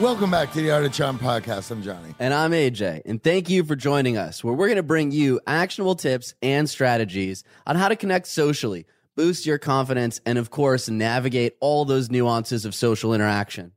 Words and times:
Welcome 0.00 0.30
back 0.30 0.52
to 0.52 0.62
the 0.62 0.70
Art 0.70 0.84
of 0.84 0.92
Charm 0.92 1.18
podcast. 1.18 1.72
I'm 1.72 1.82
Johnny. 1.82 2.14
And 2.20 2.32
I'm 2.32 2.52
AJ. 2.52 3.02
And 3.04 3.20
thank 3.20 3.50
you 3.50 3.64
for 3.64 3.74
joining 3.74 4.16
us, 4.16 4.44
where 4.44 4.54
we're 4.54 4.68
going 4.68 4.76
to 4.76 4.84
bring 4.84 5.10
you 5.10 5.40
actionable 5.44 5.96
tips 5.96 6.34
and 6.40 6.70
strategies 6.70 7.42
on 7.66 7.74
how 7.74 7.88
to 7.88 7.96
connect 7.96 8.28
socially, 8.28 8.86
boost 9.16 9.44
your 9.44 9.58
confidence, 9.58 10.20
and 10.24 10.38
of 10.38 10.50
course, 10.50 10.88
navigate 10.88 11.56
all 11.58 11.84
those 11.84 12.12
nuances 12.12 12.64
of 12.64 12.76
social 12.76 13.12
interaction. 13.12 13.72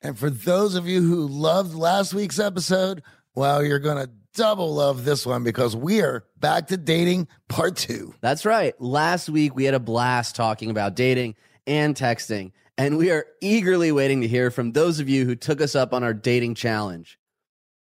And 0.00 0.16
for 0.16 0.30
those 0.30 0.76
of 0.76 0.86
you 0.86 1.02
who 1.02 1.26
loved 1.26 1.74
last 1.74 2.14
week's 2.14 2.38
episode, 2.38 3.02
well, 3.34 3.64
you're 3.64 3.80
going 3.80 4.06
to 4.06 4.12
double 4.34 4.74
love 4.74 5.04
this 5.04 5.26
one 5.26 5.42
because 5.42 5.74
we're 5.74 6.24
back 6.38 6.68
to 6.68 6.76
dating 6.76 7.26
part 7.48 7.74
two. 7.74 8.14
That's 8.20 8.44
right. 8.44 8.80
Last 8.80 9.28
week, 9.28 9.56
we 9.56 9.64
had 9.64 9.74
a 9.74 9.80
blast 9.80 10.36
talking 10.36 10.70
about 10.70 10.94
dating 10.94 11.34
and 11.66 11.96
texting. 11.96 12.52
And 12.76 12.98
we 12.98 13.10
are 13.10 13.26
eagerly 13.40 13.92
waiting 13.92 14.20
to 14.22 14.28
hear 14.28 14.50
from 14.50 14.72
those 14.72 14.98
of 14.98 15.08
you 15.08 15.24
who 15.24 15.36
took 15.36 15.60
us 15.60 15.74
up 15.74 15.92
on 15.94 16.02
our 16.02 16.14
dating 16.14 16.56
challenge. 16.56 17.18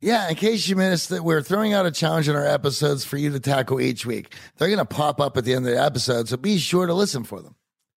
Yeah, 0.01 0.29
in 0.29 0.35
case 0.35 0.69
you 0.69 0.77
missed 0.77 1.11
it, 1.13 1.25
we're 1.25 1.41
throwing 1.41 1.73
out 1.73 1.87
a 1.87 1.91
challenge 1.91 2.29
in 2.29 2.37
our 2.37 2.47
episodes 2.47 3.07
for 3.07 3.17
you 3.17 3.31
to 3.31 3.41
tackle 3.41 3.81
each 3.81 4.05
week. 4.05 4.35
They're 4.59 4.69
going 4.69 4.79
to 4.79 4.85
pop 4.85 5.19
up 5.19 5.39
at 5.39 5.47
the 5.47 5.55
end 5.55 5.67
of 5.67 5.73
the 5.73 5.83
episode, 5.83 6.29
so 6.29 6.37
be 6.37 6.59
sure 6.59 6.87
to 6.87 6.93
listen 6.93 7.25
for 7.25 7.41
them. 7.41 7.55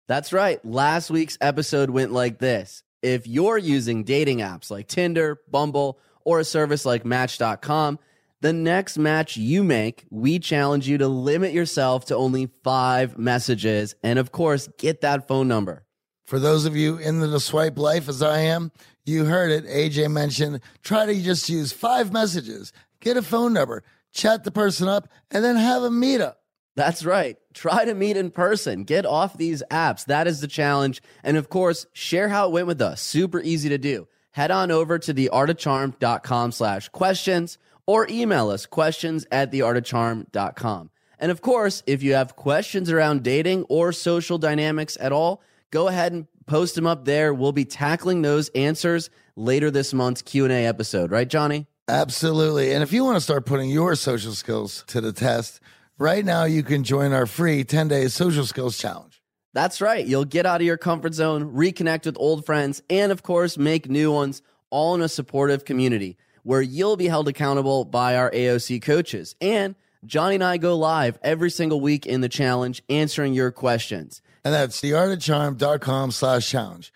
That's 0.06 0.33
right. 0.33 0.65
Last 0.65 1.11
week's 1.11 1.37
episode 1.41 1.91
went 1.91 2.12
like 2.12 2.39
this. 2.39 2.84
If 3.03 3.27
you're 3.27 3.59
using 3.59 4.05
dating 4.05 4.39
apps 4.39 4.71
like 4.71 4.87
Tinder, 4.87 5.41
Bumble, 5.50 5.98
or 6.25 6.39
a 6.39 6.45
service 6.45 6.87
like 6.87 7.05
Match.com, 7.05 7.98
the 8.41 8.53
next 8.53 8.98
match 8.98 9.37
you 9.37 9.65
make, 9.65 10.05
we 10.11 10.39
challenge 10.39 10.87
you 10.87 10.98
to 10.98 11.09
limit 11.09 11.53
yourself 11.53 12.05
to 12.06 12.17
only 12.17 12.47
five 12.62 13.19
messages 13.19 13.97
and, 14.05 14.19
of 14.19 14.31
course, 14.31 14.69
get 14.78 15.00
that 15.00 15.27
phone 15.27 15.48
number. 15.48 15.86
For 16.27 16.41
those 16.41 16.64
of 16.64 16.77
you 16.77 16.96
in 16.96 17.20
the 17.20 17.38
swipe 17.38 17.78
life 17.78 18.08
as 18.08 18.20
I 18.20 18.41
am, 18.41 18.72
you 19.05 19.27
heard 19.27 19.52
it. 19.52 19.64
AJ 19.66 20.10
mentioned 20.10 20.60
try 20.82 21.06
to 21.06 21.14
just 21.22 21.48
use 21.48 21.72
five 21.72 22.12
messages, 22.12 22.72
get 23.00 23.16
a 23.16 23.22
phone 23.22 23.52
number, 23.52 23.84
chat 24.12 24.42
the 24.42 24.50
person 24.50 24.88
up, 24.88 25.08
and 25.30 25.44
then 25.44 25.54
have 25.54 25.84
a 25.84 25.88
meetup. 25.88 26.34
That's 26.74 27.04
right. 27.04 27.38
Try 27.54 27.84
to 27.84 27.94
meet 27.94 28.16
in 28.16 28.30
person. 28.32 28.82
Get 28.82 29.06
off 29.06 29.38
these 29.38 29.62
apps. 29.70 30.04
That 30.06 30.27
is 30.27 30.41
the 30.41 30.48
challenge. 30.48 31.00
And 31.22 31.36
of 31.36 31.48
course, 31.48 31.86
share 31.92 32.28
how 32.28 32.48
it 32.48 32.52
went 32.52 32.66
with 32.66 32.82
us. 32.82 33.00
Super 33.00 33.41
easy 33.41 33.69
to 33.70 33.78
do. 33.78 34.08
Head 34.32 34.50
on 34.50 34.70
over 34.70 34.98
to 34.98 35.14
theartofcharm.com 35.14 36.52
slash 36.52 36.88
questions 36.91 37.56
or 37.86 38.06
email 38.10 38.50
us 38.50 38.66
questions 38.66 39.27
at 39.30 39.52
theartofcharm.com. 39.52 40.91
And 41.19 41.30
of 41.30 41.41
course, 41.41 41.82
if 41.86 42.02
you 42.02 42.12
have 42.14 42.36
questions 42.36 42.91
around 42.91 43.22
dating 43.22 43.64
or 43.70 43.92
social 43.92 44.36
dynamics 44.36 44.98
at 45.00 45.12
all, 45.12 45.41
go 45.70 45.89
ahead 45.89 46.12
and 46.12 46.27
post 46.47 46.75
them 46.75 46.86
up 46.86 47.05
there. 47.05 47.34
We'll 47.34 47.53
be 47.53 47.64
tackling 47.64 48.22
those 48.22 48.48
answers 48.50 49.11
later 49.36 49.70
this 49.70 49.92
month's 49.92 50.22
Q&A 50.22 50.67
episode, 50.67 51.11
right 51.11 51.28
Johnny? 51.28 51.67
Absolutely. 51.89 52.72
And 52.72 52.83
if 52.83 52.92
you 52.92 53.05
want 53.05 53.17
to 53.17 53.20
start 53.20 53.47
putting 53.47 53.70
your 53.70 53.94
social 53.94 54.33
skills 54.33 54.84
to 54.89 55.00
the 55.00 55.12
test, 55.12 55.61
right 55.98 56.25
now 56.25 56.44
you 56.44 56.62
can 56.62 56.84
join 56.84 57.12
our 57.12 57.27
free 57.27 57.64
10-day 57.64 58.09
social 58.09 58.44
skills 58.44 58.78
challenge. 58.78 59.22
That's 59.53 59.81
right. 59.81 60.06
You'll 60.06 60.25
get 60.25 60.47
out 60.47 60.60
of 60.60 60.66
your 60.66 60.77
comfort 60.77 61.15
zone, 61.15 61.54
reconnect 61.54 62.06
with 62.06 62.16
old 62.19 62.44
friends, 62.44 62.83
and 62.91 63.12
of 63.12 63.22
course, 63.22 63.56
make 63.56 63.88
new 63.88 64.12
ones 64.12 64.43
all 64.69 64.94
in 64.94 65.00
a 65.00 65.09
supportive 65.09 65.65
community 65.65 66.16
where 66.43 66.60
you'll 66.60 66.97
be 66.97 67.09
held 67.09 67.28
accountable 67.28 67.84
by 67.84 68.16
our 68.16 68.31
AOC 68.31 68.83
coaches. 68.83 69.34
And 69.41 69.75
Johnny 70.04 70.37
and 70.37 70.44
I 70.44 70.59
go 70.59 70.77
live 70.77 71.19
every 71.22 71.50
single 71.50 71.81
week 71.81 72.04
in 72.04 72.21
the 72.21 72.28
challenge 72.28 72.83
answering 72.88 73.33
your 73.33 73.50
questions. 73.50 74.22
And 74.47 74.55
that's 74.55 74.81
theartofcharm.com 74.81 76.12
slash 76.12 76.49
challenge. 76.49 76.93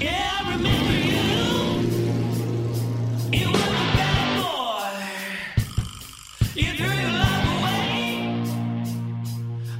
Yeah, 0.00 0.32
I 0.34 0.56
remember 0.56 0.92
you. 3.30 3.38
You 3.38 3.46
were 3.52 3.58
a 3.58 3.86
bad 3.94 4.42
boy. 4.42 4.98
You 6.60 6.72
threw 6.72 6.86
your 6.88 7.12
love 7.12 7.44
away 7.60 8.42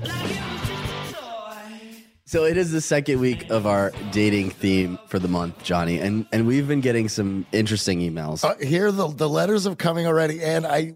like 0.03 0.31
it 0.31 0.43
was 0.53 0.63
just 0.69 0.85
a 0.95 1.17
toy. 1.17 2.07
So 2.27 2.45
it 2.45 2.57
is 2.57 2.71
the 2.71 2.81
second 2.81 3.19
week 3.19 3.51
of 3.51 3.67
our 3.67 3.91
dating 4.13 4.51
theme 4.51 5.01
for 5.09 5.19
the 5.19 5.27
month, 5.27 5.61
Johnny, 5.65 5.99
and 5.99 6.25
and 6.31 6.47
we've 6.47 6.69
been 6.69 6.81
getting 6.81 7.09
some 7.09 7.47
interesting 7.51 7.99
emails. 7.99 8.45
Uh, 8.45 8.55
here 8.65 8.93
the 8.93 9.09
the 9.09 9.29
letters 9.29 9.65
have 9.65 9.79
coming 9.79 10.07
already, 10.07 10.41
and 10.41 10.69
I 10.69 10.95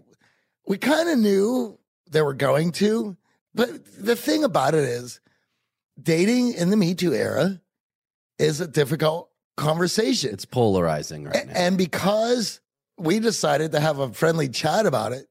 we 0.65 0.77
kind 0.77 1.09
of 1.09 1.19
knew 1.19 1.77
they 2.09 2.21
were 2.21 2.33
going 2.33 2.71
to, 2.71 3.17
but 3.53 3.71
the 3.97 4.15
thing 4.15 4.45
about 4.45 4.73
it 4.73 4.85
is, 4.85 5.19
dating 6.03 6.53
in 6.53 6.69
the 6.69 6.77
Me 6.77 6.93
Too 6.95 7.13
era 7.13 7.61
is 8.37 8.61
a 8.61 8.67
difficult 8.67 9.29
conversation. 9.57 10.31
It's 10.33 10.45
polarizing 10.45 11.25
right 11.25 11.47
now. 11.47 11.53
And 11.53 11.77
because 11.77 12.61
we 12.97 13.19
decided 13.19 13.71
to 13.73 13.79
have 13.79 13.99
a 13.99 14.11
friendly 14.11 14.49
chat 14.49 14.85
about 14.85 15.11
it, 15.11 15.27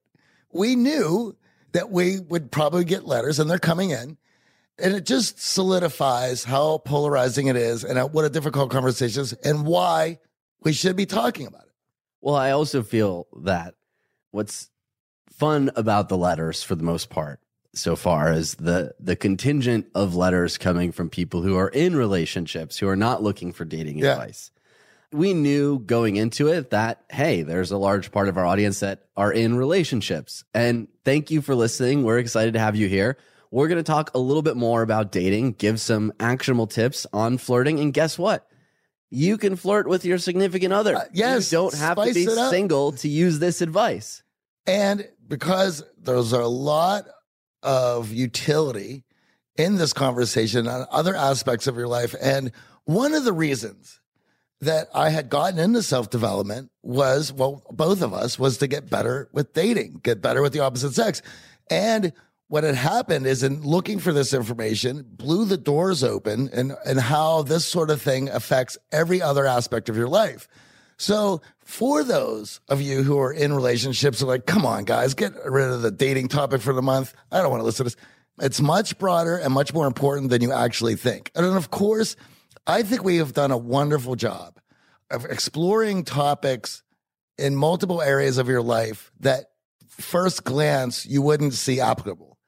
we 0.53 0.77
knew 0.77 1.37
that 1.73 1.91
we 1.91 2.21
would 2.21 2.51
probably 2.51 2.85
get 2.85 3.07
letters, 3.07 3.39
and 3.39 3.51
they're 3.51 3.59
coming 3.59 3.91
in. 3.91 4.17
And 4.81 4.95
it 4.95 5.05
just 5.05 5.41
solidifies 5.41 6.45
how 6.45 6.79
polarizing 6.79 7.49
it 7.49 7.57
is 7.57 7.85
and 7.85 7.99
what 8.13 8.25
a 8.25 8.31
difficult 8.31 8.71
conversation 8.71 9.23
is 9.23 9.33
and 9.33 9.67
why 9.67 10.19
we 10.63 10.73
should 10.73 10.95
be 10.95 11.05
talking 11.05 11.47
about 11.47 11.63
it. 11.63 11.73
Well, 12.21 12.37
I 12.37 12.53
also 12.53 12.83
feel 12.83 13.27
that 13.43 13.75
what's 14.31 14.71
fun 15.31 15.71
about 15.75 16.09
the 16.09 16.17
letters 16.17 16.63
for 16.63 16.75
the 16.77 16.85
most 16.85 17.11
part 17.11 17.41
so 17.75 17.97
far 17.97 18.33
is 18.33 18.55
the 18.57 18.95
the 18.99 19.17
contingent 19.17 19.87
of 19.95 20.15
letters 20.15 20.59
coming 20.59 20.93
from 20.93 21.11
people 21.11 21.43
who 21.43 21.57
are 21.57 21.69
in 21.69 21.95
relationships 21.97 22.79
who 22.79 22.89
are 22.89 22.97
not 22.97 23.23
looking 23.23 23.53
for 23.53 23.65
dating 23.65 23.99
Yeah. 23.99 24.13
advice. 24.13 24.51
We 25.13 25.33
knew 25.33 25.79
going 25.79 26.17
into 26.17 26.49
it 26.49 26.71
that 26.71 27.03
hey, 27.11 27.43
there's 27.43 27.71
a 27.71 27.79
large 27.79 28.11
part 28.11 28.29
of 28.29 28.37
our 28.37 28.45
audience 28.47 28.81
that 28.81 29.05
are 29.17 29.33
in 29.33 29.57
relationships. 29.57 30.45
And 30.55 30.89
thank 31.05 31.31
you 31.31 31.41
for 31.41 31.55
listening. 31.55 32.03
We're 32.05 32.19
excited 32.19 32.55
to 32.55 32.61
have 32.61 32.77
you 32.77 32.89
here. 32.89 33.17
We're 33.51 33.69
going 33.69 33.79
to 33.83 33.83
talk 33.93 34.11
a 34.15 34.19
little 34.19 34.43
bit 34.43 34.57
more 34.59 34.83
about 34.83 35.11
dating, 35.11 35.53
give 35.53 35.81
some 35.81 36.13
actionable 36.21 36.67
tips 36.67 37.07
on 37.15 37.39
flirting, 37.39 37.81
and 37.81 37.95
guess 37.95 38.19
what? 38.19 38.47
You 39.11 39.39
can 39.39 39.57
flirt 39.57 39.89
with 39.89 40.05
your 40.05 40.19
significant 40.19 40.75
other. 40.75 40.97
Uh, 40.97 41.05
yes, 41.15 41.51
you 41.51 41.57
don't 41.57 41.73
have 41.75 41.97
to 41.97 42.13
be 42.13 42.27
single 42.27 42.93
to 42.93 43.09
use 43.09 43.39
this 43.39 43.63
advice. 43.63 44.23
And 44.67 45.09
because 45.27 45.83
there's 45.99 46.33
a 46.33 46.45
lot 46.45 47.07
of 47.63 48.13
utility 48.13 49.05
in 49.57 49.77
this 49.77 49.93
conversation 49.93 50.69
on 50.69 50.87
other 50.91 51.15
aspects 51.15 51.67
of 51.67 51.77
your 51.77 51.89
life. 51.89 52.15
And 52.21 52.53
one 52.85 53.15
of 53.15 53.25
the 53.25 53.33
reasons 53.33 54.01
that 54.61 54.89
I 54.95 55.11
had 55.11 55.29
gotten 55.29 55.59
into 55.59 55.83
self 55.83 56.11
development 56.11 56.71
was, 56.83 57.33
well, 57.33 57.63
both 57.71 58.03
of 58.03 58.13
us 58.13 58.39
was 58.39 58.59
to 58.59 58.67
get 58.67 58.91
better 58.91 59.29
with 59.33 59.53
dating, 59.53 60.01
get 60.03 60.23
better 60.23 60.43
with 60.43 60.53
the 60.53 60.61
opposite 60.61 60.95
sex. 60.95 61.23
And 61.71 62.13
what 62.49 62.65
had 62.65 62.75
happened 62.75 63.27
is 63.27 63.43
in 63.43 63.63
looking 63.63 63.99
for 63.99 64.13
this 64.13 64.33
information, 64.33 65.05
blew 65.07 65.45
the 65.45 65.59
doors 65.59 66.03
open 66.03 66.49
and, 66.53 66.75
and 66.85 66.99
how 66.99 67.43
this 67.43 67.67
sort 67.67 67.91
of 67.91 68.01
thing 68.01 68.29
affects 68.31 68.79
every 68.91 69.21
other 69.21 69.47
aspect 69.47 69.89
of 69.89 69.97
your 69.97 70.09
life. 70.09 70.49
So 70.99 71.41
for 71.61 72.03
those 72.03 72.61
of 72.69 72.83
you 72.83 73.03
who 73.03 73.19
are 73.19 73.33
in 73.33 73.53
relationships, 73.53 74.23
are 74.23 74.27
like, 74.27 74.47
come 74.47 74.67
on, 74.67 74.85
guys, 74.85 75.15
get 75.15 75.33
rid 75.45 75.71
of 75.71 75.83
the 75.83 75.91
dating 75.91 76.29
topic 76.29 76.61
for 76.61 76.73
the 76.73 76.83
month. 76.83 77.15
I 77.31 77.41
don't 77.41 77.51
want 77.51 77.61
to 77.61 77.65
listen 77.65 77.87
to 77.87 77.95
this. 77.95 77.97
It's 78.41 78.61
much 78.61 78.99
broader 78.99 79.37
and 79.37 79.53
much 79.53 79.73
more 79.73 79.87
important 79.87 80.31
than 80.31 80.43
you 80.43 80.53
actually 80.53 80.97
think. 80.97 81.31
And 81.35 81.47
of 81.47 81.71
course, 81.71 82.17
I 82.67 82.83
think 82.83 83.05
we 83.05 83.17
have 83.17 83.33
done 83.33 83.51
a 83.51 83.57
wonderful 83.57 84.17
job 84.17 84.59
of 85.11 85.25
exploring 85.25 86.05
topics 86.05 86.83
in 87.39 87.57
multiple 87.57 88.03
areas 88.03 88.37
of 88.37 88.49
your 88.49 88.63
life 88.63 89.11
that 89.21 89.47
first 89.87 90.45
glance 90.45 91.07
you 91.07 91.23
wouldn't 91.23 91.55
see 91.55 91.81
applicable, 91.81 92.39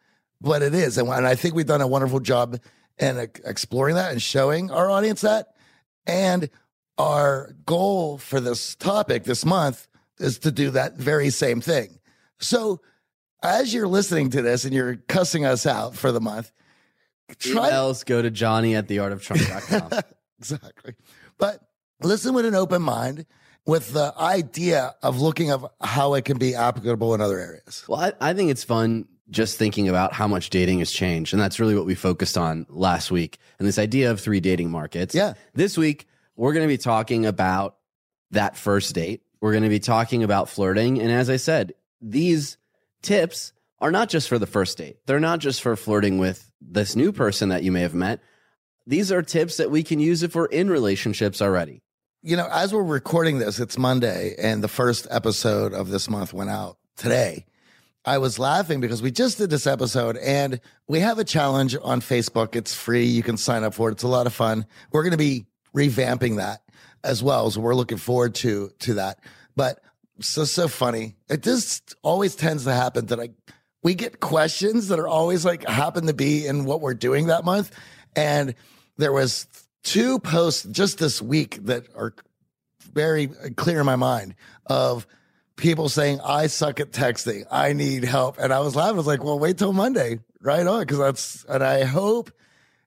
but 0.40 0.62
it 0.62 0.74
is. 0.74 0.98
And, 0.98 1.08
I 1.10 1.34
think 1.34 1.54
we've 1.54 1.66
done 1.66 1.80
a 1.80 1.86
wonderful 1.86 2.20
job 2.20 2.60
in 2.98 3.18
exploring 3.44 3.94
that 3.94 4.12
and 4.12 4.20
showing 4.20 4.70
our 4.70 4.90
audience 4.90 5.22
that. 5.22 5.48
And 6.06 6.50
our 7.00 7.54
goal 7.64 8.18
for 8.18 8.40
this 8.40 8.74
topic 8.74 9.24
this 9.24 9.44
month 9.44 9.88
is 10.18 10.38
to 10.40 10.52
do 10.52 10.70
that 10.70 10.96
very 10.96 11.30
same 11.30 11.60
thing. 11.60 11.98
So 12.38 12.80
as 13.42 13.72
you're 13.72 13.88
listening 13.88 14.30
to 14.30 14.42
this 14.42 14.64
and 14.64 14.74
you're 14.74 14.96
cussing 15.08 15.46
us 15.46 15.64
out 15.64 15.94
for 15.94 16.12
the 16.12 16.20
month, 16.20 16.52
try 17.38 17.70
Emails 17.70 18.04
go 18.04 18.20
to 18.20 18.30
Johnny 18.30 18.76
at 18.76 18.86
theartoftrump.com. 18.86 20.00
exactly. 20.38 20.94
But 21.38 21.62
listen 22.02 22.34
with 22.34 22.44
an 22.44 22.54
open 22.54 22.82
mind 22.82 23.24
with 23.64 23.92
the 23.92 24.12
idea 24.18 24.94
of 25.02 25.20
looking 25.20 25.50
of 25.50 25.66
how 25.80 26.14
it 26.14 26.26
can 26.26 26.36
be 26.36 26.54
applicable 26.54 27.14
in 27.14 27.22
other 27.22 27.38
areas. 27.38 27.84
Well, 27.88 28.00
I, 28.00 28.30
I 28.30 28.34
think 28.34 28.50
it's 28.50 28.64
fun 28.64 29.08
just 29.30 29.56
thinking 29.56 29.88
about 29.88 30.12
how 30.12 30.28
much 30.28 30.50
dating 30.50 30.80
has 30.80 30.90
changed. 30.90 31.32
And 31.32 31.40
that's 31.40 31.60
really 31.60 31.76
what 31.76 31.86
we 31.86 31.94
focused 31.94 32.36
on 32.36 32.66
last 32.68 33.10
week. 33.10 33.38
And 33.58 33.66
this 33.66 33.78
idea 33.78 34.10
of 34.10 34.20
three 34.20 34.40
dating 34.40 34.70
markets. 34.70 35.14
Yeah. 35.14 35.34
This 35.54 35.78
week, 35.78 36.06
we're 36.40 36.54
going 36.54 36.66
to 36.66 36.72
be 36.72 36.78
talking 36.78 37.26
about 37.26 37.76
that 38.30 38.56
first 38.56 38.94
date. 38.94 39.20
We're 39.42 39.52
going 39.52 39.62
to 39.62 39.68
be 39.68 39.78
talking 39.78 40.22
about 40.22 40.48
flirting. 40.48 40.98
And 40.98 41.12
as 41.12 41.28
I 41.28 41.36
said, 41.36 41.74
these 42.00 42.56
tips 43.02 43.52
are 43.78 43.90
not 43.90 44.08
just 44.08 44.26
for 44.26 44.38
the 44.38 44.46
first 44.46 44.78
date. 44.78 44.96
They're 45.04 45.20
not 45.20 45.40
just 45.40 45.60
for 45.60 45.76
flirting 45.76 46.16
with 46.16 46.50
this 46.58 46.96
new 46.96 47.12
person 47.12 47.50
that 47.50 47.62
you 47.62 47.70
may 47.70 47.82
have 47.82 47.92
met. 47.92 48.20
These 48.86 49.12
are 49.12 49.20
tips 49.20 49.58
that 49.58 49.70
we 49.70 49.82
can 49.82 50.00
use 50.00 50.22
if 50.22 50.34
we're 50.34 50.46
in 50.46 50.70
relationships 50.70 51.42
already. 51.42 51.82
You 52.22 52.38
know, 52.38 52.48
as 52.50 52.72
we're 52.72 52.84
recording 52.84 53.38
this, 53.38 53.60
it's 53.60 53.76
Monday, 53.76 54.34
and 54.38 54.64
the 54.64 54.68
first 54.68 55.06
episode 55.10 55.74
of 55.74 55.90
this 55.90 56.08
month 56.08 56.32
went 56.32 56.48
out 56.48 56.78
today. 56.96 57.44
I 58.06 58.16
was 58.16 58.38
laughing 58.38 58.80
because 58.80 59.02
we 59.02 59.10
just 59.10 59.36
did 59.36 59.50
this 59.50 59.66
episode 59.66 60.16
and 60.16 60.58
we 60.88 61.00
have 61.00 61.18
a 61.18 61.24
challenge 61.24 61.76
on 61.82 62.00
Facebook. 62.00 62.56
It's 62.56 62.74
free. 62.74 63.04
You 63.04 63.22
can 63.22 63.36
sign 63.36 63.62
up 63.62 63.74
for 63.74 63.90
it. 63.90 63.92
It's 63.92 64.04
a 64.04 64.08
lot 64.08 64.26
of 64.26 64.32
fun. 64.32 64.64
We're 64.90 65.02
going 65.02 65.10
to 65.10 65.18
be 65.18 65.44
revamping 65.74 66.36
that 66.36 66.62
as 67.02 67.22
well. 67.22 67.50
So 67.50 67.60
we're 67.60 67.74
looking 67.74 67.98
forward 67.98 68.34
to, 68.36 68.70
to 68.80 68.94
that. 68.94 69.20
But 69.56 69.80
so, 70.20 70.44
so 70.44 70.68
funny. 70.68 71.16
It 71.28 71.42
just 71.42 71.94
always 72.02 72.34
tends 72.34 72.64
to 72.64 72.72
happen 72.72 73.06
that 73.06 73.20
I, 73.20 73.30
we 73.82 73.94
get 73.94 74.20
questions 74.20 74.88
that 74.88 74.98
are 74.98 75.08
always 75.08 75.44
like 75.44 75.66
happen 75.66 76.06
to 76.06 76.14
be 76.14 76.46
in 76.46 76.64
what 76.64 76.80
we're 76.80 76.94
doing 76.94 77.28
that 77.28 77.44
month. 77.44 77.74
And 78.14 78.54
there 78.96 79.12
was 79.12 79.46
two 79.82 80.18
posts 80.18 80.64
just 80.64 80.98
this 80.98 81.22
week 81.22 81.58
that 81.64 81.86
are 81.96 82.14
very 82.92 83.28
clear 83.56 83.80
in 83.80 83.86
my 83.86 83.96
mind 83.96 84.34
of 84.66 85.06
people 85.56 85.88
saying, 85.88 86.20
I 86.24 86.48
suck 86.48 86.80
at 86.80 86.90
texting. 86.90 87.44
I 87.50 87.72
need 87.72 88.04
help. 88.04 88.38
And 88.38 88.52
I 88.52 88.60
was 88.60 88.74
laughing. 88.76 88.94
I 88.94 88.98
was 88.98 89.06
like, 89.06 89.24
well, 89.24 89.38
wait 89.38 89.58
till 89.58 89.72
Monday. 89.72 90.18
Right 90.42 90.66
on. 90.66 90.86
Cause 90.86 90.98
that's, 90.98 91.44
and 91.44 91.62
I 91.62 91.84
hope 91.84 92.30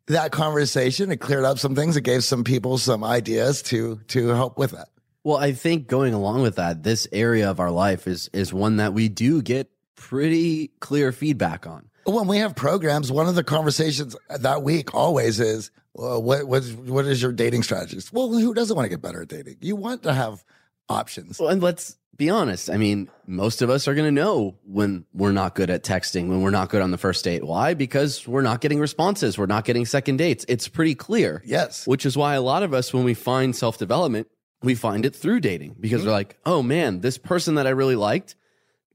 that 0.07 0.31
conversation, 0.31 1.11
it 1.11 1.17
cleared 1.17 1.45
up 1.45 1.59
some 1.59 1.75
things. 1.75 1.95
It 1.95 2.01
gave 2.01 2.23
some 2.23 2.43
people 2.43 2.77
some 2.77 3.03
ideas 3.03 3.61
to, 3.63 3.99
to 4.09 4.29
help 4.29 4.57
with 4.57 4.71
that. 4.71 4.89
Well, 5.23 5.37
I 5.37 5.53
think 5.53 5.87
going 5.87 6.13
along 6.13 6.41
with 6.41 6.57
that, 6.57 6.83
this 6.83 7.07
area 7.13 7.49
of 7.49 7.61
our 7.61 7.71
life 7.71 8.07
is 8.07 8.29
is 8.33 8.53
one 8.53 8.77
that 8.77 8.93
we 8.93 9.07
do 9.07 9.41
get 9.41 9.69
pretty 9.95 10.67
clear 10.81 11.13
feedback 11.13 11.65
on. 11.65 11.89
When 12.05 12.27
we 12.27 12.39
have 12.39 12.55
programs, 12.55 13.09
one 13.09 13.27
of 13.29 13.35
the 13.35 13.43
conversations 13.43 14.17
that 14.29 14.63
week 14.63 14.93
always 14.93 15.39
is, 15.39 15.71
well, 15.93 16.21
what, 16.21 16.45
what, 16.45 16.63
what 16.63 17.05
is 17.05 17.21
your 17.21 17.31
dating 17.31 17.63
strategies? 17.63 18.11
Well, 18.11 18.29
who 18.33 18.53
doesn't 18.53 18.75
want 18.75 18.85
to 18.85 18.89
get 18.89 19.01
better 19.01 19.21
at 19.21 19.29
dating? 19.29 19.57
You 19.61 19.77
want 19.77 20.03
to 20.03 20.13
have 20.13 20.43
options. 20.89 21.39
Well, 21.39 21.49
and 21.49 21.63
let's 21.63 21.95
be 22.15 22.29
honest. 22.29 22.69
I 22.69 22.77
mean, 22.77 23.09
most 23.25 23.61
of 23.61 23.69
us 23.69 23.87
are 23.87 23.95
going 23.95 24.05
to 24.07 24.11
know 24.11 24.55
when 24.65 25.05
we're 25.13 25.31
not 25.31 25.55
good 25.55 25.69
at 25.69 25.83
texting, 25.83 26.29
when 26.29 26.41
we're 26.41 26.51
not 26.51 26.69
good 26.69 26.81
on 26.81 26.91
the 26.91 26.97
first 26.97 27.23
date. 27.23 27.43
Why? 27.43 27.73
Because 27.73 28.27
we're 28.27 28.41
not 28.41 28.61
getting 28.61 28.79
responses. 28.79 29.37
We're 29.37 29.45
not 29.45 29.65
getting 29.65 29.85
second 29.85 30.17
dates. 30.17 30.45
It's 30.47 30.67
pretty 30.67 30.95
clear. 30.95 31.41
Yes. 31.45 31.87
Which 31.87 32.05
is 32.05 32.15
why 32.15 32.35
a 32.35 32.41
lot 32.41 32.63
of 32.63 32.73
us, 32.73 32.93
when 32.93 33.03
we 33.03 33.13
find 33.13 33.55
self 33.55 33.77
development, 33.77 34.27
we 34.61 34.75
find 34.75 35.05
it 35.05 35.15
through 35.15 35.41
dating 35.41 35.75
because 35.79 36.01
mm-hmm. 36.01 36.07
we're 36.07 36.13
like, 36.13 36.37
oh 36.45 36.63
man, 36.63 37.01
this 37.01 37.17
person 37.17 37.55
that 37.55 37.67
I 37.67 37.71
really 37.71 37.95
liked 37.95 38.35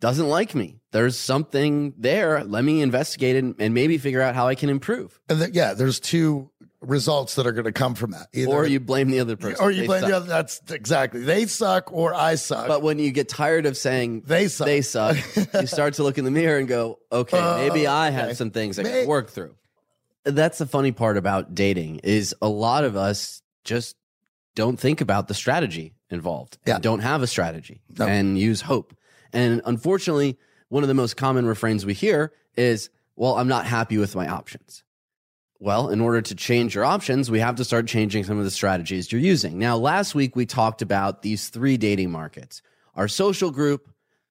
doesn't 0.01 0.29
like 0.29 0.55
me. 0.55 0.81
There's 0.93 1.19
something 1.19 1.93
there. 1.99 2.45
Let 2.45 2.65
me 2.65 2.81
investigate 2.81 3.37
it 3.37 3.45
and, 3.45 3.55
and 3.59 3.75
maybe 3.75 3.99
figure 3.99 4.23
out 4.23 4.35
how 4.35 4.49
I 4.49 4.55
can 4.55 4.71
improve. 4.71 5.21
And 5.29 5.39
th- 5.39 5.53
yeah, 5.53 5.75
there's 5.75 6.01
two 6.01 6.51
results 6.81 7.35
that 7.35 7.47
are 7.47 7.53
going 7.53 7.65
to 7.65 7.73
come 7.73 7.95
from 7.95 8.13
that. 8.13 8.29
Either, 8.33 8.51
Or 8.53 8.67
you 8.67 8.79
blame 8.81 9.11
the 9.11 9.21
other 9.21 9.37
person. 9.37 9.57
or 9.61 9.71
you 9.71 9.81
They 9.83 9.87
blame 9.89 10.01
suck. 10.03 10.11
the 10.11 10.17
other. 10.17 10.27
That's 10.27 10.61
exactly. 10.71 11.21
They 11.23 11.47
suck 11.47 11.93
or 11.93 12.15
I 12.15 12.37
suck. 12.37 12.69
But 12.69 12.83
when 12.83 12.99
you 13.01 13.11
get 13.11 13.29
tired 13.29 13.67
of 13.67 13.77
saying 13.77 14.23
They 14.27 14.47
suck. 14.49 14.67
they 14.67 14.83
suck, 14.83 15.17
you 15.55 15.67
start 15.67 15.95
to 15.95 16.03
look 16.05 16.19
in 16.19 16.25
the 16.25 16.31
mirror 16.31 16.59
and 16.59 16.69
go, 16.69 17.01
okay, 17.11 17.39
Uh, 17.39 17.59
maybe 17.59 17.87
I 17.87 18.11
have 18.11 18.27
okay. 18.27 18.35
some 18.35 18.51
things 18.53 18.79
I 18.79 18.83
May- 18.85 19.01
can 19.01 19.09
work 19.09 19.31
through. 19.31 19.55
That's 20.25 20.59
the 20.59 20.67
funny 20.67 20.93
part 20.93 21.17
about 21.17 21.55
dating 21.55 22.01
is 22.05 22.35
a 22.43 22.49
lot 22.49 22.85
of 22.85 22.97
us 22.97 23.43
just 23.65 23.97
don't 24.55 24.79
think 24.79 25.01
about 25.01 25.27
the 25.29 25.35
strategy 25.35 25.95
involved. 26.11 26.59
and 26.67 26.75
Yeah. 26.75 26.79
don't 26.79 27.01
have 27.01 27.23
a 27.23 27.27
strategy 27.27 27.81
No. 27.99 28.07
and 28.07 28.39
use 28.39 28.61
hope. 28.61 28.95
And 29.33 29.63
unfortunately, 29.65 30.39
one 30.69 30.83
of 30.85 30.89
the 30.89 30.95
most 30.95 31.17
common 31.17 31.45
refrains 31.47 31.85
we 31.85 31.95
hear 31.95 32.33
is, 32.57 32.89
well, 33.17 33.37
I'm 33.37 33.49
not 33.49 33.67
happy 33.67 33.99
with 33.99 34.15
my 34.15 34.29
options. 34.29 34.85
Well, 35.61 35.89
in 35.89 36.01
order 36.01 36.23
to 36.23 36.35
change 36.37 36.75
your 36.77 36.85
options, 36.85 37.31
we 37.31 37.41
have 37.41 37.57
to 37.57 37.65
start 37.65 37.89
changing 37.89 38.23
some 38.25 38.39
of 38.39 38.45
the 38.45 38.51
strategies 38.51 39.11
you're 39.11 39.21
using. 39.21 39.59
Now, 39.59 39.77
last 39.77 40.15
week 40.15 40.37
we 40.37 40.47
talked 40.47 40.83
about 40.83 41.23
these 41.23 41.49
three 41.49 41.77
dating 41.77 42.11
markets 42.11 42.63
our 42.95 43.09
social 43.09 43.51
group, 43.51 43.89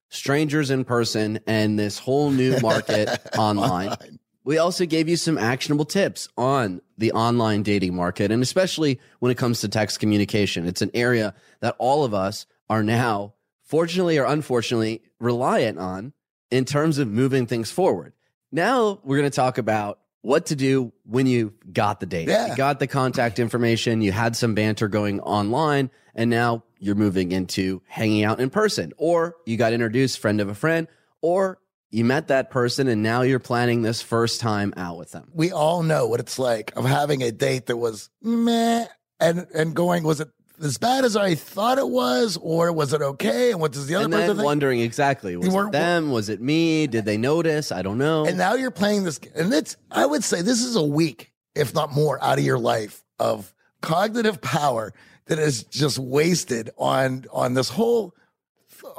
strangers 0.10 0.72
in 0.72 0.84
person, 0.84 1.40
and 1.48 1.78
this 1.80 2.00
whole 2.00 2.32
new 2.32 2.60
market 2.60 3.10
online. 3.38 4.20
We 4.44 4.58
also 4.58 4.86
gave 4.86 5.10
you 5.10 5.18
some 5.18 5.38
actionable 5.38 5.86
tips 5.86 6.30
on 6.38 6.82
the 6.98 7.12
online 7.12 7.64
dating 7.64 7.96
market, 7.96 8.32
and 8.32 8.42
especially 8.42 9.00
when 9.20 9.32
it 9.32 9.38
comes 9.38 9.62
to 9.62 9.68
text 9.68 10.00
communication. 10.00 10.66
It's 10.66 10.82
an 10.82 10.92
area 10.94 11.34
that 11.60 11.76
all 11.78 12.06
of 12.06 12.14
us 12.14 12.46
are 12.70 12.84
now, 12.84 13.34
fortunately 13.64 14.18
or 14.18 14.26
unfortunately, 14.26 15.02
reliant 15.20 15.78
on 15.78 16.14
in 16.52 16.64
terms 16.64 16.98
of 16.98 17.10
moving 17.10 17.46
things 17.46 17.72
forward. 17.72 18.14
Now 18.52 19.00
we're 19.04 19.18
going 19.18 19.30
to 19.30 19.36
talk 19.36 19.58
about 19.58 20.00
what 20.22 20.48
to 20.48 20.56
do 20.56 20.92
when 21.04 21.26
you 21.26 21.54
got 21.72 22.00
the 22.00 22.06
date. 22.06 22.28
Yeah. 22.28 22.48
You 22.48 22.56
got 22.56 22.80
the 22.80 22.88
contact 22.88 23.40
information, 23.40 24.02
you 24.02 24.12
had 24.12 24.36
some 24.36 24.56
banter 24.56 24.88
going 24.88 25.20
online, 25.22 25.90
and 26.16 26.30
now 26.30 26.64
you're 26.80 26.96
moving 26.96 27.32
into 27.32 27.82
hanging 27.88 28.24
out 28.24 28.40
in 28.40 28.50
person, 28.50 28.94
or 28.98 29.36
you 29.46 29.58
got 29.58 29.74
introduced, 29.74 30.20
friend 30.20 30.42
of 30.42 30.50
a 30.50 30.56
friend, 30.56 30.88
or 31.22 31.60
you 31.90 32.04
met 32.04 32.28
that 32.28 32.52
person 32.52 32.88
and 32.88 33.02
now 33.02 33.22
you're 33.22 33.40
planning 33.40 33.82
this 33.82 34.02
first 34.02 34.42
time 34.42 34.74
out 34.76 34.98
with 34.98 35.12
them. 35.12 35.30
we 35.34 35.52
all 35.52 35.84
know 35.84 36.08
what 36.08 36.20
it's 36.20 36.38
like 36.38 36.76
of 36.76 36.86
having 36.86 37.24
a 37.24 37.32
date 37.32 37.68
that 37.68 37.78
was 37.78 38.10
meh 38.22 38.86
and 39.20 39.48
and 39.54 39.74
going 39.76 40.04
was 40.04 40.20
it 40.20 40.30
as 40.62 40.78
bad 40.78 41.06
as 41.06 41.16
I 41.16 41.36
thought 41.36 41.78
it 41.78 41.88
was 41.88 42.38
or 42.42 42.72
was 42.72 42.94
it 42.94 43.02
okay 43.02 43.52
and 43.52 43.62
what 43.62 43.72
does 43.72 43.88
the 43.88 43.96
other 43.96 44.06
And 44.06 44.14
person 44.14 44.28
then 44.28 44.36
think? 44.38 44.46
wondering 44.46 44.80
exactly, 44.80 45.36
was 45.38 45.54
it 45.54 45.72
them? 45.72 46.12
Was 46.12 46.30
it 46.30 46.42
me? 46.42 46.88
Did 46.88 47.06
they 47.06 47.18
notice? 47.18 47.72
I 47.72 47.82
don't 47.82 47.98
know. 47.98 48.26
and 48.26 48.38
now 48.38 48.56
you're 48.56 48.72
playing 48.72 49.04
this 49.04 49.20
and 49.36 49.54
it's 49.54 49.78
I 49.92 50.06
would 50.06 50.24
say 50.24 50.42
this 50.42 50.64
is 50.64 50.76
a 50.76 50.84
week 50.84 51.32
if 51.56 51.74
not 51.74 51.92
more 51.94 52.24
out 52.24 52.40
of 52.40 52.46
your 52.46 52.60
life 52.60 53.04
of 53.20 53.54
cognitive 53.82 54.42
power 54.42 54.94
that 55.28 55.40
is 55.40 55.64
just 55.64 56.00
wasted 56.00 56.70
on 56.78 57.26
on 57.32 57.54
this 57.54 57.70
whole 57.70 58.14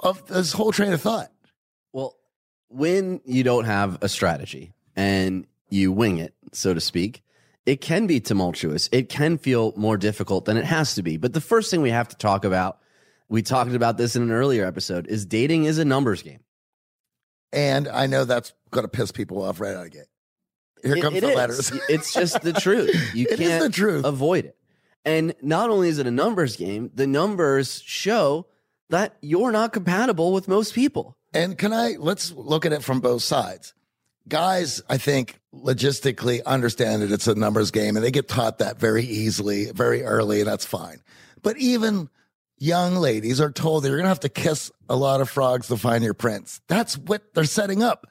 of 0.03 0.27
this 0.27 0.53
whole 0.53 0.73
train 0.73 0.93
of 0.93 1.01
thought. 1.01 1.31
Well, 1.93 2.17
when 2.69 3.21
you 3.25 3.43
don't 3.45 3.65
have 3.65 3.99
a 4.03 4.09
strategy 4.09 4.73
and 4.95 5.47
you 5.71 5.91
wing 5.93 6.19
it, 6.19 6.35
so 6.53 6.75
to 6.75 6.81
speak, 6.81 7.23
it 7.69 7.81
can 7.81 8.07
be 8.07 8.19
tumultuous. 8.21 8.89
It 8.93 9.09
can 9.11 9.37
feel 9.39 9.73
more 9.77 9.97
difficult 9.99 10.47
than 10.47 10.57
it 10.57 10.65
has 10.65 10.95
to 10.95 11.03
be. 11.03 11.17
But 11.19 11.35
the 11.35 11.41
first 11.41 11.71
thing 11.71 11.83
we 11.83 11.91
have 11.91 12.09
to 12.09 12.17
talk 12.17 12.45
about, 12.45 12.79
we 13.29 13.43
talked 13.43 13.73
about 13.75 13.99
this 13.99 14.17
in 14.17 14.23
an 14.23 14.31
earlier 14.33 14.65
episode, 14.65 15.07
is 15.07 15.27
dating 15.27 15.65
is 15.65 15.79
a 15.79 15.85
numbers 15.85 16.23
game. 16.23 16.41
And 17.53 17.89
I 17.89 18.07
know 18.07 18.25
that's 18.25 18.53
going 18.71 18.85
to 18.85 18.89
piss 18.89 19.13
people 19.13 19.43
off 19.43 19.61
right 19.61 19.71
out 19.75 19.79
of 19.79 19.85
the 19.85 19.91
gate. 19.91 20.07
Here 20.83 20.97
It- 20.97 21.03
comes 21.03 21.17
it 21.17 21.21
the 21.23 21.31
is. 21.31 21.37
letters. 21.37 21.73
It's 21.89 22.13
just 22.13 22.41
the 22.43 22.53
truth. 22.67 22.95
You 23.15 23.27
It 23.31 23.39
can't 23.39 23.63
the 23.65 23.71
truth. 23.71 24.05
avoid 24.05 24.45
it. 24.47 24.57
And 25.05 25.35
not 25.43 25.71
only 25.71 25.89
is 25.89 25.99
it 25.99 26.07
a 26.07 26.11
numbers 26.11 26.57
game, 26.57 26.91
the 26.95 27.07
numbers 27.07 27.83
show 27.85 28.47
that 28.91 29.17
you're 29.23 29.53
not 29.53 29.73
compatible 29.73 30.33
with 30.33 30.49
most 30.49 30.75
people. 30.75 31.17
And 31.35 31.57
can 31.59 31.73
I 31.73 31.97
let's 31.99 32.33
look 32.33 32.65
at 32.67 32.73
it 32.73 32.83
from 32.83 33.01
both 33.01 33.23
sides. 33.23 33.75
Guys, 34.29 34.83
I 34.89 34.99
think 34.99 35.38
logistically 35.55 36.45
understand 36.45 37.03
that 37.03 37.13
it's 37.13 37.27
a 37.27 37.35
numbers 37.35 37.71
game 37.71 37.97
and 37.97 38.05
they 38.05 38.11
get 38.11 38.29
taught 38.29 38.59
that 38.59 38.79
very 38.79 39.05
easily, 39.05 39.71
very 39.73 40.03
early, 40.03 40.41
and 40.41 40.49
that's 40.49 40.67
fine. 40.67 41.03
But 41.43 41.57
even 41.59 42.11
young 42.59 42.97
ladies 42.97 43.41
are 43.41 43.51
told 43.51 43.83
that 43.83 43.89
you're 43.89 43.99
gonna 43.99 44.09
have 44.09 44.21
to 44.21 44.29
kiss 44.29 44.71
a 44.89 44.97
lot 44.97 45.21
of 45.21 45.31
frogs 45.31 45.69
to 45.69 45.77
find 45.77 46.05
your 46.05 46.15
prince. 46.15 46.61
That's 46.69 46.99
what 46.99 47.35
they're 47.35 47.45
setting 47.45 47.83
up. 47.83 48.07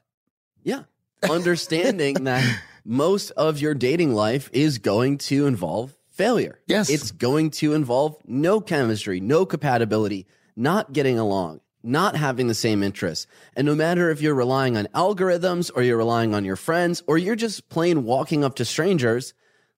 Yeah. 0.64 0.84
Understanding 1.30 2.16
that 2.24 2.60
most 2.86 3.32
of 3.32 3.60
your 3.60 3.74
dating 3.74 4.14
life 4.14 4.50
is 4.54 4.78
going 4.78 5.18
to 5.18 5.46
involve 5.46 5.96
failure. 6.12 6.60
Yes. 6.68 6.90
It's 6.90 7.12
going 7.12 7.52
to 7.52 7.74
involve 7.74 8.18
no 8.26 8.60
chemistry, 8.62 9.20
no 9.20 9.46
compatibility, 9.46 10.26
not 10.56 10.94
getting 10.94 11.20
along, 11.20 11.62
not 11.88 12.16
having 12.16 12.48
the 12.48 12.54
same 12.54 12.84
interests. 12.84 13.28
And 13.56 13.66
no 13.66 13.76
matter 13.76 14.10
if 14.10 14.22
you're 14.22 14.36
relying 14.36 14.78
on 14.78 14.88
algorithms 14.94 15.72
or 15.74 15.84
you're 15.84 15.98
relying 15.98 16.36
on 16.36 16.46
your 16.46 16.56
friends 16.56 17.02
or 17.08 17.18
you're 17.18 17.36
just 17.36 17.70
plain 17.70 18.04
walking 18.04 18.44
up 18.44 18.56
to 18.56 18.66
strangers, 18.66 19.34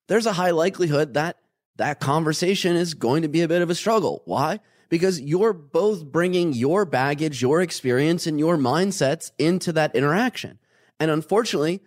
there's 0.08 0.25
a 0.25 0.34
high 0.34 0.51
likelihood 0.51 1.13
that 1.13 1.38
that 1.78 2.00
conversation 2.00 2.75
is 2.75 2.94
going 2.94 3.22
to 3.22 3.30
be 3.30 3.42
a 3.42 3.48
bit 3.48 3.62
of 3.62 3.70
a 3.70 3.75
struggle. 3.75 4.22
Why? 4.25 4.60
Because 4.89 5.22
you're 5.22 5.54
both 5.54 6.04
bringing 6.04 6.51
your 6.51 6.84
baggage, 6.84 7.42
your 7.42 7.62
experience, 7.62 8.28
and 8.28 8.39
your 8.39 8.58
mindsets 8.58 9.32
into 9.38 9.72
that 9.74 9.96
interaction. 9.96 10.60
And 11.00 11.10
unfortunately, 11.10 11.82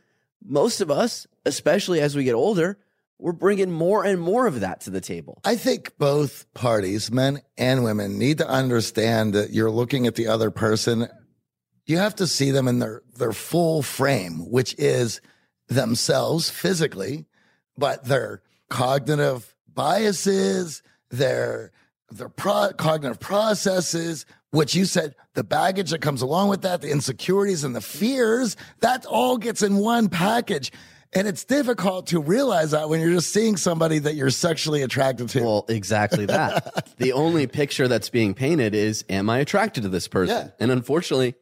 most 0.45 0.81
of 0.81 0.91
us, 0.91 1.27
especially 1.45 2.01
as 2.01 2.17
we 2.17 2.25
get 2.25 2.35
older, 2.35 2.79
we're 3.23 3.33
bringing 3.33 3.71
more 3.71 4.05
and 4.05 4.21
more 4.21 4.49
of 4.49 4.61
that 4.61 4.81
to 4.81 4.91
the 4.91 5.01
table. 5.01 5.41
I 5.45 5.55
think 5.55 5.97
both 5.97 6.53
parties, 6.55 7.13
men 7.13 7.41
and 7.57 7.85
women, 7.85 8.19
need 8.19 8.39
to 8.39 8.49
understand 8.49 9.33
that 9.35 9.51
you're 9.51 9.71
looking 9.71 10.09
at 10.09 10.17
the 10.17 10.27
other 10.27 10.51
person. 10.51 11.09
You 11.87 11.99
have 11.99 12.17
to 12.17 12.27
see 12.27 12.51
them 12.51 12.67
in 12.67 12.81
their, 12.81 13.03
their 13.17 13.33
full 13.33 13.83
frame, 13.83 14.51
which 14.51 14.75
is 14.77 15.21
themselves 15.69 16.51
physically, 16.51 17.27
but 17.79 18.05
their 18.05 18.43
cognitive 18.69 19.55
biases, 19.73 20.83
their, 21.11 21.71
their 22.11 22.29
pro- 22.29 22.73
cognitive 22.73 23.21
processes, 23.21 24.27
which 24.51 24.75
you 24.75 24.85
said, 24.85 25.15
the 25.35 25.45
baggage 25.45 25.91
that 25.91 26.03
comes 26.03 26.23
along 26.23 26.49
with 26.49 26.63
that, 26.63 26.83
the 26.83 26.91
insecurities 26.91 27.63
and 27.63 27.77
the 27.77 27.81
fears, 27.81 28.57
that 28.81 29.07
all 29.07 29.39
gets 29.39 29.63
in 29.63 29.77
one 29.77 30.09
package. 30.09 30.73
And 31.15 31.29
it's 31.29 31.45
difficult 31.45 32.07
to 32.09 32.21
realize 32.21 32.71
that 32.71 32.89
when 32.89 33.01
you're 33.01 33.13
just 33.13 33.33
seeing 33.33 33.57
somebody 33.59 33.99
that 33.99 34.15
you're 34.15 34.31
sexually 34.31 34.83
attracted 34.83 35.29
to. 35.31 35.43
Well, 35.43 35.65
exactly 35.69 36.25
that. 36.27 36.95
the 36.99 37.13
only 37.13 37.47
picture 37.47 37.87
that's 37.87 38.09
being 38.09 38.33
painted 38.33 38.75
is, 38.75 39.05
am 39.11 39.29
I 39.29 39.39
attracted 39.39 39.83
to 39.83 39.91
this 39.91 40.09
person? 40.09 40.37
Yeah. 40.47 40.51
And 40.59 40.71
unfortunately, 40.71 41.35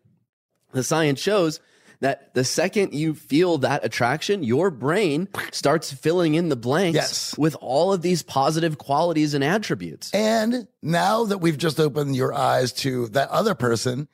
the 0.73 0.83
science 0.83 1.21
shows 1.21 1.61
that 2.01 2.35
the 2.35 2.45
second 2.45 2.95
you 2.95 3.15
feel 3.15 3.59
that 3.59 3.85
attraction, 3.85 4.43
your 4.43 4.71
brain 4.71 5.29
starts 5.53 5.93
filling 5.93 6.35
in 6.35 6.49
the 6.49 6.57
blanks 6.57 6.95
Yes. 6.97 7.39
with 7.39 7.55
all 7.61 7.93
of 7.93 8.03
these 8.03 8.23
positive 8.23 8.79
qualities 8.79 9.35
and 9.35 9.45
attributes. 9.45 10.11
And 10.13 10.67
now 10.83 11.25
that 11.27 11.39
we've 11.39 11.59
just 11.59 11.79
opened 11.79 12.17
your 12.17 12.33
eyes 12.33 12.73
to 12.73 13.07
that 13.09 13.29
other 13.29 13.55
person, 13.55 14.09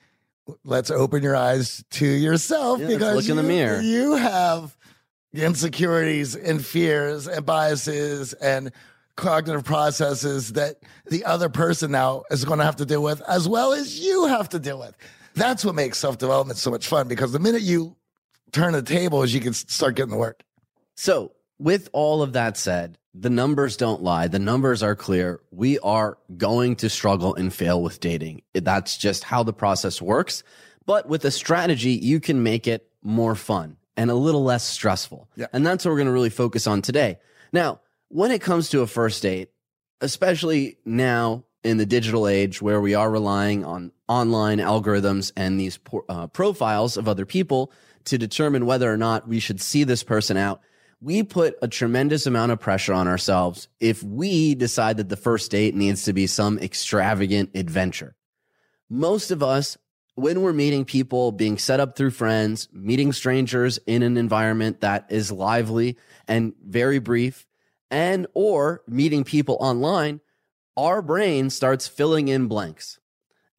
let's 0.64 0.90
open 0.90 1.22
your 1.22 1.36
eyes 1.36 1.84
to 1.92 2.06
yourself 2.06 2.80
Yeah, 2.80 2.88
because 2.88 3.14
look 3.16 3.28
in 3.30 3.36
the 3.36 3.42
mirror. 3.42 3.80
You 3.80 4.16
have 4.16 4.76
insecurities 5.38 6.34
and 6.34 6.64
fears 6.64 7.26
and 7.26 7.44
biases 7.44 8.32
and 8.34 8.72
cognitive 9.16 9.64
processes 9.64 10.52
that 10.52 10.76
the 11.06 11.24
other 11.24 11.48
person 11.48 11.90
now 11.90 12.22
is 12.30 12.44
going 12.44 12.58
to 12.58 12.64
have 12.64 12.76
to 12.76 12.86
deal 12.86 13.02
with 13.02 13.22
as 13.22 13.48
well 13.48 13.72
as 13.72 13.98
you 13.98 14.26
have 14.26 14.48
to 14.50 14.58
deal 14.58 14.78
with. 14.78 14.94
That's 15.34 15.64
what 15.64 15.74
makes 15.74 15.98
self 15.98 16.18
development 16.18 16.58
so 16.58 16.70
much 16.70 16.86
fun 16.86 17.08
because 17.08 17.32
the 17.32 17.38
minute 17.38 17.62
you 17.62 17.96
turn 18.52 18.72
the 18.72 18.82
tables, 18.82 19.32
you 19.32 19.40
can 19.40 19.52
start 19.52 19.96
getting 19.96 20.12
the 20.12 20.16
work. 20.16 20.42
So, 20.94 21.32
with 21.58 21.88
all 21.92 22.22
of 22.22 22.32
that 22.34 22.56
said, 22.56 22.98
the 23.14 23.30
numbers 23.30 23.76
don't 23.76 24.02
lie. 24.02 24.28
The 24.28 24.38
numbers 24.38 24.82
are 24.82 24.94
clear. 24.94 25.40
We 25.50 25.78
are 25.80 26.18
going 26.36 26.76
to 26.76 26.90
struggle 26.90 27.34
and 27.34 27.52
fail 27.52 27.82
with 27.82 28.00
dating. 28.00 28.42
That's 28.52 28.96
just 28.96 29.24
how 29.24 29.42
the 29.42 29.52
process 29.52 30.00
works. 30.02 30.42
But 30.84 31.08
with 31.08 31.24
a 31.24 31.30
strategy, 31.30 31.92
you 31.92 32.20
can 32.20 32.42
make 32.42 32.66
it 32.66 32.88
more 33.02 33.34
fun 33.34 33.76
and 33.96 34.10
a 34.10 34.14
little 34.14 34.44
less 34.44 34.64
stressful. 34.64 35.28
Yeah. 35.36 35.46
And 35.52 35.66
that's 35.66 35.84
what 35.84 35.92
we're 35.92 35.98
going 35.98 36.06
to 36.06 36.12
really 36.12 36.30
focus 36.30 36.66
on 36.66 36.82
today. 36.82 37.18
Now, 37.52 37.80
when 38.08 38.30
it 38.30 38.40
comes 38.40 38.70
to 38.70 38.82
a 38.82 38.86
first 38.86 39.22
date, 39.22 39.50
especially 40.00 40.78
now 40.84 41.44
in 41.64 41.78
the 41.78 41.86
digital 41.86 42.28
age 42.28 42.62
where 42.62 42.80
we 42.80 42.94
are 42.94 43.10
relying 43.10 43.64
on 43.64 43.92
online 44.08 44.58
algorithms 44.58 45.32
and 45.36 45.58
these 45.58 45.78
uh, 46.08 46.26
profiles 46.28 46.96
of 46.96 47.08
other 47.08 47.26
people 47.26 47.72
to 48.04 48.18
determine 48.18 48.66
whether 48.66 48.92
or 48.92 48.96
not 48.96 49.26
we 49.26 49.40
should 49.40 49.60
see 49.60 49.82
this 49.82 50.04
person 50.04 50.36
out, 50.36 50.60
we 51.00 51.22
put 51.22 51.56
a 51.60 51.68
tremendous 51.68 52.26
amount 52.26 52.52
of 52.52 52.60
pressure 52.60 52.92
on 52.92 53.08
ourselves 53.08 53.68
if 53.80 54.02
we 54.02 54.54
decide 54.54 54.96
that 54.96 55.08
the 55.08 55.16
first 55.16 55.50
date 55.50 55.74
needs 55.74 56.04
to 56.04 56.12
be 56.12 56.26
some 56.26 56.58
extravagant 56.58 57.50
adventure. 57.54 58.14
Most 58.88 59.30
of 59.30 59.42
us, 59.42 59.76
when 60.16 60.40
we're 60.40 60.52
meeting 60.52 60.84
people, 60.84 61.30
being 61.30 61.58
set 61.58 61.78
up 61.78 61.94
through 61.94 62.10
friends, 62.10 62.68
meeting 62.72 63.12
strangers 63.12 63.78
in 63.86 64.02
an 64.02 64.16
environment 64.16 64.80
that 64.80 65.06
is 65.10 65.30
lively 65.30 65.96
and 66.26 66.54
very 66.66 66.98
brief, 66.98 67.46
and 67.90 68.26
or 68.34 68.82
meeting 68.88 69.24
people 69.24 69.56
online, 69.60 70.20
our 70.76 71.02
brain 71.02 71.50
starts 71.50 71.86
filling 71.86 72.28
in 72.28 72.48
blanks. 72.48 72.98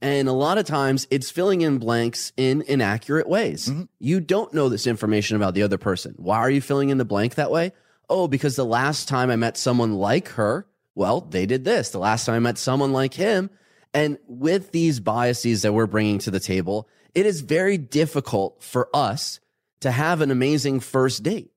And 0.02 0.28
a 0.28 0.34
lot 0.34 0.58
of 0.58 0.66
times 0.66 1.08
it's 1.10 1.32
filling 1.32 1.62
in 1.62 1.78
blanks 1.78 2.34
in 2.38 2.64
inaccurate 2.64 3.30
ways. 3.30 3.68
Mm-hmm. 3.68 3.84
You 4.00 4.20
don't 4.20 4.54
know 4.54 4.68
this 4.68 4.88
information 4.88 5.38
about 5.38 5.54
the 5.54 5.64
other 5.64 5.78
person. 5.78 6.16
Why 6.18 6.38
are 6.38 6.52
you 6.52 6.62
filling 6.62 6.90
in 6.90 6.98
the 6.98 7.06
blank 7.06 7.36
that 7.36 7.52
way? 7.52 7.72
Oh, 8.10 8.28
because 8.28 8.56
the 8.56 8.66
last 8.66 9.08
time 9.08 9.30
I 9.30 9.36
met 9.36 9.58
someone 9.58 9.94
like 9.94 10.30
her, 10.30 10.68
well, 10.96 11.22
they 11.22 11.46
did 11.46 11.66
this. 11.66 11.90
The 11.90 12.00
last 12.00 12.26
time 12.26 12.36
I 12.36 12.40
met 12.40 12.58
someone 12.58 12.94
like 12.94 13.14
him. 13.14 13.50
And 13.94 14.17
with 14.27 14.72
these 14.72 15.00
biases 15.00 15.62
that 15.62 15.74
we're 15.74 15.88
bringing 15.88 16.20
to 16.20 16.32
the 16.32 16.39
table, 16.39 16.88
it 17.15 17.25
is 17.25 17.41
very 17.41 17.77
difficult 17.77 18.62
for 18.62 18.89
us 18.94 19.39
to 19.79 19.91
have 19.91 20.22
an 20.22 20.32
amazing 20.32 20.79
first 20.79 21.24
date. 21.24 21.51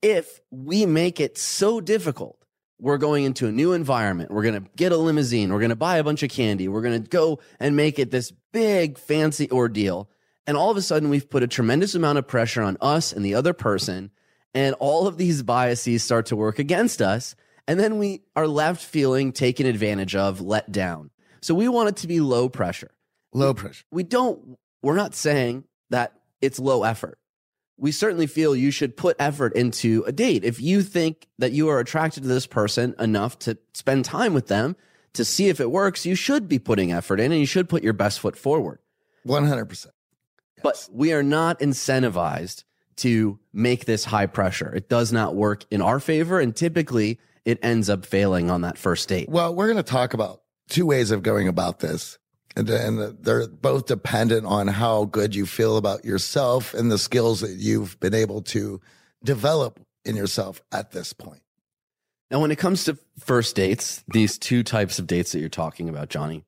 If 0.00 0.40
we 0.50 0.86
make 0.86 1.20
it 1.20 1.38
so 1.38 1.80
difficult, 1.80 2.36
we're 2.80 2.98
going 2.98 3.22
into 3.22 3.46
a 3.46 3.52
new 3.52 3.72
environment. 3.72 4.32
We're 4.32 4.42
going 4.42 4.60
to 4.60 4.68
get 4.76 4.90
a 4.90 4.96
limousine. 4.96 5.52
We're 5.52 5.60
going 5.60 5.70
to 5.70 5.76
buy 5.76 5.98
a 5.98 6.04
bunch 6.04 6.24
of 6.24 6.30
candy. 6.30 6.66
We're 6.66 6.82
going 6.82 7.00
to 7.00 7.08
go 7.08 7.38
and 7.60 7.76
make 7.76 8.00
it 8.00 8.10
this 8.10 8.32
big 8.52 8.98
fancy 8.98 9.48
ordeal. 9.52 10.10
And 10.48 10.56
all 10.56 10.72
of 10.72 10.76
a 10.76 10.82
sudden, 10.82 11.08
we've 11.08 11.30
put 11.30 11.44
a 11.44 11.48
tremendous 11.48 11.94
amount 11.94 12.18
of 12.18 12.26
pressure 12.26 12.62
on 12.62 12.76
us 12.80 13.12
and 13.12 13.24
the 13.24 13.36
other 13.36 13.52
person. 13.52 14.10
And 14.52 14.74
all 14.80 15.06
of 15.06 15.16
these 15.16 15.44
biases 15.44 16.02
start 16.02 16.26
to 16.26 16.36
work 16.36 16.58
against 16.58 17.00
us. 17.00 17.36
And 17.68 17.78
then 17.78 17.98
we 17.98 18.22
are 18.34 18.48
left 18.48 18.84
feeling 18.84 19.30
taken 19.30 19.66
advantage 19.66 20.16
of, 20.16 20.40
let 20.40 20.72
down. 20.72 21.11
So 21.42 21.54
we 21.54 21.68
want 21.68 21.88
it 21.90 21.96
to 21.96 22.06
be 22.06 22.20
low 22.20 22.48
pressure. 22.48 22.92
Low 23.34 23.52
pressure. 23.52 23.84
We 23.90 24.04
don't, 24.04 24.56
we're 24.82 24.96
not 24.96 25.14
saying 25.14 25.64
that 25.90 26.14
it's 26.40 26.58
low 26.58 26.84
effort. 26.84 27.18
We 27.76 27.90
certainly 27.90 28.28
feel 28.28 28.54
you 28.54 28.70
should 28.70 28.96
put 28.96 29.16
effort 29.18 29.54
into 29.54 30.04
a 30.06 30.12
date. 30.12 30.44
If 30.44 30.60
you 30.60 30.82
think 30.82 31.26
that 31.38 31.52
you 31.52 31.68
are 31.68 31.80
attracted 31.80 32.22
to 32.22 32.28
this 32.28 32.46
person 32.46 32.94
enough 32.98 33.38
to 33.40 33.58
spend 33.74 34.04
time 34.04 34.34
with 34.34 34.46
them 34.46 34.76
to 35.14 35.24
see 35.24 35.48
if 35.48 35.60
it 35.60 35.70
works, 35.70 36.06
you 36.06 36.14
should 36.14 36.48
be 36.48 36.58
putting 36.58 36.92
effort 36.92 37.18
in 37.18 37.32
and 37.32 37.40
you 37.40 37.46
should 37.46 37.68
put 37.68 37.82
your 37.82 37.92
best 37.92 38.20
foot 38.20 38.36
forward. 38.36 38.78
100%. 39.26 39.86
But 40.62 40.88
we 40.92 41.12
are 41.12 41.24
not 41.24 41.58
incentivized 41.58 42.64
to 42.96 43.40
make 43.52 43.84
this 43.84 44.04
high 44.04 44.26
pressure. 44.26 44.72
It 44.72 44.88
does 44.88 45.12
not 45.12 45.34
work 45.34 45.64
in 45.70 45.82
our 45.82 45.98
favor. 45.98 46.38
And 46.38 46.54
typically 46.54 47.18
it 47.44 47.58
ends 47.62 47.90
up 47.90 48.06
failing 48.06 48.50
on 48.50 48.60
that 48.60 48.78
first 48.78 49.08
date. 49.08 49.28
Well, 49.28 49.54
we're 49.54 49.66
going 49.66 49.76
to 49.78 49.82
talk 49.82 50.14
about 50.14 50.42
two 50.68 50.86
ways 50.86 51.10
of 51.10 51.22
going 51.22 51.48
about 51.48 51.80
this. 51.80 52.18
And, 52.54 52.68
and 52.68 53.18
they're 53.24 53.48
both 53.48 53.86
dependent 53.86 54.46
on 54.46 54.68
how 54.68 55.06
good 55.06 55.34
you 55.34 55.46
feel 55.46 55.76
about 55.78 56.04
yourself 56.04 56.74
and 56.74 56.90
the 56.90 56.98
skills 56.98 57.40
that 57.40 57.52
you've 57.56 57.98
been 57.98 58.14
able 58.14 58.42
to 58.42 58.80
develop 59.24 59.80
in 60.04 60.16
yourself 60.16 60.60
at 60.70 60.90
this 60.90 61.12
point. 61.12 61.40
Now, 62.30 62.40
when 62.40 62.50
it 62.50 62.58
comes 62.58 62.84
to 62.84 62.98
first 63.18 63.56
dates, 63.56 64.04
these 64.08 64.38
two 64.38 64.62
types 64.62 64.98
of 64.98 65.06
dates 65.06 65.32
that 65.32 65.40
you're 65.40 65.48
talking 65.48 65.88
about, 65.88 66.08
Johnny, 66.08 66.44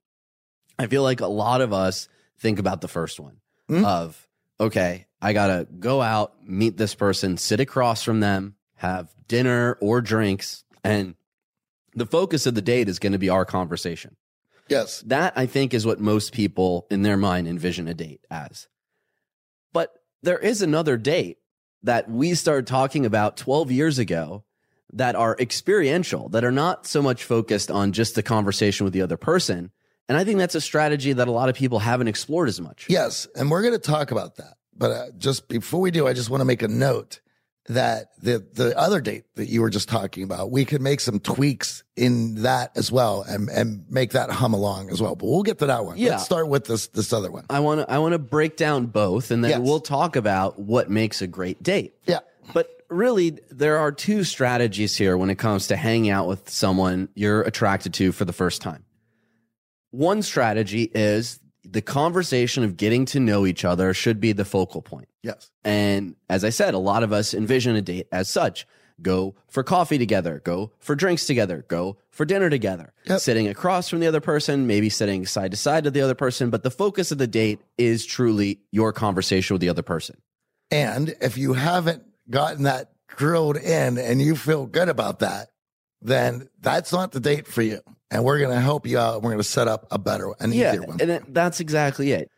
I 0.77 0.87
feel 0.87 1.03
like 1.03 1.21
a 1.21 1.27
lot 1.27 1.61
of 1.61 1.73
us 1.73 2.07
think 2.39 2.59
about 2.59 2.81
the 2.81 2.87
first 2.87 3.19
one 3.19 3.37
Hmm? 3.67 3.83
of, 3.83 4.27
okay, 4.59 5.07
I 5.21 5.33
got 5.33 5.47
to 5.47 5.67
go 5.79 6.01
out, 6.01 6.33
meet 6.47 6.77
this 6.77 6.93
person, 6.93 7.37
sit 7.37 7.59
across 7.59 8.03
from 8.03 8.19
them, 8.19 8.55
have 8.75 9.09
dinner 9.27 9.77
or 9.81 10.01
drinks, 10.01 10.63
and 10.83 11.15
the 11.95 12.05
focus 12.05 12.45
of 12.45 12.55
the 12.55 12.61
date 12.61 12.89
is 12.89 12.99
going 12.99 13.13
to 13.13 13.19
be 13.19 13.29
our 13.29 13.45
conversation. 13.45 14.15
Yes. 14.67 15.01
That 15.01 15.33
I 15.35 15.45
think 15.45 15.73
is 15.73 15.85
what 15.85 15.99
most 15.99 16.33
people 16.33 16.87
in 16.89 17.03
their 17.03 17.17
mind 17.17 17.47
envision 17.47 17.87
a 17.87 17.93
date 17.93 18.21
as. 18.29 18.67
But 19.73 19.93
there 20.23 20.39
is 20.39 20.61
another 20.61 20.97
date 20.97 21.37
that 21.83 22.09
we 22.09 22.33
started 22.33 22.65
talking 22.67 23.05
about 23.05 23.37
12 23.37 23.71
years 23.71 23.99
ago 23.99 24.43
that 24.93 25.15
are 25.15 25.35
experiential, 25.39 26.29
that 26.29 26.43
are 26.43 26.51
not 26.51 26.87
so 26.87 27.01
much 27.01 27.23
focused 27.23 27.69
on 27.69 27.91
just 27.91 28.15
the 28.15 28.23
conversation 28.23 28.85
with 28.85 28.93
the 28.93 29.01
other 29.01 29.17
person. 29.17 29.71
And 30.07 30.17
I 30.17 30.23
think 30.23 30.39
that's 30.39 30.55
a 30.55 30.61
strategy 30.61 31.13
that 31.13 31.27
a 31.27 31.31
lot 31.31 31.49
of 31.49 31.55
people 31.55 31.79
haven't 31.79 32.07
explored 32.07 32.49
as 32.49 32.59
much. 32.59 32.87
Yes. 32.89 33.27
And 33.35 33.51
we're 33.51 33.61
going 33.61 33.73
to 33.73 33.79
talk 33.79 34.11
about 34.11 34.35
that. 34.37 34.55
But 34.75 34.91
uh, 34.91 35.05
just 35.17 35.47
before 35.47 35.81
we 35.81 35.91
do, 35.91 36.07
I 36.07 36.13
just 36.13 36.29
want 36.29 36.41
to 36.41 36.45
make 36.45 36.61
a 36.61 36.67
note 36.67 37.21
that 37.67 38.09
the, 38.21 38.45
the 38.53 38.77
other 38.77 39.01
date 39.01 39.23
that 39.35 39.47
you 39.47 39.61
were 39.61 39.71
just 39.71 39.89
talking 39.89 40.23
about, 40.23 40.51
we 40.51 40.65
could 40.65 40.81
make 40.81 40.99
some 40.99 41.19
tweaks 41.19 41.83
in 41.95 42.43
that 42.43 42.71
as 42.75 42.91
well 42.91 43.23
and, 43.27 43.49
and 43.49 43.85
make 43.89 44.11
that 44.11 44.29
hum 44.29 44.53
along 44.53 44.91
as 44.91 45.01
well. 45.01 45.15
But 45.15 45.25
we'll 45.27 45.41
get 45.43 45.57
to 45.59 45.65
that 45.65 45.83
one. 45.83 45.97
Yeah. 45.97 46.11
Let's 46.11 46.25
start 46.25 46.47
with 46.47 46.65
this, 46.65 46.87
this 46.87 47.11
other 47.11 47.31
one. 47.31 47.45
I 47.49 47.61
want 47.61 47.81
to 47.81 47.91
I 47.91 47.97
want 47.97 48.13
to 48.13 48.19
break 48.19 48.55
down 48.55 48.85
both 48.85 49.31
and 49.31 49.43
then 49.43 49.49
Yes. 49.51 49.59
we'll 49.61 49.79
talk 49.79 50.15
about 50.15 50.59
what 50.59 50.91
makes 50.91 51.21
a 51.23 51.27
great 51.27 51.63
date. 51.63 51.95
Yeah. 52.05 52.19
But 52.53 52.69
really, 52.87 53.39
there 53.49 53.79
are 53.79 53.91
two 53.91 54.23
strategies 54.23 54.95
here 54.95 55.17
when 55.17 55.31
it 55.31 55.39
comes 55.39 55.67
to 55.69 55.75
hanging 55.75 56.11
out 56.11 56.27
with 56.27 56.47
someone 56.49 57.09
you're 57.15 57.41
attracted 57.41 57.95
to 57.95 58.11
for 58.11 58.25
the 58.25 58.33
first 58.33 58.61
time. 58.61 58.85
One 59.89 60.21
strategy 60.21 60.83
is 60.93 61.39
the 61.69 61.81
conversation 61.81 62.63
of 62.63 62.77
getting 62.77 63.05
to 63.05 63.19
know 63.19 63.45
each 63.45 63.65
other 63.65 63.93
should 63.93 64.19
be 64.19 64.31
the 64.31 64.45
focal 64.45 64.81
point. 64.81 65.07
Yes. 65.23 65.49
And 65.63 66.15
as 66.29 66.43
I 66.43 66.49
said, 66.49 66.73
a 66.73 66.77
lot 66.79 67.03
of 67.03 67.11
us 67.11 67.33
envision 67.33 67.75
a 67.75 67.81
date 67.81 68.07
as 68.11 68.29
such. 68.29 68.67
Go 69.01 69.35
for 69.49 69.61
coffee 69.61 69.97
together, 69.97 70.41
go 70.45 70.71
for 70.79 70.95
drinks 70.95 71.25
together, 71.25 71.65
go 71.67 71.97
for 72.11 72.23
dinner 72.23 72.49
together, 72.49 72.93
Yep. 73.07 73.19
sitting 73.19 73.47
across 73.49 73.89
from 73.89 73.99
the 73.99 74.07
other 74.07 74.21
person, 74.21 74.67
maybe 74.67 74.89
sitting 74.89 75.25
side 75.25 75.51
to 75.51 75.57
side 75.57 75.85
of 75.85 75.91
the 75.91 75.99
other 75.99 76.15
person. 76.15 76.49
But 76.49 76.63
the 76.63 76.71
focus 76.71 77.11
of 77.11 77.17
the 77.17 77.27
date 77.27 77.59
is 77.77 78.05
truly 78.05 78.61
your 78.71 78.93
conversation 78.93 79.53
with 79.53 79.59
the 79.61 79.67
other 79.69 79.81
person. 79.81 80.15
And 80.71 81.13
if 81.19 81.37
you 81.37 81.53
haven't 81.53 82.03
gotten 82.29 82.63
that 82.63 82.91
drilled 83.17 83.57
in 83.57 83.97
and 83.97 84.21
you 84.21 84.35
feel 84.35 84.65
good 84.65 84.87
about 84.89 85.19
that, 85.19 85.49
then 86.01 86.47
that's 86.61 86.93
not 86.93 87.11
the 87.11 87.19
date 87.19 87.47
for 87.47 87.61
you. 87.63 87.79
And 88.15 88.23
we're 88.23 88.39
going 88.39 88.55
to 88.55 88.61
help 88.61 88.87
you 88.87 88.97
out. 88.97 89.21
We're 89.21 89.29
going 89.31 89.37
to 89.37 89.43
set 89.43 89.67
up 89.67 89.87
a 89.91 89.97
better, 89.99 90.31
an 90.39 90.51
yeah, 90.53 90.71
easier 90.73 90.83
one. 90.87 91.01
and 91.01 91.21
that's 91.29 91.59
exactly 91.59 92.11
it. 92.11 92.29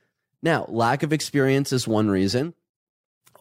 Now, 0.41 0.65
lack 0.69 1.03
of 1.03 1.13
experience 1.13 1.72
is 1.72 1.88
one 1.88 2.10
reason. 2.10 2.53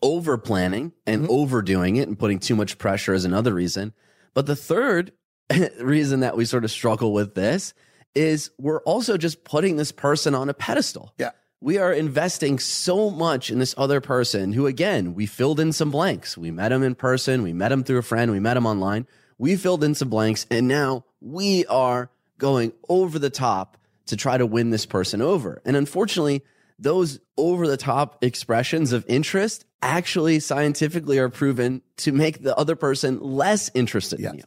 Over 0.03 0.37
planning 0.39 0.93
and 1.07 1.25
Mhm. 1.27 1.31
overdoing 1.31 1.97
it 1.97 2.07
and 2.09 2.19
putting 2.19 2.39
too 2.39 2.55
much 2.55 2.79
pressure 2.79 3.15
is 3.15 3.25
another 3.25 3.55
reason. 3.55 3.93
But 4.35 4.47
the 4.47 4.57
third 4.57 5.13
reason 5.81 6.21
that 6.21 6.37
we 6.37 6.45
sort 6.45 6.65
of 6.65 6.71
struggle 6.71 7.13
with 7.13 7.35
this 7.35 7.73
is 8.15 8.51
we're 8.59 8.81
also 8.83 9.17
just 9.17 9.45
putting 9.45 9.77
this 9.77 9.93
person 9.93 10.35
on 10.35 10.49
a 10.49 10.55
pedestal. 10.55 11.13
Yeah. 11.19 11.31
We 11.63 11.79
are 11.79 11.93
investing 11.93 12.59
so 12.59 13.11
much 13.11 13.51
in 13.51 13.59
this 13.59 13.75
other 13.79 14.01
person 14.03 14.53
who, 14.53 14.67
again, 14.67 15.15
we 15.15 15.25
filled 15.27 15.59
in 15.59 15.73
some 15.73 15.91
blanks. 15.91 16.37
We 16.37 16.51
met 16.51 16.71
him 16.73 16.83
in 16.83 16.95
person, 16.95 17.43
we 17.43 17.53
met 17.55 17.73
him 17.73 17.83
through 17.83 17.99
a 17.99 18.03
friend, 18.03 18.31
we 18.31 18.41
met 18.41 18.57
him 18.59 18.67
online. 18.67 19.07
We 19.39 19.57
filled 19.57 19.83
in 19.83 19.95
some 19.95 20.09
blanks, 20.11 20.47
and 20.51 20.69
now 20.69 21.05
we 21.21 21.65
are 21.67 22.11
going 22.39 22.73
over 22.89 23.19
the 23.19 23.31
top 23.31 23.77
to 24.07 24.17
try 24.17 24.39
to 24.39 24.47
win 24.47 24.71
this 24.71 24.87
person 24.87 25.21
over. 25.21 25.61
And 25.65 25.77
unfortunately, 25.77 26.43
those 26.79 27.19
over 27.37 27.67
the 27.67 27.77
top 27.77 28.23
expressions 28.23 28.93
of 28.93 29.05
interest 29.09 29.65
actually 29.83 30.41
scientifically 30.41 31.19
are 31.19 31.29
proven 31.29 31.83
to 31.99 32.13
make 32.13 32.43
the 32.43 32.57
other 32.57 32.77
person 32.77 33.21
less 33.21 33.71
interested 33.75 34.21
Yes. 34.21 34.33
in 34.33 34.39
you. 34.39 34.45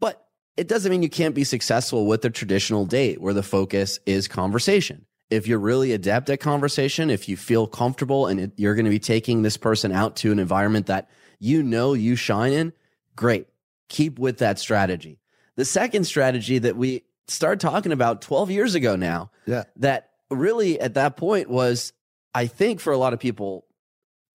But 0.00 0.26
it 0.56 0.68
doesn't 0.68 0.90
mean 0.90 1.02
you 1.02 1.08
can't 1.08 1.34
be 1.34 1.44
successful 1.44 2.06
with 2.06 2.24
a 2.24 2.30
traditional 2.30 2.86
date 2.86 3.20
where 3.20 3.34
the 3.34 3.42
focus 3.42 3.98
is 4.06 4.28
conversation. 4.28 5.06
If 5.28 5.48
you're 5.48 5.58
really 5.58 5.92
adept 5.92 6.30
at 6.30 6.38
conversation, 6.40 7.10
if 7.10 7.28
you 7.28 7.36
feel 7.36 7.66
comfortable 7.66 8.28
and 8.28 8.38
it, 8.38 8.52
you're 8.56 8.76
going 8.76 8.84
to 8.84 8.90
be 8.90 9.00
taking 9.00 9.42
this 9.42 9.56
person 9.56 9.90
out 9.90 10.14
to 10.16 10.30
an 10.30 10.38
environment 10.38 10.86
that 10.86 11.10
you 11.40 11.62
know 11.62 11.94
you 11.94 12.14
shine 12.14 12.52
in, 12.52 12.72
great. 13.16 13.48
Keep 13.88 14.18
with 14.20 14.38
that 14.38 14.58
strategy. 14.60 15.18
The 15.56 15.64
second 15.64 16.04
strategy 16.04 16.58
that 16.58 16.76
we 16.76 17.02
started 17.28 17.60
talking 17.60 17.92
about 17.92 18.22
12 18.22 18.50
years 18.50 18.74
ago 18.74 18.94
now, 18.96 19.30
Yeah. 19.46 19.64
that 19.76 20.10
really 20.30 20.80
at 20.80 20.94
that 20.94 21.16
point 21.16 21.48
was, 21.50 21.92
I 22.34 22.46
think, 22.46 22.80
for 22.80 22.92
a 22.92 22.98
lot 22.98 23.12
of 23.12 23.18
people, 23.18 23.66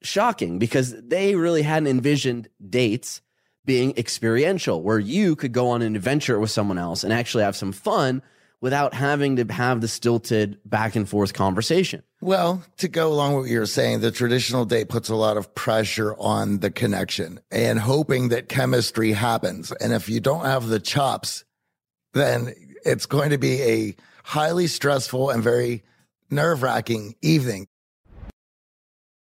shocking 0.02 0.58
because 0.58 0.96
they 1.00 1.36
really 1.36 1.62
hadn't 1.62 1.88
envisioned 1.88 2.50
dates 2.68 3.22
being 3.66 3.94
experiential, 3.98 4.82
where 4.82 4.98
you 4.98 5.36
could 5.36 5.52
go 5.52 5.70
on 5.70 5.84
an 5.84 5.96
adventure 5.96 6.40
with 6.40 6.50
someone 6.50 6.80
else 6.80 7.04
and 7.04 7.14
actually 7.14 7.44
have 7.44 7.56
some 7.56 7.72
fun 7.72 8.24
without 8.62 8.94
having 8.94 9.36
to 9.36 9.54
have 9.54 9.82
the 9.82 9.88
stilted 9.88 10.58
back 10.64 10.96
and 10.96 11.10
forth 11.10 11.34
conversation. 11.34 12.04
Well, 12.22 12.64
to 12.78 12.88
go 12.88 13.12
along 13.12 13.34
with 13.34 13.44
what 13.46 13.50
you're 13.50 13.66
saying, 13.66 14.02
the 14.02 14.12
traditional 14.12 14.66
date 14.66 14.88
puts 14.90 15.10
a 15.10 15.16
lot 15.16 15.36
of 15.38 15.54
pressure 15.56 16.16
on 16.20 16.60
the 16.60 16.70
connection 16.70 17.40
and 17.50 17.80
hoping 17.80 18.30
that 18.30 18.48
chemistry 18.48 19.12
happens. 19.12 19.72
And 19.72 19.92
if 19.92 20.08
you 20.08 20.20
don't 20.20 20.46
have 20.46 20.68
the 20.68 20.80
chops, 20.80 21.44
then 22.14 22.54
it's 22.86 23.08
going 23.08 23.32
to 23.32 23.40
be 23.40 23.62
a 23.64 23.96
highly 24.24 24.68
stressful 24.68 25.32
and 25.32 25.42
very 25.42 25.84
nerve 26.30 26.62
wracking 26.62 27.16
evening. 27.22 27.68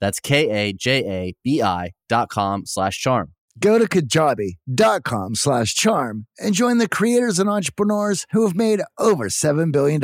That's 0.00 0.20
K-A-J-A-B-I 0.20 1.92
dot 2.08 2.28
com 2.28 2.66
slash 2.66 2.98
charm. 2.98 3.32
Go 3.58 3.78
to 3.78 3.86
kajabi.com 3.86 5.34
slash 5.34 5.74
charm 5.74 6.26
and 6.38 6.54
join 6.54 6.78
the 6.78 6.88
creators 6.88 7.38
and 7.38 7.50
entrepreneurs 7.50 8.26
who 8.30 8.46
have 8.46 8.56
made 8.56 8.80
over 8.98 9.28
$7 9.28 9.70
billion. 9.72 10.00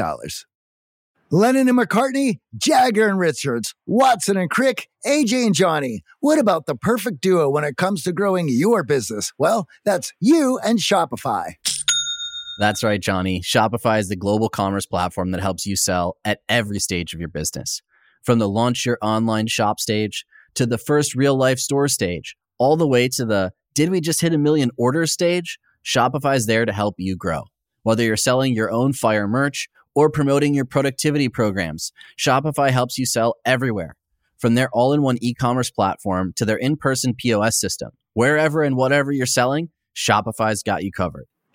Lennon 1.31 1.69
and 1.69 1.79
McCartney, 1.79 2.39
Jagger 2.57 3.09
and 3.09 3.19
Richards, 3.19 3.75
Watson 3.87 4.37
and 4.37 4.51
Crick, 4.51 4.89
AJ 5.05 5.47
and 5.47 5.55
Johnny. 5.55 6.03
What 6.21 6.39
about 6.39 6.67
the 6.67 6.77
perfect 6.77 7.21
duo 7.21 7.49
when 7.49 7.65
it 7.65 7.77
comes 7.77 8.03
to 8.03 8.13
growing 8.13 8.49
your 8.49 8.85
business? 8.85 9.33
Well, 9.39 9.67
that's 9.85 10.13
you 10.21 10.61
and 10.63 10.79
Shopify. 10.79 11.55
That's 12.59 12.85
right, 12.85 13.01
Johnny. 13.01 13.41
Shopify 13.41 13.99
is 13.99 14.09
the 14.09 14.17
global 14.17 14.49
commerce 14.49 14.87
platform 14.87 15.33
that 15.33 15.41
helps 15.41 15.67
you 15.67 15.77
sell 15.77 16.17
at 16.25 16.41
every 16.49 16.79
stage 16.79 17.13
of 17.13 17.21
your 17.21 17.29
business. 17.29 17.83
From 18.27 18.41
the 18.41 18.49
launch 18.49 18.85
your 18.85 18.99
online 19.03 19.47
shop 19.47 19.79
stage 19.79 20.27
to 20.57 20.67
the 20.67 20.79
first 20.79 21.15
real 21.15 21.37
life 21.37 21.61
store 21.61 21.87
stage, 21.87 22.37
all 22.59 22.77
the 22.77 22.87
way 22.87 23.09
to 23.11 23.25
the 23.25 23.53
did 23.73 23.89
we 23.91 24.01
just 24.01 24.21
hit 24.21 24.35
a 24.35 24.39
million 24.39 24.73
orders 24.77 25.13
stage? 25.13 25.61
Shopify 25.85 26.35
is 26.35 26.47
there 26.47 26.65
to 26.67 26.73
help 26.73 26.97
you 26.99 27.15
grow. 27.15 27.45
Whether 27.85 28.03
you're 28.03 28.17
selling 28.17 28.53
your 28.53 28.69
own 28.69 28.95
fire 28.95 29.29
merch 29.29 29.69
or 29.95 30.11
promoting 30.11 30.55
your 30.55 30.65
productivity 30.65 31.29
programs, 31.29 31.93
Shopify 32.19 32.71
helps 32.71 32.99
you 32.99 33.07
sell 33.07 33.37
everywhere. 33.45 33.95
From 34.39 34.57
their 34.57 34.71
all 34.73 34.93
in 34.93 35.03
one 35.03 35.19
e 35.21 35.33
commerce 35.33 35.71
platform 35.71 36.33
to 36.35 36.45
their 36.45 36.57
in 36.57 36.77
person 36.77 37.15
POS 37.15 37.61
system, 37.61 37.91
wherever 38.15 38.65
and 38.65 38.77
whatever 38.77 39.13
you're 39.13 39.27
selling, 39.27 39.71
Shopify's 39.95 40.65
got 40.65 40.83
you 40.83 40.91
covered. 40.91 41.27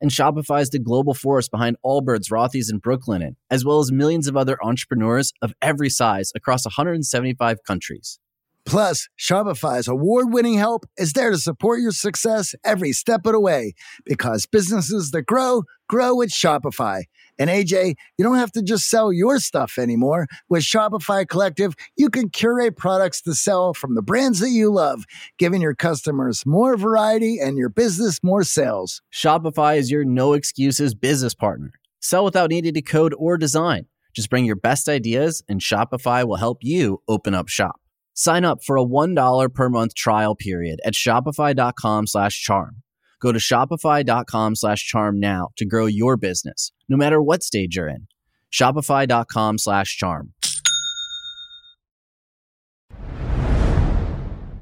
And 0.00 0.10
Shopify 0.10 0.62
is 0.62 0.70
the 0.70 0.78
global 0.78 1.14
force 1.14 1.48
behind 1.48 1.76
Allbirds, 1.84 2.30
Rothy's, 2.30 2.70
and 2.70 2.80
Brooklinen, 2.80 3.34
as 3.50 3.64
well 3.64 3.80
as 3.80 3.90
millions 3.90 4.28
of 4.28 4.36
other 4.36 4.56
entrepreneurs 4.62 5.32
of 5.42 5.54
every 5.60 5.90
size 5.90 6.30
across 6.34 6.64
175 6.64 7.58
countries. 7.66 8.20
Plus, 8.68 9.08
Shopify's 9.18 9.88
award 9.88 10.30
winning 10.30 10.58
help 10.58 10.84
is 10.98 11.14
there 11.14 11.30
to 11.30 11.38
support 11.38 11.80
your 11.80 11.90
success 11.90 12.54
every 12.66 12.92
step 12.92 13.24
of 13.24 13.32
the 13.32 13.40
way 13.40 13.72
because 14.04 14.44
businesses 14.44 15.10
that 15.12 15.22
grow, 15.22 15.62
grow 15.88 16.14
with 16.14 16.28
Shopify. 16.28 17.04
And 17.38 17.48
AJ, 17.48 17.94
you 18.18 18.24
don't 18.24 18.36
have 18.36 18.52
to 18.52 18.62
just 18.62 18.90
sell 18.90 19.10
your 19.10 19.38
stuff 19.38 19.78
anymore. 19.78 20.26
With 20.50 20.64
Shopify 20.64 21.26
Collective, 21.26 21.72
you 21.96 22.10
can 22.10 22.28
curate 22.28 22.76
products 22.76 23.22
to 23.22 23.32
sell 23.32 23.72
from 23.72 23.94
the 23.94 24.02
brands 24.02 24.40
that 24.40 24.50
you 24.50 24.70
love, 24.70 25.04
giving 25.38 25.62
your 25.62 25.74
customers 25.74 26.44
more 26.44 26.76
variety 26.76 27.38
and 27.38 27.56
your 27.56 27.70
business 27.70 28.22
more 28.22 28.44
sales. 28.44 29.00
Shopify 29.10 29.78
is 29.78 29.90
your 29.90 30.04
no 30.04 30.34
excuses 30.34 30.94
business 30.94 31.34
partner. 31.34 31.70
Sell 32.00 32.22
without 32.22 32.50
needing 32.50 32.74
to 32.74 32.82
code 32.82 33.14
or 33.16 33.38
design. 33.38 33.86
Just 34.12 34.28
bring 34.28 34.44
your 34.44 34.56
best 34.56 34.90
ideas, 34.90 35.42
and 35.48 35.62
Shopify 35.62 36.28
will 36.28 36.36
help 36.36 36.58
you 36.60 37.00
open 37.08 37.32
up 37.32 37.48
shop. 37.48 37.80
Sign 38.18 38.44
up 38.44 38.64
for 38.64 38.76
a 38.76 38.84
$1 38.84 39.54
per 39.54 39.68
month 39.68 39.94
trial 39.94 40.34
period 40.34 40.80
at 40.84 40.94
shopify.com 40.94 42.08
slash 42.08 42.42
charm. 42.42 42.82
Go 43.20 43.30
to 43.30 43.38
shopify.com 43.38 44.56
slash 44.56 44.84
charm 44.84 45.20
now 45.20 45.50
to 45.56 45.64
grow 45.64 45.86
your 45.86 46.16
business, 46.16 46.72
no 46.88 46.96
matter 46.96 47.22
what 47.22 47.44
stage 47.44 47.76
you're 47.76 47.88
in. 47.88 48.08
Shopify.com 48.52 49.58
slash 49.58 49.96
charm. 49.96 50.32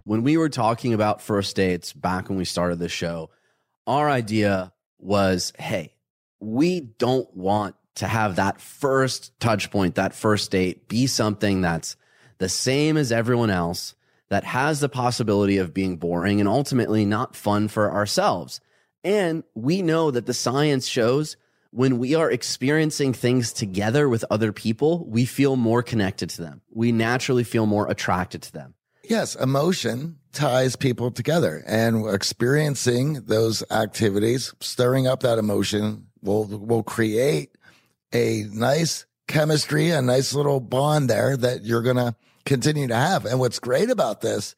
when 0.05 0.23
we 0.23 0.37
were 0.37 0.51
talking 0.51 0.93
about 0.93 1.23
first 1.23 1.57
dates 1.57 1.95
back 1.95 2.29
when 2.29 2.37
we 2.37 2.45
started 2.45 2.79
the 2.79 2.91
show, 2.91 3.31
our 3.87 4.09
idea 4.11 4.71
was 4.99 5.53
hey, 5.59 5.95
we 6.41 6.81
don't 6.81 7.35
want 7.35 7.75
to 7.97 8.07
have 8.07 8.37
that 8.37 8.61
first 8.61 9.39
touch 9.41 9.71
point, 9.71 9.95
that 9.95 10.15
first 10.15 10.51
date 10.51 10.87
be 10.89 11.07
something 11.07 11.63
that's 11.63 11.97
the 12.39 12.49
same 12.49 12.97
as 12.97 13.13
everyone 13.13 13.51
else, 13.51 13.95
that 14.29 14.45
has 14.45 14.81
the 14.81 14.89
possibility 14.89 15.59
of 15.59 15.75
being 15.75 15.97
boring 15.97 16.41
and 16.41 16.49
ultimately 16.49 17.05
not 17.05 17.37
fun 17.37 17.69
for 17.69 17.93
ourselves. 17.93 18.61
And 19.05 19.45
we 19.55 19.83
know 19.83 20.11
that 20.11 20.27
the 20.27 20.35
science 20.35 20.87
shows 20.87 21.37
when 21.71 21.99
we 21.99 22.15
are 22.15 22.31
experiencing 22.31 23.13
things 23.13 23.53
together 23.53 24.09
with 24.09 24.25
other 24.31 24.53
people, 24.53 25.05
we 25.07 25.27
feel 25.27 25.57
more 25.57 25.83
connected 25.83 26.31
to 26.31 26.43
them. 26.43 26.63
We 26.71 26.91
naturally 26.91 27.45
feel 27.45 27.67
more 27.67 27.89
attracted 27.89 28.43
to 28.43 28.53
them. 28.53 28.75
Yes, 29.05 29.37
emotion 29.37 30.19
ties 30.33 30.75
people 30.75 31.11
together 31.11 31.63
and 31.67 32.13
experiencing 32.13 33.25
those 33.27 33.63
activities, 33.71 34.53
stirring 34.61 35.07
up 35.07 35.21
that 35.21 35.39
emotion 35.39 36.09
will 36.23 36.45
will 36.45 36.83
create 36.83 37.51
a 38.13 38.45
nice 38.53 39.07
chemistry, 39.29 39.91
a 39.91 40.03
nice 40.03 40.35
little 40.35 40.61
bond 40.61 41.09
there 41.09 41.37
that 41.37 41.65
you're 41.65 41.83
going 41.83 41.97
to 41.97 42.17
continue 42.47 42.87
to 42.89 42.97
have. 42.97 43.27
And 43.27 43.39
what's 43.39 43.59
great 43.59 43.91
about 43.91 44.23
this 44.23 44.55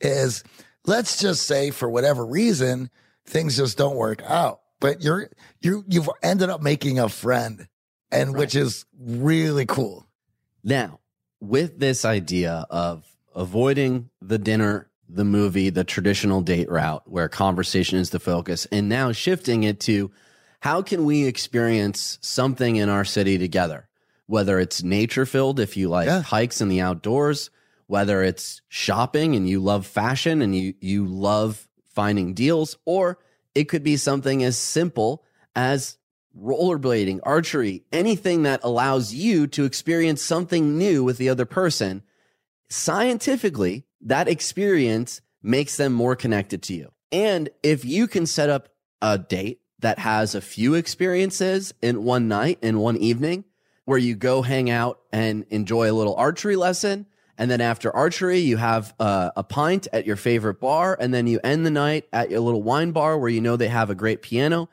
is 0.00 0.44
let's 0.86 1.18
just 1.18 1.46
say 1.46 1.70
for 1.70 1.88
whatever 1.88 2.24
reason 2.24 2.90
things 3.26 3.56
just 3.56 3.76
don't 3.76 3.96
work 3.96 4.22
out, 4.26 4.60
but 4.78 5.02
you're 5.02 5.30
you 5.60 5.84
you've 5.88 6.08
ended 6.22 6.50
up 6.50 6.62
making 6.62 6.98
a 6.98 7.08
friend 7.08 7.66
and 8.12 8.36
which 8.36 8.54
is 8.54 8.84
really 8.98 9.66
cool. 9.66 10.06
Now, 10.62 11.00
with 11.40 11.78
this 11.78 12.04
idea 12.04 12.66
of 12.70 13.04
avoiding 13.34 14.10
the 14.20 14.38
dinner, 14.38 14.90
the 15.08 15.24
movie, 15.24 15.70
the 15.70 15.84
traditional 15.84 16.40
date 16.40 16.70
route 16.70 17.02
where 17.06 17.28
conversation 17.28 17.98
is 17.98 18.10
the 18.10 18.20
focus, 18.20 18.66
and 18.70 18.88
now 18.88 19.12
shifting 19.12 19.64
it 19.64 19.80
to 19.80 20.10
how 20.60 20.82
can 20.82 21.04
we 21.04 21.24
experience 21.24 22.18
something 22.20 22.76
in 22.76 22.88
our 22.88 23.04
city 23.04 23.38
together? 23.38 23.88
Whether 24.30 24.60
it's 24.60 24.84
nature 24.84 25.26
filled, 25.26 25.58
if 25.58 25.76
you 25.76 25.88
like 25.88 26.06
Yeah. 26.06 26.22
hikes 26.22 26.60
in 26.60 26.68
the 26.68 26.80
outdoors, 26.80 27.50
whether 27.88 28.22
it's 28.22 28.62
shopping 28.68 29.34
and 29.34 29.48
you 29.48 29.58
love 29.58 29.84
fashion 29.84 30.40
and 30.40 30.54
you, 30.54 30.74
you 30.80 31.04
love 31.04 31.68
finding 31.92 32.32
deals, 32.32 32.76
or 32.84 33.18
it 33.56 33.64
could 33.64 33.82
be 33.82 33.96
something 33.96 34.44
as 34.44 34.56
simple 34.56 35.24
as 35.56 35.98
rollerblading, 36.40 37.18
archery, 37.24 37.82
anything 37.92 38.44
that 38.44 38.60
allows 38.62 39.12
you 39.12 39.48
to 39.48 39.64
experience 39.64 40.22
something 40.22 40.78
new 40.78 41.02
with 41.02 41.18
the 41.18 41.28
other 41.28 41.44
person 41.44 42.02
scientifically, 42.68 43.84
that 44.00 44.28
experience 44.28 45.20
makes 45.42 45.76
them 45.76 45.92
more 45.92 46.14
connected 46.14 46.62
to 46.62 46.74
you. 46.74 46.92
And 47.10 47.50
if 47.64 47.84
you 47.84 48.06
can 48.06 48.26
set 48.26 48.48
up 48.48 48.68
a 49.02 49.18
date 49.18 49.60
that 49.80 49.98
has 49.98 50.36
a 50.36 50.40
few 50.40 50.74
experiences 50.74 51.74
in 51.82 52.04
one 52.04 52.28
night, 52.28 52.60
in 52.62 52.78
one 52.78 52.96
evening, 52.96 53.44
where 53.90 53.98
you 53.98 54.14
go 54.14 54.40
hang 54.40 54.70
out 54.70 55.00
and 55.12 55.44
enjoy 55.50 55.90
a 55.90 55.92
little 55.92 56.14
archery 56.14 56.54
lesson. 56.54 57.06
And 57.36 57.50
then 57.50 57.60
after 57.60 57.94
archery, 57.94 58.38
you 58.38 58.56
have 58.56 58.94
uh, 59.00 59.32
a 59.34 59.42
pint 59.42 59.88
at 59.92 60.06
your 60.06 60.14
favorite 60.14 60.60
bar. 60.60 60.96
And 61.00 61.12
then 61.12 61.26
you 61.26 61.40
end 61.42 61.66
the 61.66 61.72
night 61.72 62.04
at 62.12 62.30
your 62.30 62.38
little 62.38 62.62
wine 62.62 62.92
bar 62.92 63.18
where 63.18 63.28
you 63.28 63.40
know 63.40 63.56
they 63.56 63.66
have 63.66 63.90
a 63.90 63.96
great 63.96 64.22
piano 64.22 64.68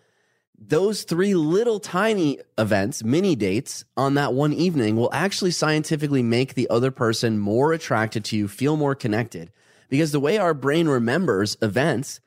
those 0.60 1.03
three 1.03 1.36
little 1.36 1.80
tiny 1.80 2.39
events, 2.58 3.03
mini 3.03 3.36
dates 3.36 3.86
on 3.95 4.15
that 4.15 4.34
one 4.34 4.53
evening 4.53 4.95
will 4.95 5.13
actually 5.13 5.51
scientifically 5.51 6.23
make 6.23 6.56
the 6.56 6.69
other 6.69 6.89
person 6.89 7.38
more 7.38 7.73
attracted 7.73 8.25
to 8.25 8.38
you, 8.38 8.47
feel 8.47 8.75
more 8.75 8.95
connected. 8.95 9.51
Because 9.89 10.12
the 10.12 10.19
way 10.19 10.38
our 10.38 10.53
brain 10.53 10.88
remembers 10.88 11.58
events 11.62 12.19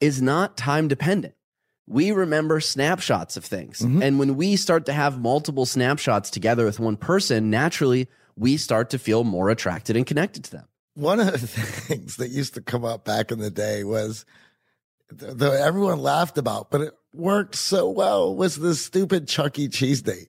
is 0.00 0.20
not 0.20 0.56
time 0.56 0.86
dependent. 0.86 1.34
We 1.88 2.12
remember 2.12 2.60
snapshots 2.60 3.36
of 3.36 3.44
things. 3.44 3.80
Mm-hmm. 3.80 4.02
And 4.02 4.18
when 4.18 4.36
we 4.36 4.56
start 4.56 4.86
to 4.86 4.92
have 4.92 5.18
multiple 5.20 5.64
snapshots 5.64 6.28
together 6.30 6.64
with 6.66 6.78
one 6.78 6.96
person, 6.96 7.48
naturally 7.50 8.08
we 8.36 8.56
start 8.56 8.90
to 8.90 8.98
feel 8.98 9.24
more 9.24 9.48
attracted 9.50 9.96
and 9.96 10.06
connected 10.06 10.44
to 10.44 10.50
them. 10.50 10.64
One 10.94 11.18
of 11.18 11.32
the 11.32 11.38
things 11.46 12.16
that 12.16 12.28
used 12.28 12.54
to 12.54 12.60
come 12.60 12.84
up 12.84 13.04
back 13.04 13.30
in 13.32 13.38
the 13.38 13.50
day 13.50 13.84
was 13.84 14.24
that 15.10 15.40
everyone 15.40 16.00
laughed 16.00 16.36
about, 16.38 16.70
but 16.70 16.82
it 16.82 16.94
worked 17.14 17.54
so 17.54 17.88
well 17.88 18.34
was 18.36 18.56
the 18.56 18.74
stupid 18.74 19.26
Chuck 19.26 19.58
E. 19.58 19.68
Cheese 19.68 20.02
date. 20.02 20.28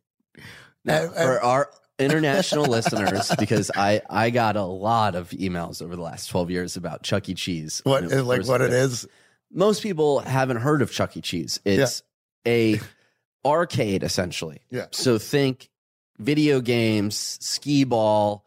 Now, 0.85 1.01
And- 1.03 1.13
and- 1.13 1.13
for 1.15 1.43
our 1.43 1.69
international 1.99 2.63
listeners, 2.65 3.29
because 3.37 3.69
I, 3.75 4.01
I 4.09 4.29
got 4.29 4.55
a 4.55 4.63
lot 4.63 5.15
of 5.15 5.31
emails 5.31 5.81
over 5.81 5.97
the 5.97 6.01
last 6.01 6.27
12 6.27 6.49
years 6.49 6.77
about 6.77 7.03
Chuck 7.03 7.27
E. 7.27 7.33
Cheese. 7.33 7.81
what 7.83 8.05
like 8.05 8.47
what 8.47 8.61
it 8.61 8.71
is? 8.71 9.05
Most 9.51 9.81
people 9.83 10.19
haven't 10.19 10.57
heard 10.57 10.81
of 10.81 10.91
Chuck 10.91 11.17
E. 11.17 11.21
Cheese. 11.21 11.59
It's 11.65 12.03
a 12.47 12.79
arcade 13.45 14.03
essentially. 14.03 14.59
Yeah. 14.69 14.87
So 14.91 15.17
think 15.17 15.69
video 16.17 16.61
games, 16.61 17.15
skee 17.41 17.83
ball, 17.83 18.45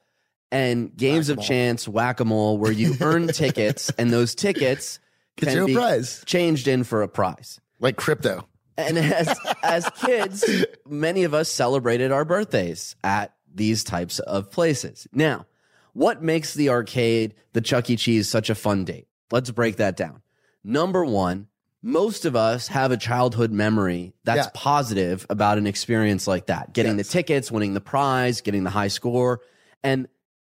and 0.50 0.94
games 0.96 1.28
of 1.30 1.38
Whack-a-mole. 1.38 1.48
chance, 1.48 1.88
whack 1.88 2.20
a 2.20 2.24
mole, 2.24 2.58
where 2.58 2.72
you 2.72 2.94
earn 3.00 3.26
tickets, 3.32 3.90
and 3.98 4.12
those 4.12 4.34
tickets 4.34 4.98
Get 5.36 5.54
can 5.54 5.66
be 5.66 5.74
prize 5.74 6.22
changed 6.26 6.68
in 6.68 6.84
for 6.84 7.02
a 7.02 7.08
prize. 7.08 7.58
like 7.80 7.96
crypto. 7.96 8.46
And 8.76 8.98
as 8.98 9.34
as 9.62 9.88
kids, 10.04 10.44
many 10.86 11.24
of 11.24 11.34
us 11.34 11.48
celebrated 11.48 12.12
our 12.12 12.24
birthdays 12.24 12.96
at 13.02 13.34
these 13.54 13.82
types 13.84 14.18
of 14.18 14.50
places. 14.50 15.06
Now, 15.12 15.46
what 15.94 16.22
makes 16.22 16.54
the 16.54 16.68
arcade, 16.70 17.34
the 17.54 17.60
Chuck 17.60 17.88
E. 17.90 17.96
Cheese, 17.96 18.28
such 18.28 18.48
a 18.50 18.54
fun 18.54 18.84
date? 18.84 19.08
Let's 19.30 19.50
break 19.50 19.76
that 19.76 19.96
down. 19.96 20.22
Number 20.64 21.04
one, 21.04 21.48
most 21.82 22.24
of 22.24 22.36
us 22.36 22.68
have 22.68 22.92
a 22.92 22.96
childhood 22.96 23.50
memory 23.50 24.14
that's 24.24 24.46
Yeah. 24.46 24.50
positive 24.54 25.26
about 25.28 25.58
an 25.58 25.66
experience 25.66 26.26
like 26.26 26.46
that. 26.46 26.72
Getting 26.72 26.96
Yes. 26.96 27.08
the 27.08 27.12
tickets, 27.12 27.50
winning 27.50 27.74
the 27.74 27.80
prize, 27.80 28.40
getting 28.40 28.62
the 28.64 28.70
high 28.70 28.88
score. 28.88 29.40
And 29.82 30.06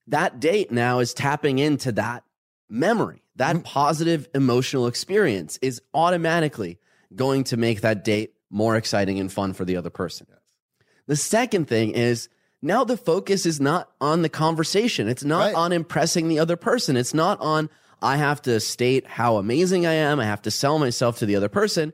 that 0.07 0.41
date 0.41 0.73
now 0.73 1.01
is 1.01 1.13
tapping 1.13 1.59
into 1.59 1.93
that 1.93 2.25
memory. 2.71 3.23
That 3.37 3.57
Mm-hmm. 3.57 3.63
positive 3.65 4.29
emotional 4.35 4.87
experience 4.87 5.59
is 5.61 5.83
automatically 5.93 6.79
going 7.15 7.45
to 7.45 7.57
make 7.57 7.83
that 7.83 8.05
date 8.05 8.33
more 8.51 8.77
exciting 8.77 9.21
and 9.21 9.31
fun 9.31 9.53
for 9.53 9.65
the 9.67 9.77
other 9.77 9.91
person. 9.91 10.27
The 11.07 11.17
second 11.17 11.69
thing 11.69 11.91
is 11.91 12.29
now 12.63 12.85
the 12.85 12.97
focus 12.97 13.45
is 13.47 13.61
not 13.61 13.91
on 14.01 14.23
the 14.23 14.29
conversation. 14.29 15.09
It's 15.09 15.25
not 15.25 15.47
Right. 15.47 15.55
on 15.55 15.73
impressing 15.73 16.29
the 16.29 16.39
other 16.39 16.57
person. 16.57 16.97
It's 16.97 17.15
not 17.15 17.39
on, 17.41 17.69
I 18.01 18.17
have 18.17 18.43
to 18.43 18.61
state 18.61 19.07
how 19.07 19.37
amazing 19.37 19.87
I 19.87 19.95
am. 19.95 20.21
I 20.21 20.25
have 20.25 20.43
to 20.43 20.51
sell 20.51 20.79
myself 20.79 21.19
to 21.19 21.27
the 21.27 21.37
other 21.37 21.49
person. 21.49 21.93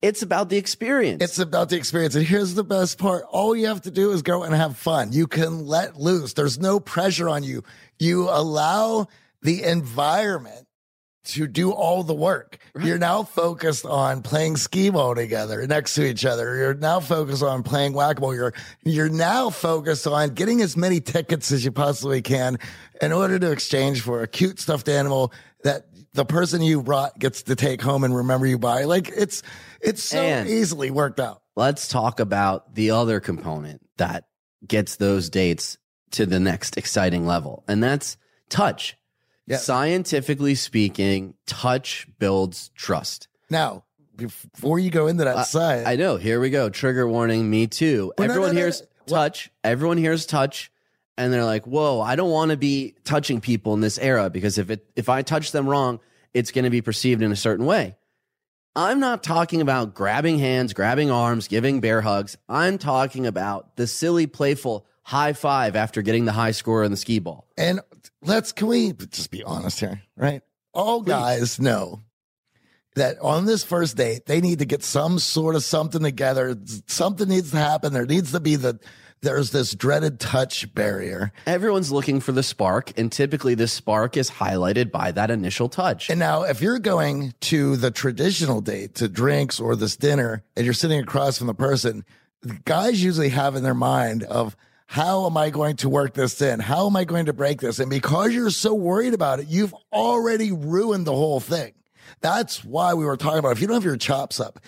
It's 0.00 0.22
about 0.22 0.48
the 0.48 0.56
experience. 0.56 1.22
It's 1.22 1.38
about 1.38 1.68
the 1.68 1.76
experience. 1.76 2.16
And 2.16 2.26
here's 2.26 2.54
the 2.54 2.64
best 2.64 2.98
part. 2.98 3.24
All 3.30 3.54
you 3.54 3.68
have 3.68 3.82
to 3.82 3.90
do 3.90 4.10
is 4.10 4.22
go 4.22 4.42
and 4.42 4.54
have 4.54 4.76
fun. 4.76 5.12
You 5.12 5.28
can 5.28 5.66
let 5.66 5.96
loose. 5.96 6.32
There's 6.32 6.58
no 6.58 6.80
pressure 6.80 7.28
on 7.28 7.44
you. 7.44 7.62
You 8.00 8.28
allow 8.28 9.06
the 9.42 9.62
environment 9.62 10.66
to 11.24 11.46
do 11.46 11.70
all 11.70 12.02
the 12.02 12.14
work. 12.14 12.58
You're 12.80 12.98
now 12.98 13.22
focused 13.22 13.84
on 13.86 14.22
playing 14.22 14.56
skee 14.56 14.90
ball 14.90 15.14
together 15.14 15.64
next 15.66 15.94
to 15.94 16.04
each 16.04 16.24
other. 16.24 16.56
You're 16.56 16.74
now 16.74 16.98
focused 17.00 17.42
on 17.42 17.62
playing 17.62 17.92
whack-a-mole. 17.92 18.34
You're, 18.34 18.54
you're 18.84 19.08
now 19.08 19.50
focused 19.50 20.06
on 20.06 20.30
getting 20.30 20.60
as 20.62 20.76
many 20.76 21.00
tickets 21.00 21.52
as 21.52 21.64
you 21.64 21.70
possibly 21.70 22.22
can 22.22 22.58
in 23.00 23.12
order 23.12 23.38
to 23.38 23.52
exchange 23.52 24.00
for 24.02 24.22
a 24.22 24.26
cute 24.28 24.58
stuffed 24.58 24.88
animal 24.88 25.32
that 25.62 25.86
the 26.14 26.24
person 26.24 26.60
you 26.60 26.82
brought 26.82 27.18
gets 27.18 27.42
to 27.44 27.54
take 27.56 27.80
home 27.80 28.02
and 28.04 28.14
remember 28.16 28.46
you 28.46 28.58
by. 28.58 28.84
Like 28.84 29.08
it's, 29.08 29.42
it's 29.80 30.02
so 30.02 30.20
And- 30.20 30.48
easily 30.48 30.90
worked 30.90 31.20
out. 31.20 31.42
let's 31.56 31.86
talk 31.88 32.18
about 32.20 32.74
the 32.74 32.90
other 32.90 33.20
component 33.20 33.80
that 33.98 34.24
gets 34.66 34.96
those 34.96 35.30
dates 35.30 35.78
to 36.12 36.26
the 36.26 36.40
next 36.40 36.76
exciting 36.76 37.26
level, 37.26 37.64
and 37.68 37.82
that's 37.82 38.16
touch. 38.50 38.96
Yeah. 39.52 39.58
Scientifically 39.58 40.54
speaking, 40.54 41.34
touch 41.46 42.06
builds 42.18 42.70
trust. 42.74 43.28
Now, 43.50 43.84
before 44.16 44.78
you 44.78 44.90
go 44.90 45.06
into 45.06 45.24
that 45.24 45.36
Uh, 45.36 45.44
side, 45.44 45.84
I 45.86 45.96
know. 45.96 46.16
Here 46.16 46.40
we 46.40 46.50
go. 46.50 46.68
Trigger 46.68 47.06
warning. 47.08 47.48
Me 47.50 47.66
too. 47.66 48.12
Well, 48.18 48.24
Everyone 48.30 48.50
no, 48.50 48.54
no, 48.54 48.60
hears 48.60 48.82
no. 49.08 49.14
Touch. 49.16 49.50
Everyone 49.64 49.98
hears 49.98 50.26
touch, 50.26 50.70
and 51.18 51.32
they're 51.32 51.44
like, 51.44 51.66
"Whoa! 51.66 52.00
I 52.00 52.16
don't 52.16 52.30
want 52.30 52.50
to 52.50 52.56
be 52.56 52.94
touching 53.04 53.40
people 53.40 53.74
in 53.74 53.80
this 53.80 53.98
era 53.98 54.30
because 54.30 54.58
if 54.58 54.70
it 54.70 54.86
if 54.96 55.08
I 55.08 55.22
touch 55.22 55.52
them 55.52 55.68
wrong, 55.68 56.00
it's 56.34 56.50
going 56.50 56.64
to 56.64 56.70
be 56.70 56.80
perceived 56.82 57.20
in 57.22 57.32
a 57.32 57.36
certain 57.36 57.66
way." 57.66 57.96
I'm 58.74 59.00
not 59.00 59.22
talking 59.22 59.60
about 59.60 59.94
grabbing 59.94 60.38
hands, 60.38 60.72
grabbing 60.72 61.10
arms, 61.10 61.46
giving 61.46 61.80
bear 61.80 62.00
hugs. 62.00 62.38
I'm 62.48 62.78
talking 62.78 63.26
about 63.26 63.76
the 63.76 63.86
silly, 63.86 64.26
playful 64.26 64.86
high 65.02 65.34
five 65.34 65.76
after 65.76 66.00
getting 66.00 66.24
the 66.24 66.32
high 66.32 66.52
score 66.52 66.82
in 66.84 66.90
the 66.90 66.96
skee 66.96 67.18
ball. 67.18 67.46
and 67.58 67.80
let's 68.22 68.52
can 68.52 68.68
we 68.68 68.92
just 68.92 69.30
be 69.30 69.44
honest 69.44 69.80
here, 69.80 70.02
right? 70.16 70.42
All 70.72 71.02
guys 71.02 71.60
know 71.60 72.00
that 72.94 73.18
on 73.20 73.44
this 73.44 73.64
first 73.64 73.96
date, 73.96 74.26
they 74.26 74.40
need 74.40 74.58
to 74.60 74.64
get 74.64 74.82
some 74.82 75.18
sort 75.18 75.54
of 75.54 75.64
something 75.64 76.02
together. 76.02 76.56
Something 76.86 77.28
needs 77.28 77.50
to 77.50 77.58
happen. 77.58 77.92
There 77.92 78.06
needs 78.06 78.32
to 78.32 78.40
be 78.40 78.56
the 78.56 78.78
there's 79.22 79.52
this 79.52 79.72
dreaded 79.72 80.18
touch 80.18 80.72
barrier. 80.74 81.32
Everyone's 81.46 81.92
looking 81.92 82.18
for 82.18 82.32
the 82.32 82.42
spark, 82.42 82.98
and 82.98 83.10
typically 83.10 83.54
the 83.54 83.68
spark 83.68 84.16
is 84.16 84.28
highlighted 84.28 84.90
by 84.90 85.12
that 85.12 85.30
initial 85.30 85.68
touch. 85.68 86.10
And 86.10 86.18
now, 86.18 86.42
if 86.42 86.60
you're 86.60 86.80
going 86.80 87.32
to 87.42 87.76
the 87.76 87.92
traditional 87.92 88.60
date, 88.60 88.96
to 88.96 89.08
drinks 89.08 89.60
or 89.60 89.76
this 89.76 89.96
dinner, 89.96 90.42
and 90.56 90.64
you're 90.64 90.74
sitting 90.74 90.98
across 90.98 91.38
from 91.38 91.46
the 91.46 91.54
person, 91.54 92.04
guys 92.64 93.02
usually 93.02 93.28
have 93.28 93.54
in 93.54 93.62
their 93.62 93.74
mind 93.74 94.24
of 94.24 94.56
how 94.92 95.24
am 95.24 95.38
I 95.38 95.48
going 95.48 95.76
to 95.76 95.88
work 95.88 96.12
this 96.12 96.42
in? 96.42 96.60
How 96.60 96.86
am 96.86 96.96
I 96.96 97.04
going 97.04 97.24
to 97.24 97.32
break 97.32 97.62
this? 97.62 97.78
And 97.78 97.88
because 97.88 98.34
you're 98.34 98.50
so 98.50 98.74
worried 98.74 99.14
about 99.14 99.40
it, 99.40 99.46
you've 99.48 99.74
already 99.90 100.52
ruined 100.52 101.06
the 101.06 101.14
whole 101.14 101.40
thing. 101.40 101.72
That's 102.20 102.62
why 102.62 102.92
we 102.92 103.06
were 103.06 103.16
talking 103.16 103.38
about 103.38 103.52
if 103.52 103.62
you 103.62 103.66
don't 103.66 103.76
have 103.76 103.84
your 103.84 103.96
chops 103.96 104.38
up, 104.38 104.60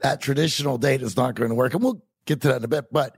that 0.00 0.20
traditional 0.20 0.78
date 0.78 1.02
is 1.02 1.16
not 1.16 1.34
going 1.34 1.48
to 1.48 1.56
work. 1.56 1.74
And 1.74 1.82
we'll 1.82 2.00
get 2.26 2.42
to 2.42 2.48
that 2.48 2.58
in 2.58 2.64
a 2.64 2.68
bit. 2.68 2.92
But 2.92 3.16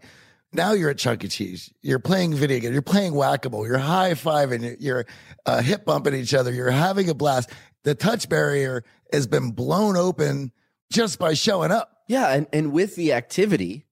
now 0.55 0.73
you're 0.73 0.89
at 0.89 0.97
Chuck 0.97 1.23
E. 1.23 1.29
Cheese. 1.29 1.71
You're 1.83 1.99
playing 1.99 2.33
video 2.33 2.59
game. 2.61 2.73
You're 2.73 2.81
playing 2.81 3.13
whack 3.13 3.45
a 3.45 3.51
mole. 3.51 3.67
You're 3.67 3.77
high 3.77 4.13
fiving. 4.13 4.79
You're, 4.81 5.05
uh, 5.45 5.61
hip 5.61 5.85
bumping 5.85 6.15
each 6.15 6.33
other. 6.33 6.51
You're 6.51 6.71
having 6.71 7.11
a 7.11 7.15
blast. 7.15 7.51
The 7.83 7.95
touch 7.95 8.31
barrier 8.31 8.85
has 9.13 9.27
been 9.27 9.51
blown 9.51 9.99
open 9.99 10.51
just 10.91 11.19
by 11.19 11.35
showing 11.35 11.73
up. 11.73 11.91
Yeah, 12.09 12.33
and, 12.33 12.47
and 12.55 12.73
with 12.73 12.97
the 12.97 13.13
activity, 13.13 13.85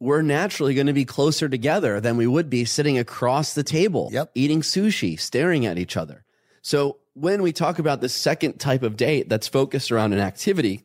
we're 0.00 0.22
naturally 0.22 0.74
going 0.74 0.86
to 0.86 0.92
be 0.92 1.04
closer 1.04 1.48
together 1.48 2.00
than 2.00 2.16
we 2.16 2.26
would 2.26 2.48
be 2.48 2.64
sitting 2.64 2.98
across 2.98 3.54
the 3.54 3.62
table, 3.64 4.08
Yep. 4.12 4.30
eating 4.34 4.60
sushi, 4.60 5.18
staring 5.18 5.66
at 5.66 5.78
each 5.78 5.96
other. 5.96 6.24
So 6.62 6.98
when 7.14 7.42
we 7.42 7.52
talk 7.52 7.78
about 7.78 8.00
the 8.00 8.08
second 8.08 8.58
type 8.60 8.82
of 8.82 8.96
date 8.96 9.28
that's 9.28 9.48
focused 9.48 9.90
around 9.90 10.12
an 10.12 10.20
activity, 10.20 10.84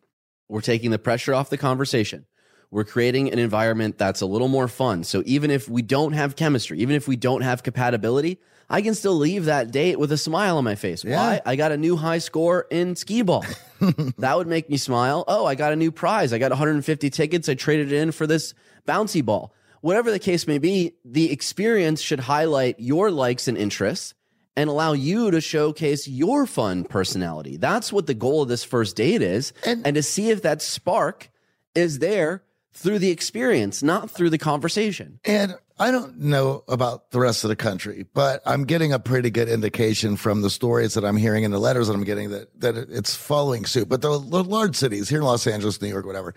we're 0.49 0.61
taking 0.61 0.91
the 0.91 0.99
pressure 0.99 1.33
off 1.33 1.49
the 1.49 1.57
conversation. 1.57 2.25
We're 2.71 2.83
creating 2.85 3.31
an 3.31 3.37
environment 3.37 3.99
that's 3.99 4.21
a 4.21 4.25
little 4.25 4.47
more 4.47 4.67
fun. 4.67 5.03
So 5.03 5.21
even 5.27 5.51
if 5.51 5.69
we 5.69 5.83
don't 5.83 6.13
have 6.13 6.35
chemistry, 6.35 6.79
even 6.79 6.95
if 6.95 7.07
we 7.07 7.15
don't 7.15 7.41
have 7.41 7.61
compatibility, 7.61 8.39
I 8.69 8.81
can 8.81 8.95
still 8.95 9.15
leave 9.15 9.45
that 9.45 9.71
date 9.71 9.99
with 9.99 10.11
a 10.11 10.17
smile 10.17 10.57
on 10.57 10.63
my 10.63 10.75
face. 10.75 11.03
Yeah. 11.03 11.17
Why? 11.17 11.41
I 11.45 11.55
got 11.55 11.71
a 11.71 11.77
new 11.77 11.95
high 11.95 12.17
score 12.19 12.65
in 12.71 12.95
skee 12.95 13.21
ball. 13.21 13.45
that 14.17 14.37
would 14.37 14.47
make 14.47 14.69
me 14.69 14.77
smile. 14.77 15.23
Oh, 15.27 15.45
I 15.45 15.55
got 15.55 15.73
a 15.73 15.75
new 15.75 15.91
prize. 15.91 16.33
I 16.33 16.37
got 16.39 16.51
150 16.51 17.09
tickets. 17.09 17.49
I 17.49 17.53
traded 17.55 17.91
it 17.91 17.97
in 17.97 18.11
for 18.11 18.25
this 18.25 18.53
bouncy 18.87 19.23
ball. 19.23 19.53
Whatever 19.81 20.11
the 20.11 20.19
case 20.19 20.47
may 20.47 20.57
be, 20.59 20.93
the 21.03 21.31
experience 21.31 22.01
should 22.01 22.21
highlight 22.21 22.79
your 22.79 23.11
likes 23.11 23.47
and 23.47 23.57
interests 23.57 24.13
and 24.55 24.69
allow 24.69 24.93
you 24.93 25.29
to 25.31 25.41
showcase 25.41 26.07
your 26.07 26.45
fun 26.45 26.83
personality. 26.85 27.57
That's 27.57 27.91
what 27.91 28.07
the 28.07 28.13
goal 28.13 28.43
of 28.43 28.49
this 28.49 28.63
first 28.63 28.95
date 28.95 29.21
is. 29.21 29.51
And- 29.65 29.85
And, 29.85 29.95
to 29.95 30.03
see 30.03 30.29
if 30.29 30.43
that 30.43 30.61
spark 30.61 31.29
is 31.75 31.99
there 31.99 32.43
through 32.71 32.99
the 32.99 33.09
experience, 33.09 33.83
not 33.83 34.09
through 34.09 34.29
the 34.29 34.37
conversation. 34.37 35.19
And 35.25 35.55
I 35.79 35.89
don't 35.89 36.19
know 36.19 36.63
about 36.67 37.11
the 37.11 37.19
rest 37.19 37.43
of 37.43 37.47
the 37.47 37.55
country, 37.55 38.05
but 38.13 38.41
I'm 38.45 38.65
getting 38.65 38.93
a 38.93 38.99
pretty 38.99 39.31
good 39.31 39.49
indication 39.49 40.17
from 40.17 40.41
the 40.41 40.49
stories 40.49 40.93
that 40.93 41.03
I'm 41.03 41.17
hearing 41.17 41.45
and 41.45 41.53
the 41.53 41.59
letters 41.59 41.87
that 41.87 41.93
I'm 41.93 42.03
getting 42.03 42.29
that, 42.29 42.59
that 42.59 42.77
it's 42.77 43.15
following 43.15 43.65
suit. 43.65 43.89
But 43.89 44.01
the, 44.01 44.11
large 44.11 44.75
cities 44.75 45.09
here 45.09 45.19
in 45.19 45.25
Los 45.25 45.47
Angeles, 45.47 45.81
New 45.81 45.87
York, 45.87 46.05
whatever, 46.05 46.35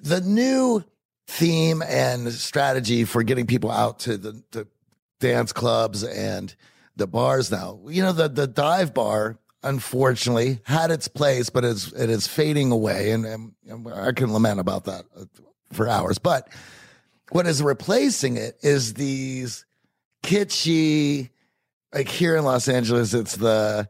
the 0.00 0.20
new 0.20 0.84
theme 1.26 1.82
and 1.82 2.32
strategy 2.32 3.04
for 3.04 3.22
getting 3.24 3.46
people 3.46 3.70
out 3.72 4.00
to 4.00 4.16
the, 4.16 4.42
the 4.52 4.68
dance 5.18 5.52
clubs 5.52 6.04
and 6.04 6.54
the 6.96 7.08
bars 7.08 7.50
now, 7.50 7.80
you 7.88 8.02
know, 8.02 8.12
the, 8.12 8.28
the 8.28 8.46
dive 8.46 8.94
bar, 8.94 9.38
unfortunately 9.62 10.60
had 10.64 10.90
its 10.90 11.08
place, 11.08 11.50
but 11.50 11.64
it's, 11.64 11.92
it 11.92 12.08
is 12.08 12.26
fading 12.26 12.70
away. 12.70 13.10
And, 13.10 13.26
and 13.26 13.52
I 13.92 14.12
can 14.12 14.32
lament 14.32 14.60
about 14.60 14.84
that 14.84 15.04
for 15.72 15.88
hours, 15.88 16.18
but 16.18 16.48
what 17.30 17.46
is 17.46 17.62
replacing 17.62 18.36
it 18.36 18.56
is 18.62 18.94
these 18.94 19.64
kitschy 20.22 21.30
like 21.94 22.08
here 22.08 22.36
in 22.36 22.44
Los 22.44 22.68
Angeles 22.68 23.14
it's 23.14 23.36
the 23.36 23.88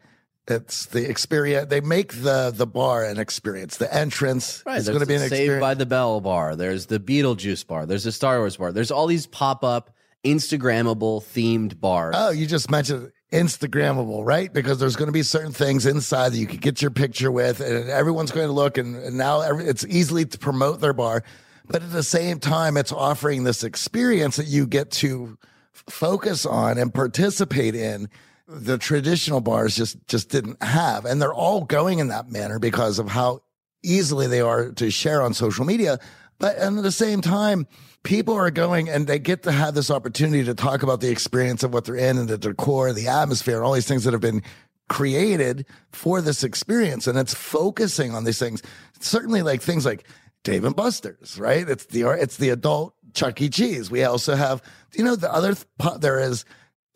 it's 0.49 0.87
the 0.87 1.09
experience 1.09 1.69
they 1.69 1.81
make 1.81 2.13
the 2.23 2.53
the 2.55 2.67
bar 2.67 3.05
an 3.05 3.19
experience 3.19 3.77
the 3.77 3.93
entrance 3.93 4.63
is 4.67 4.89
going 4.89 5.01
to 5.01 5.07
be 5.07 5.15
an 5.15 5.21
Saved 5.21 5.33
experience 5.33 5.61
by 5.61 5.75
the 5.75 5.87
Bell 5.87 6.21
bar. 6.21 6.57
There's 6.57 6.87
the 6.87 6.99
Beetlejuice 6.99 7.67
bar. 7.67 7.87
There's 7.87 8.05
the 8.05 8.13
Star 8.13 8.39
Wars 8.39 8.57
bar. 8.57 8.73
There's 8.73 8.91
all 8.91 9.07
these 9.07 9.27
pop 9.27 9.63
up, 9.65 9.91
Instagrammable 10.25 11.23
themed 11.23 11.81
bars. 11.81 12.15
oh 12.19 12.31
you 12.31 12.47
just 12.47 12.71
mentioned 12.71 13.13
instagrammable 13.33 14.27
right 14.27 14.53
because 14.53 14.81
there's 14.81 14.97
going 14.97 15.07
to 15.07 15.13
be 15.13 15.23
certain 15.23 15.53
things 15.53 15.87
inside 15.87 16.31
that 16.31 16.39
you 16.39 16.49
could 16.49 16.61
get 16.61 16.83
your 16.83 16.91
picture 16.91 17.31
with 17.31 17.61
and 17.61 17.89
everyone's 17.89 18.33
going 18.33 18.49
to 18.49 18.53
look 18.53 18.77
and, 18.77 18.97
and 18.97 19.17
now 19.17 19.41
every, 19.41 19.67
it's 19.67 19.87
easily 19.87 20.25
to 20.25 20.37
promote 20.37 20.81
their 20.81 20.93
bar 20.93 21.23
but 21.71 21.83
at 21.83 21.93
the 21.93 22.03
same 22.03 22.39
time 22.41 22.77
it's 22.77 22.93
offering 22.93 23.45
this 23.45 23.63
experience 23.65 24.37
that 24.37 24.47
you 24.47 24.67
get 24.67 24.91
to 24.91 25.39
focus 25.73 26.45
on 26.45 26.79
and 26.79 26.93
participate 26.93 27.75
in 27.75 28.09
the 28.47 28.77
traditional 28.77 29.41
bars 29.41 29.77
just 29.77 29.97
just 30.09 30.29
didn't 30.29 30.63
have. 30.63 31.05
And 31.05 31.23
they're 31.23 31.33
all 31.33 31.65
going 31.65 32.01
in 32.01 32.09
that 32.09 32.31
manner 32.31 32.59
because 32.59 32.99
of 32.99 33.09
how 33.09 33.43
easily 33.83 34.27
they 34.27 34.41
are 34.41 34.71
to 34.73 34.91
share 34.91 35.23
on 35.23 35.35
social 35.35 35.65
media. 35.65 35.99
But 36.39 36.57
and 36.57 36.79
at 36.79 36.83
the 36.83 36.93
same 36.93 37.21
time 37.21 37.67
people 38.03 38.35
are 38.35 38.51
going 38.51 38.89
and 38.89 39.07
they 39.07 39.19
get 39.19 39.45
to 39.45 39.53
have 39.53 39.75
this 39.75 39.91
opportunity 39.91 40.43
to 40.45 40.55
talk 40.55 40.83
about 40.83 41.01
the 41.01 41.11
experience 41.11 41.63
of 41.63 41.73
what 41.73 41.85
they're 41.85 41.95
in 41.95 42.19
and 42.19 42.29
the 42.29 42.39
decor 42.39 42.93
the 42.93 43.09
atmosphere 43.09 43.57
and 43.57 43.65
all 43.65 43.73
these 43.73 43.87
things 43.87 44.05
that 44.05 44.13
have 44.13 44.23
been 44.23 44.43
created 44.89 45.65
for 45.93 46.21
this 46.21 46.43
experience. 46.43 47.07
And 47.07 47.17
it's 47.17 47.35
focusing 47.35 48.13
on 48.13 48.25
these 48.25 48.41
things. 48.41 48.61
Certainly 48.99 49.43
like 49.43 49.63
things 49.63 49.87
like 49.87 50.05
Dave 50.45 50.65
and 50.65 50.75
Buster's, 50.77 51.39
right? 51.39 51.69
It's 51.69 51.87
the 51.87 52.03
it's 52.11 52.37
the 52.39 52.51
adult 52.51 52.95
Chuck 53.15 53.41
E. 53.41 53.49
Cheese. 53.49 53.91
We 53.91 54.05
also 54.05 54.35
have, 54.35 54.63
you 54.95 55.05
know, 55.05 55.17
the 55.17 55.33
other 55.33 55.55
po- 55.79 55.99
there 55.99 56.19
is 56.21 56.45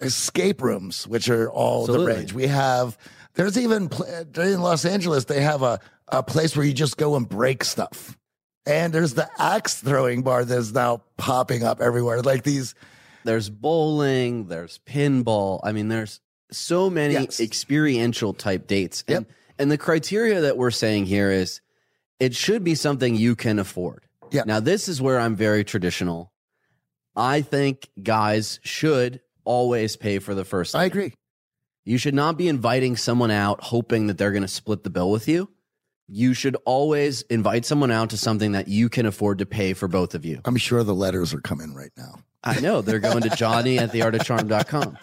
escape 0.01 0.63
rooms, 0.63 1.07
which 1.07 1.29
are 1.29 1.51
all 1.51 1.83
Absolutely. 1.83 2.13
the 2.15 2.19
rage. 2.21 2.33
We 2.33 2.47
have 2.47 2.97
there's 3.35 3.59
even 3.59 3.91
in 4.37 4.61
Los 4.61 4.85
Angeles 4.85 5.25
they 5.27 5.41
have 5.41 5.63
a 5.63 5.81
a 6.09 6.23
place 6.23 6.57
where 6.57 6.67
you 6.67 6.73
just 6.75 6.97
go 6.97 7.17
and 7.17 7.29
break 7.29 7.65
stuff, 7.65 8.17
and 8.67 8.93
there's 8.93 9.15
the 9.15 9.29
axe 9.39 9.75
throwing 9.81 10.23
bar 10.23 10.45
that's 10.45 10.73
now 10.73 11.03
popping 11.17 11.63
up 11.63 11.81
everywhere. 11.81 12.21
Like 12.23 12.43
these, 12.45 12.75
There's 13.25 13.49
bowling, 13.49 14.49
there's 14.49 14.81
pinball. 14.87 15.61
I 15.65 15.73
mean, 15.73 15.89
there's 15.89 16.21
so 16.51 16.91
many 16.91 17.15
Yes. 17.15 17.41
experiential 17.41 18.35
type 18.35 18.67
dates. 18.67 19.03
And, 19.09 19.25
Yep. 19.27 19.37
and 19.59 19.73
the 19.73 19.79
criteria 19.79 20.43
that 20.43 20.59
we're 20.59 20.71
saying 20.71 21.07
here 21.07 21.31
is 21.31 21.63
it 22.25 22.35
should 22.35 22.65
be 22.65 22.75
something 22.75 23.15
you 23.15 23.37
can 23.37 23.59
afford. 23.59 24.07
Yeah. 24.31 24.45
Now, 24.47 24.59
this 24.59 24.89
is 24.89 25.03
where 25.03 25.21
I'm 25.21 25.37
very 25.37 25.63
traditional. 25.63 26.33
I 27.15 27.43
think 27.43 27.91
guys 28.03 28.61
should 28.63 29.21
always 29.45 29.97
pay 29.97 30.19
for 30.21 30.35
the 30.35 30.45
first. 30.45 30.75
I 30.75 30.85
agree. 30.85 31.13
You 31.85 31.99
should 31.99 32.15
not 32.15 32.39
be 32.39 32.49
inviting 32.49 32.97
someone 32.97 33.31
out 33.31 33.63
hoping 33.63 34.07
that 34.07 34.17
they're 34.17 34.33
going 34.33 34.41
to 34.41 34.49
split 34.49 34.85
the 34.85 34.91
bill 34.91 35.11
with 35.11 35.29
you. 35.29 35.51
You 36.09 36.33
should 36.33 36.57
always 36.65 37.21
invite 37.23 37.67
someone 37.67 37.91
out 37.91 38.09
to 38.11 38.17
something 38.17 38.53
that 38.53 38.69
you 38.69 38.89
can 38.89 39.05
afford 39.05 39.39
to 39.39 39.47
pay 39.47 39.75
for 39.75 39.87
both 39.87 40.15
of 40.15 40.25
you. 40.25 40.41
I'm 40.47 40.57
sure 40.57 40.83
the 40.83 40.95
letters 40.95 41.35
are 41.35 41.43
coming 41.43 41.75
right 41.75 41.93
now. 41.95 42.15
I 42.45 42.61
know 42.61 42.83
they're 42.83 42.99
going 43.01 43.23
to 43.23 43.31
Johnny 43.31 43.79
at 43.79 43.91
theartofcharm.com. 43.93 44.99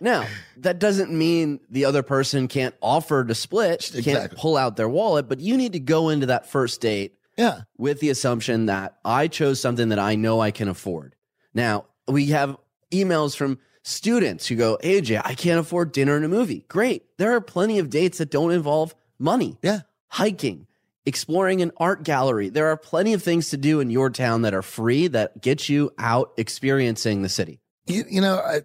Now, 0.00 0.26
that 0.58 0.78
doesn't 0.78 1.10
mean 1.10 1.60
the 1.70 1.84
other 1.84 2.02
person 2.02 2.48
can't 2.48 2.74
offer 2.82 3.24
to 3.24 3.34
split, 3.34 3.80
can't 3.92 4.06
Exactly. 4.06 4.38
pull 4.40 4.56
out 4.56 4.76
their 4.76 4.88
wallet, 4.88 5.28
but 5.28 5.40
you 5.40 5.56
need 5.56 5.72
to 5.74 5.80
go 5.80 6.08
into 6.08 6.26
that 6.26 6.46
first 6.46 6.80
date 6.80 7.14
Yeah, 7.36 7.62
with 7.76 8.00
the 8.00 8.10
assumption 8.10 8.66
that 8.66 8.98
I 9.04 9.28
chose 9.28 9.60
something 9.60 9.88
that 9.90 9.98
I 9.98 10.14
know 10.16 10.40
I 10.40 10.50
can 10.50 10.68
afford. 10.68 11.14
Now, 11.54 11.86
we 12.06 12.26
have 12.26 12.56
emails 12.92 13.36
from 13.36 13.58
students 13.82 14.46
who 14.46 14.54
go, 14.56 14.78
AJ, 14.82 15.20
I 15.24 15.34
can't 15.34 15.58
afford 15.60 15.92
dinner 15.92 16.14
and 16.16 16.24
a 16.24 16.28
movie. 16.28 16.64
Great. 16.68 17.04
There 17.18 17.32
are 17.34 17.40
plenty 17.40 17.78
of 17.78 17.90
dates 17.90 18.18
that 18.18 18.30
don't 18.30 18.52
involve 18.52 18.94
money. 19.18 19.58
yeah. 19.62 19.80
Hiking, 20.10 20.66
exploring 21.08 21.62
an 21.62 21.72
art 21.78 22.04
gallery. 22.04 22.50
There 22.50 22.68
are 22.68 22.76
plenty 22.76 23.14
of 23.14 23.22
things 23.22 23.50
to 23.50 23.56
do 23.56 23.80
in 23.80 23.90
your 23.90 24.10
town 24.10 24.42
that 24.42 24.54
are 24.54 24.62
free 24.62 25.08
that 25.08 25.40
get 25.40 25.68
you 25.68 25.90
out 25.98 26.32
experiencing 26.36 27.22
the 27.22 27.28
city. 27.28 27.60
You, 27.86 28.04
you 28.08 28.20
know, 28.20 28.36
I, 28.36 28.60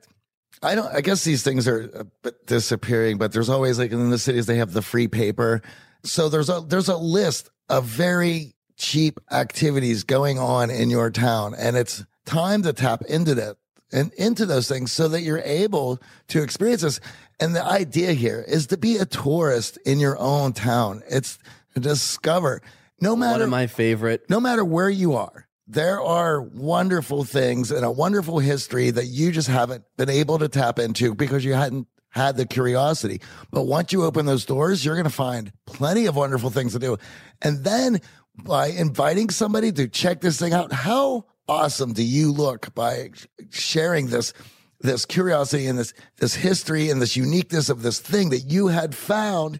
I 0.61 0.75
don't. 0.75 0.93
I 0.93 1.01
guess 1.01 1.23
these 1.23 1.41
things 1.41 1.67
are 1.67 1.89
uh, 1.95 2.03
bit 2.21 2.45
disappearing, 2.45 3.17
but 3.17 3.31
there's 3.31 3.49
always 3.49 3.79
like 3.79 3.91
in 3.91 4.09
the 4.09 4.19
cities 4.19 4.45
they 4.45 4.57
have 4.57 4.73
the 4.73 4.81
free 4.81 5.07
paper. 5.07 5.61
So 6.03 6.29
there's 6.29 6.49
a 6.49 6.61
there's 6.61 6.89
a 6.89 6.97
list 6.97 7.49
of 7.69 7.85
very 7.85 8.53
cheap 8.77 9.19
activities 9.31 10.03
going 10.03 10.37
on 10.37 10.69
in 10.69 10.89
your 10.89 11.09
town, 11.09 11.55
and 11.57 11.77
it's 11.77 12.03
time 12.25 12.63
to 12.63 12.73
tap 12.73 13.01
into 13.03 13.35
that 13.35 13.55
and 13.93 14.11
into 14.13 14.45
those 14.45 14.67
things 14.67 14.91
so 14.91 15.07
that 15.07 15.21
you're 15.21 15.39
able 15.39 16.01
to 16.27 16.41
experience 16.41 16.81
this. 16.81 16.99
And 17.39 17.55
the 17.55 17.63
idea 17.63 18.13
here 18.13 18.43
is 18.47 18.67
to 18.67 18.77
be 18.77 18.97
a 18.97 19.05
tourist 19.05 19.77
in 19.85 19.99
your 19.99 20.17
own 20.17 20.53
town. 20.53 21.03
It's 21.09 21.37
to 21.73 21.79
discover 21.79 22.61
no 23.01 23.15
matter 23.15 23.33
One 23.33 23.41
of 23.41 23.49
my 23.49 23.67
favorite 23.67 24.29
no 24.29 24.39
matter 24.39 24.63
where 24.63 24.89
you 24.89 25.13
are, 25.13 25.47
there 25.67 26.01
are 26.01 26.41
wonderful 26.41 27.23
things 27.23 27.71
and 27.71 27.85
a 27.85 27.91
wonderful 27.91 28.39
history 28.39 28.91
that 28.91 29.05
you 29.05 29.31
just 29.31 29.47
haven't 29.47 29.83
been 29.97 30.09
able 30.09 30.39
to 30.39 30.49
tap 30.49 30.79
into 30.79 31.15
because 31.15 31.43
you 31.45 31.53
hadn't 31.53 31.87
had 32.09 32.37
the 32.37 32.45
curiosity. 32.45 33.21
But 33.51 33.63
once 33.63 33.91
you 33.91 34.03
open 34.03 34.25
those 34.25 34.45
doors, 34.45 34.85
you're 34.85 34.95
going 34.95 35.05
to 35.05 35.09
find 35.09 35.51
plenty 35.65 36.05
of 36.05 36.15
wonderful 36.15 36.51
things 36.51 36.73
to 36.73 36.79
do. 36.79 36.97
And 37.41 37.63
then 37.63 38.01
by 38.43 38.67
inviting 38.67 39.29
somebody 39.29 39.71
to 39.71 39.87
check 39.87 40.21
this 40.21 40.39
thing 40.39 40.53
out, 40.53 40.71
how 40.71 41.25
awesome 41.47 41.93
do 41.93 42.03
you 42.03 42.31
look 42.31 42.73
by 42.73 43.11
sharing 43.49 44.07
this 44.07 44.33
this 44.79 45.05
curiosity 45.05 45.65
and 45.65 45.79
this 45.79 45.93
this 46.17 46.35
history 46.35 46.89
and 46.89 47.01
this 47.01 47.15
uniqueness 47.15 47.69
of 47.69 47.81
this 47.83 47.99
thing 47.99 48.29
that 48.29 48.51
you 48.51 48.67
had 48.67 48.93
found 48.93 49.59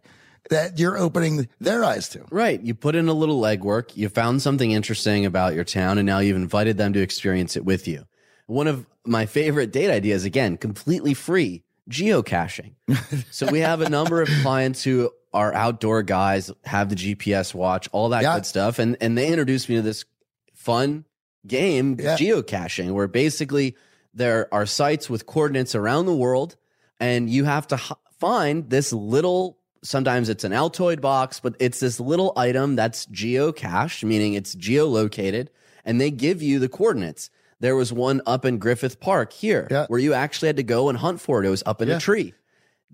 that 0.50 0.78
you're 0.80 0.98
opening 0.98 1.48
their 1.60 1.84
eyes 1.84 2.10
to. 2.10 2.26
Right. 2.30 2.62
You 2.62 2.76
put 2.76 2.96
in 2.96 3.08
a 3.08 3.14
little 3.14 3.40
legwork, 3.42 3.96
you 3.96 4.10
found 4.10 4.42
something 4.42 4.72
interesting 4.72 5.26
about 5.26 5.54
your 5.56 5.64
town, 5.64 5.98
and 5.98 6.06
now 6.06 6.20
you've 6.20 6.36
invited 6.38 6.78
them 6.78 6.94
to 6.94 7.02
experience 7.02 7.56
it 7.56 7.64
with 7.66 7.88
you. 7.88 8.06
One 8.48 8.68
of 8.68 8.86
my 9.06 9.26
favorite 9.26 9.72
date 9.72 9.90
ideas, 9.90 10.26
again, 10.26 10.58
completely 10.58 11.14
free 11.14 11.64
geocaching. 11.90 12.74
so 13.32 13.48
we 13.52 13.60
have 13.60 13.82
a 13.82 13.90
number 13.90 14.22
of 14.22 14.30
clients 14.42 14.84
who 14.84 15.12
are 15.34 15.54
outdoor 15.54 16.04
guys, 16.04 16.52
have 16.66 16.90
the 16.90 16.96
GPS 16.96 17.54
watch, 17.54 17.90
all 17.92 18.10
that 18.10 18.22
Yeah. 18.24 18.36
good 18.36 18.46
stuff. 18.46 18.80
And, 18.80 18.98
and 19.02 19.18
they 19.18 19.28
introduced 19.30 19.68
me 19.70 19.76
to 19.78 19.82
this 19.82 20.06
fun 20.54 21.06
game, 21.48 21.98
Yeah. 22.00 22.16
geocaching, 22.18 22.92
where 22.92 23.08
basically 23.08 23.76
there 24.14 24.48
are 24.54 24.66
sites 24.66 25.10
with 25.10 25.26
coordinates 25.26 25.74
around 25.76 26.06
the 26.06 26.14
world, 26.16 26.56
and 27.00 27.30
you 27.30 27.46
have 27.46 27.68
to 27.70 27.76
h- 27.76 27.92
find 28.20 28.70
this 28.70 28.94
little. 28.94 29.58
Sometimes 29.84 30.30
it's 30.30 30.44
an 30.44 30.52
Altoid 30.54 31.02
box, 31.02 31.40
but 31.40 31.56
it's 31.60 31.80
this 31.80 32.00
little 32.00 32.32
item 32.38 32.76
that's 32.76 33.06
geocached, 33.08 34.04
meaning 34.04 34.34
it's 34.34 34.56
geolocated, 34.56 35.50
and 35.86 36.00
they 36.00 36.10
give 36.10 36.42
you 36.42 36.58
the 36.60 36.70
coordinates. 36.70 37.30
There 37.60 37.76
was 37.76 37.92
one 37.94 38.22
up 38.26 38.46
in 38.46 38.58
Griffith 38.60 39.00
Park 39.00 39.32
here 39.34 39.68
Yeah. 39.70 39.86
where 39.88 40.00
you 40.00 40.14
actually 40.14 40.48
had 40.48 40.58
to 40.58 40.64
go 40.64 40.90
and 40.90 40.98
hunt 40.98 41.22
for 41.22 41.44
it. 41.44 41.48
It 41.48 41.50
was 41.50 41.64
up 41.66 41.82
in 41.82 41.90
Yeah. 41.90 41.98
a 41.98 42.00
tree. 42.00 42.34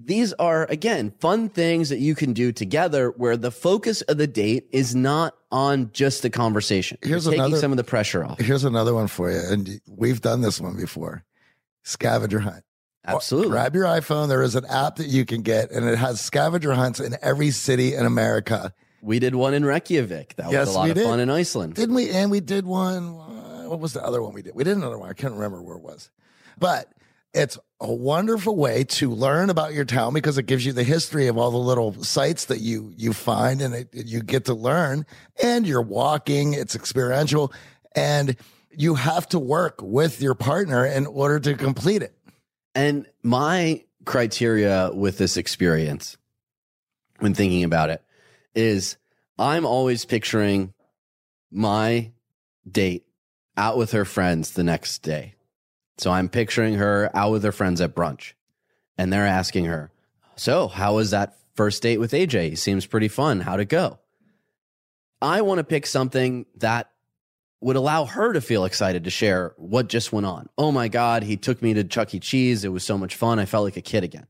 These 0.02 0.32
are, 0.34 0.66
again, 0.70 1.12
fun 1.20 1.50
things 1.50 1.90
that 1.90 2.00
you 2.00 2.16
can 2.16 2.32
do 2.34 2.52
together 2.52 3.10
where 3.18 3.36
the 3.36 3.52
focus 3.52 4.02
of 4.04 4.18
the 4.18 4.28
date 4.28 4.68
is 4.72 4.96
not 4.96 5.36
on 5.52 5.90
just 5.92 6.22
the 6.22 6.30
conversation. 6.30 6.98
Here's 7.02 7.26
You're 7.26 7.34
taking 7.34 7.46
another- 7.46 7.60
some 7.60 7.72
of 7.72 7.78
the 7.78 7.84
pressure 7.84 8.24
off. 8.24 8.40
Here's 8.40 8.64
another 8.64 8.94
one 8.94 9.08
for 9.08 9.30
you. 9.30 9.40
And 9.40 9.82
we've 9.88 10.22
done 10.22 10.42
this 10.42 10.62
one 10.62 10.78
before. 10.78 11.24
Scavenger 11.84 12.40
hunt. 12.40 12.64
Absolutely. 13.16 13.52
Grab 13.52 13.76
your 13.76 13.86
iPhone. 13.86 14.28
There 14.28 14.42
is 14.44 14.56
an 14.56 14.66
app 14.66 14.98
that 14.98 15.08
you 15.08 15.26
can 15.26 15.42
get, 15.42 15.72
and 15.72 15.86
it 15.88 15.98
has 15.98 16.22
scavenger 16.22 16.74
hunts 16.74 17.00
in 17.00 17.16
every 17.22 17.52
city 17.52 17.94
in 17.96 18.06
America. 18.06 18.74
We 19.02 19.20
did 19.20 19.36
one 19.36 19.54
in 19.54 19.64
Reykjavik. 19.66 20.36
That 20.36 20.52
Yes, 20.52 20.68
was 20.68 20.76
a 20.76 20.80
lot 20.80 20.90
of 20.90 20.96
did. 20.96 21.04
fun 21.06 21.20
in 21.20 21.30
Iceland. 21.30 21.76
Didn't 21.76 21.96
we? 21.96 22.10
And 22.10 22.30
we 22.32 22.40
did 22.42 22.66
one. 22.66 23.16
uh, 23.20 23.70
What 23.70 23.80
was 23.80 23.94
the 23.94 24.04
other 24.04 24.22
one 24.22 24.34
we 24.34 24.42
did? 24.42 24.56
We 24.56 24.64
did 24.64 24.76
another 24.78 24.98
one. 24.98 25.10
I 25.10 25.14
can't 25.14 25.34
remember 25.34 25.62
where 25.62 25.78
it 25.78 25.84
was. 25.84 26.10
But 26.58 26.92
it's 27.34 27.58
a 27.80 27.94
wonderful 27.94 28.56
way 28.58 28.84
to 28.84 29.10
learn 29.12 29.50
about 29.50 29.74
your 29.74 29.86
town 29.86 30.14
because 30.14 30.38
it 30.38 30.48
gives 30.48 30.66
you 30.66 30.74
the 30.74 30.84
history 30.84 31.28
of 31.28 31.38
all 31.38 31.52
the 31.52 31.58
little 31.58 31.94
sites 32.04 32.46
that 32.46 32.60
you 32.60 32.92
you 32.98 33.14
find 33.14 33.62
and 33.62 33.74
it, 33.76 33.90
you 33.94 34.22
get 34.22 34.46
to 34.46 34.54
learn 34.54 35.06
and 35.42 35.66
you're 35.68 35.82
walking 35.82 36.54
it's 36.54 36.76
experiential 36.76 37.54
and 37.96 38.36
you 38.76 38.96
have 38.96 39.30
to 39.30 39.38
work 39.40 39.80
with 39.82 40.22
your 40.22 40.34
partner 40.36 40.86
in 40.86 41.06
order 41.06 41.40
to 41.40 41.54
complete 41.54 42.02
it 42.02 42.16
And 42.80 43.08
my 43.24 43.84
criteria 44.06 44.90
with 44.94 45.18
this 45.18 45.36
experience, 45.36 46.16
when 47.18 47.34
thinking 47.34 47.66
about 47.66 47.90
it, 47.90 48.02
is 48.56 48.96
I'm 49.38 49.66
always 49.66 50.06
picturing 50.06 50.74
my 51.52 52.14
date 52.66 53.06
out 53.58 53.76
with 53.76 53.92
her 53.92 54.06
friends 54.06 54.52
the 54.52 54.64
next 54.64 55.00
day. 55.00 55.36
So 55.98 56.10
I'm 56.10 56.30
picturing 56.30 56.76
her 56.76 57.12
out 57.14 57.34
with 57.34 57.44
her 57.44 57.52
friends 57.52 57.82
at 57.82 57.94
brunch, 57.94 58.32
and 58.98 59.12
they're 59.12 59.28
asking 59.28 59.66
her, 59.66 59.92
So, 60.38 60.70
how 60.70 60.96
was 60.96 61.12
that 61.12 61.38
first 61.56 61.84
date 61.84 61.98
with 61.98 62.14
AJ? 62.14 62.52
He 62.52 62.56
seems 62.56 62.86
pretty 62.86 63.10
fun. 63.10 63.42
How'd 63.42 63.60
it 63.60 63.66
go? 63.66 64.00
I 65.22 65.42
want 65.42 65.58
to 65.58 65.66
pick 65.66 65.86
something 65.86 66.46
that 66.60 66.90
would 67.62 67.76
allow 67.76 68.06
her 68.06 68.34
to 68.34 68.42
feel 68.42 68.66
excited 68.66 69.04
to 69.04 69.10
share 69.10 69.54
what 69.58 69.90
just 69.90 70.14
went 70.14 70.26
on. 70.26 70.48
Oh 70.58 70.72
my 70.72 70.88
God, 70.88 71.24
he 71.24 71.36
took 71.36 71.62
me 71.62 71.74
to 71.74 71.84
Chuck 71.84 72.14
E. 72.14 72.20
Cheese. 72.20 72.64
It 72.64 72.70
was 72.70 72.84
so 72.84 72.98
much 72.98 73.16
fun. 73.16 73.40
I 73.40 73.46
felt 73.46 73.66
like 73.66 73.78
a 73.78 73.82
kid 73.82 74.04
again. 74.04 74.28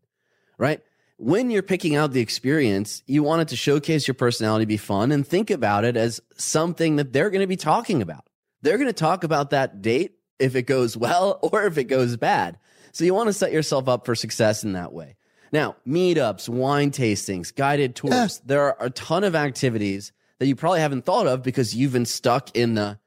Right? 0.58 0.82
When 1.18 1.52
you're 1.52 1.62
picking 1.62 1.96
out 1.96 2.12
the 2.12 2.22
experience, 2.22 3.04
you 3.06 3.24
want 3.24 3.42
it 3.42 3.48
to 3.50 3.56
showcase 3.56 4.08
your 4.08 4.16
personality, 4.16 4.66
be 4.66 4.78
fun, 4.78 5.12
and 5.12 5.28
think 5.28 5.52
about 5.52 5.84
it 5.84 5.98
as 5.98 6.22
something 6.38 6.96
that 6.96 7.14
they're 7.14 7.30
going 7.30 7.42
to 7.42 7.48
be 7.48 7.58
talking 7.58 8.02
about. 8.02 8.26
They're 8.62 8.78
going 8.78 8.88
to 8.88 8.94
talk 8.94 9.24
about 9.24 9.52
that 9.52 9.82
date 9.82 10.16
if 10.40 10.56
it 10.56 10.64
goes 10.64 10.98
well 10.98 11.40
or 11.44 11.66
if 11.66 11.78
it 11.78 11.86
goes 11.86 12.18
bad. 12.18 12.58
So 12.94 13.04
you 13.04 13.14
want 13.14 13.28
to 13.28 13.34
set 13.34 13.52
yourself 13.52 13.88
up 13.88 14.06
for 14.06 14.16
success 14.16 14.64
in 14.64 14.74
that 14.74 14.94
way. 14.94 15.18
Now, 15.52 15.76
meetups, 15.88 16.48
wine 16.48 16.92
tastings, 16.92 17.54
guided 17.54 17.96
tours, 17.96 18.42
there 18.46 18.62
are 18.62 18.78
a 18.80 18.90
ton 18.90 19.24
of 19.24 19.36
activities 19.36 20.12
that 20.40 20.48
you 20.48 20.56
probably 20.56 20.80
haven't 20.80 21.06
thought 21.06 21.28
of 21.28 21.44
because 21.44 21.76
you've 21.76 21.94
been 21.94 22.06
stuck 22.06 22.56
in 22.56 22.76
the 22.76 23.00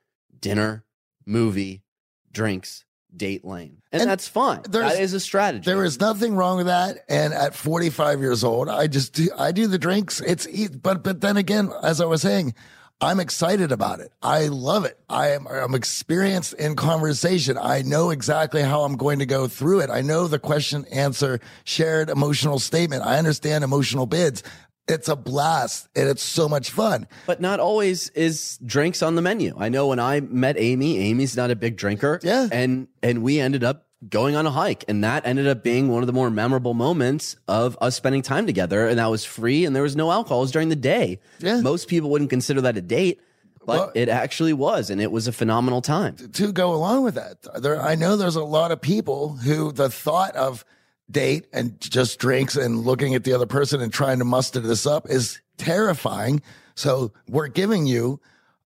dinner, 0.42 0.84
movie, 1.24 1.82
drinks, 2.30 2.84
date 3.16 3.44
lane. 3.44 3.78
And, 3.90 4.02
And 4.02 4.10
that's 4.10 4.28
fine. 4.28 4.62
That 4.68 5.00
is 5.00 5.14
a 5.14 5.20
strategy. 5.20 5.64
There 5.64 5.84
is 5.84 5.98
nothing 5.98 6.34
wrong 6.34 6.58
with 6.58 6.66
that. 6.66 6.98
And 7.08 7.32
at 7.32 7.54
45 7.54 8.20
years 8.20 8.44
old, 8.44 8.68
I 8.68 8.86
just 8.86 9.14
do, 9.14 9.28
I 9.38 9.52
do 9.52 9.66
the 9.66 9.78
drinks. 9.78 10.20
It's, 10.20 10.46
but, 10.68 11.02
but 11.02 11.22
then 11.22 11.38
again, 11.38 11.72
as 11.82 12.00
I 12.00 12.04
was 12.04 12.20
saying, 12.20 12.54
I'm 13.00 13.18
excited 13.18 13.72
about 13.72 13.98
it. 13.98 14.12
I 14.22 14.46
love 14.46 14.84
it. 14.84 14.96
I 15.08 15.30
am, 15.30 15.48
I'm 15.48 15.74
experienced 15.74 16.52
in 16.54 16.76
conversation. 16.76 17.58
I 17.58 17.82
know 17.82 18.10
exactly 18.10 18.62
how 18.62 18.82
I'm 18.82 18.96
going 18.96 19.18
to 19.18 19.26
go 19.26 19.48
through 19.48 19.80
it. 19.80 19.90
I 19.90 20.02
know 20.02 20.28
the 20.28 20.38
question, 20.38 20.84
answer, 20.92 21.40
shared 21.64 22.10
emotional 22.10 22.60
statement. 22.60 23.02
I 23.02 23.18
understand 23.18 23.64
emotional 23.64 24.06
bids. 24.06 24.44
It's 24.88 25.08
a 25.08 25.14
blast 25.16 25.88
and 25.94 26.08
it's 26.08 26.22
so 26.22 26.48
much 26.48 26.70
fun. 26.70 27.06
But 27.26 27.40
not 27.40 27.60
always 27.60 28.08
is 28.10 28.58
drinks 28.64 29.02
on 29.02 29.14
the 29.14 29.22
menu. 29.22 29.54
I 29.56 29.68
know 29.68 29.86
when 29.88 30.00
I 30.00 30.20
met 30.20 30.56
Amy, 30.58 30.98
Amy's 30.98 31.36
not 31.36 31.50
a 31.50 31.56
big 31.56 31.76
drinker. 31.76 32.18
Yeah. 32.22 32.48
And 32.50 32.88
and 33.02 33.22
we 33.22 33.38
ended 33.38 33.62
up 33.62 33.86
going 34.08 34.34
on 34.34 34.44
a 34.46 34.50
hike. 34.50 34.84
And 34.88 35.04
that 35.04 35.24
ended 35.24 35.46
up 35.46 35.62
being 35.62 35.88
one 35.88 36.02
of 36.02 36.08
the 36.08 36.12
more 36.12 36.28
memorable 36.30 36.74
moments 36.74 37.36
of 37.46 37.78
us 37.80 37.94
spending 37.94 38.22
time 38.22 38.46
together. 38.46 38.88
And 38.88 38.98
that 38.98 39.06
was 39.06 39.24
free 39.24 39.64
and 39.64 39.76
there 39.76 39.84
was 39.84 39.94
no 39.94 40.10
alcohol. 40.10 40.38
It 40.38 40.42
was 40.42 40.50
during 40.50 40.68
the 40.70 40.76
day. 40.76 41.20
Yeah. 41.38 41.60
Most 41.60 41.86
people 41.86 42.10
wouldn't 42.10 42.30
consider 42.30 42.60
that 42.62 42.76
a 42.76 42.82
date, 42.82 43.20
but 43.64 43.78
Well- 43.78 43.92
it 43.94 44.08
actually 44.08 44.52
was. 44.52 44.90
And 44.90 45.00
it 45.00 45.12
was 45.12 45.28
a 45.28 45.32
phenomenal 45.32 45.80
time. 45.80 46.16
to 46.16 46.50
go 46.52 46.74
along 46.74 47.04
with 47.04 47.14
that. 47.14 47.36
There, 47.62 47.80
I 47.80 47.94
know 47.94 48.16
there's 48.16 48.34
a 48.34 48.42
lot 48.42 48.72
of 48.72 48.80
people 48.80 49.36
who 49.36 49.70
the 49.70 49.88
thought 49.88 50.34
of 50.34 50.64
date 51.10 51.46
and 51.52 51.80
just 51.80 52.18
drinks 52.18 52.56
and 52.56 52.80
looking 52.80 53.14
at 53.14 53.24
the 53.24 53.32
other 53.32 53.46
person 53.46 53.80
and 53.80 53.92
trying 53.92 54.18
to 54.18 54.24
muster 54.24 54.60
this 54.60 54.86
up 54.86 55.08
is 55.08 55.40
terrifying. 55.58 56.42
So 56.74 57.12
we're 57.28 57.48
giving 57.48 57.86
you 57.86 58.20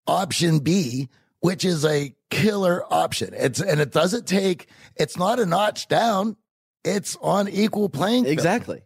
option 0.07 0.59
B, 0.59 1.09
which 1.39 1.65
is 1.65 1.85
a 1.85 2.13
killer 2.29 2.83
option. 2.91 3.33
It's, 3.35 3.59
and 3.59 3.79
it 3.79 3.91
doesn't 3.91 4.27
take, 4.27 4.67
it's 4.95 5.17
not 5.17 5.39
a 5.39 5.45
notch 5.45 5.87
down. 5.87 6.37
It's 6.83 7.17
on 7.21 7.49
equal 7.49 7.89
playing. 7.89 8.25
field. 8.25 8.33
Exactly. 8.33 8.81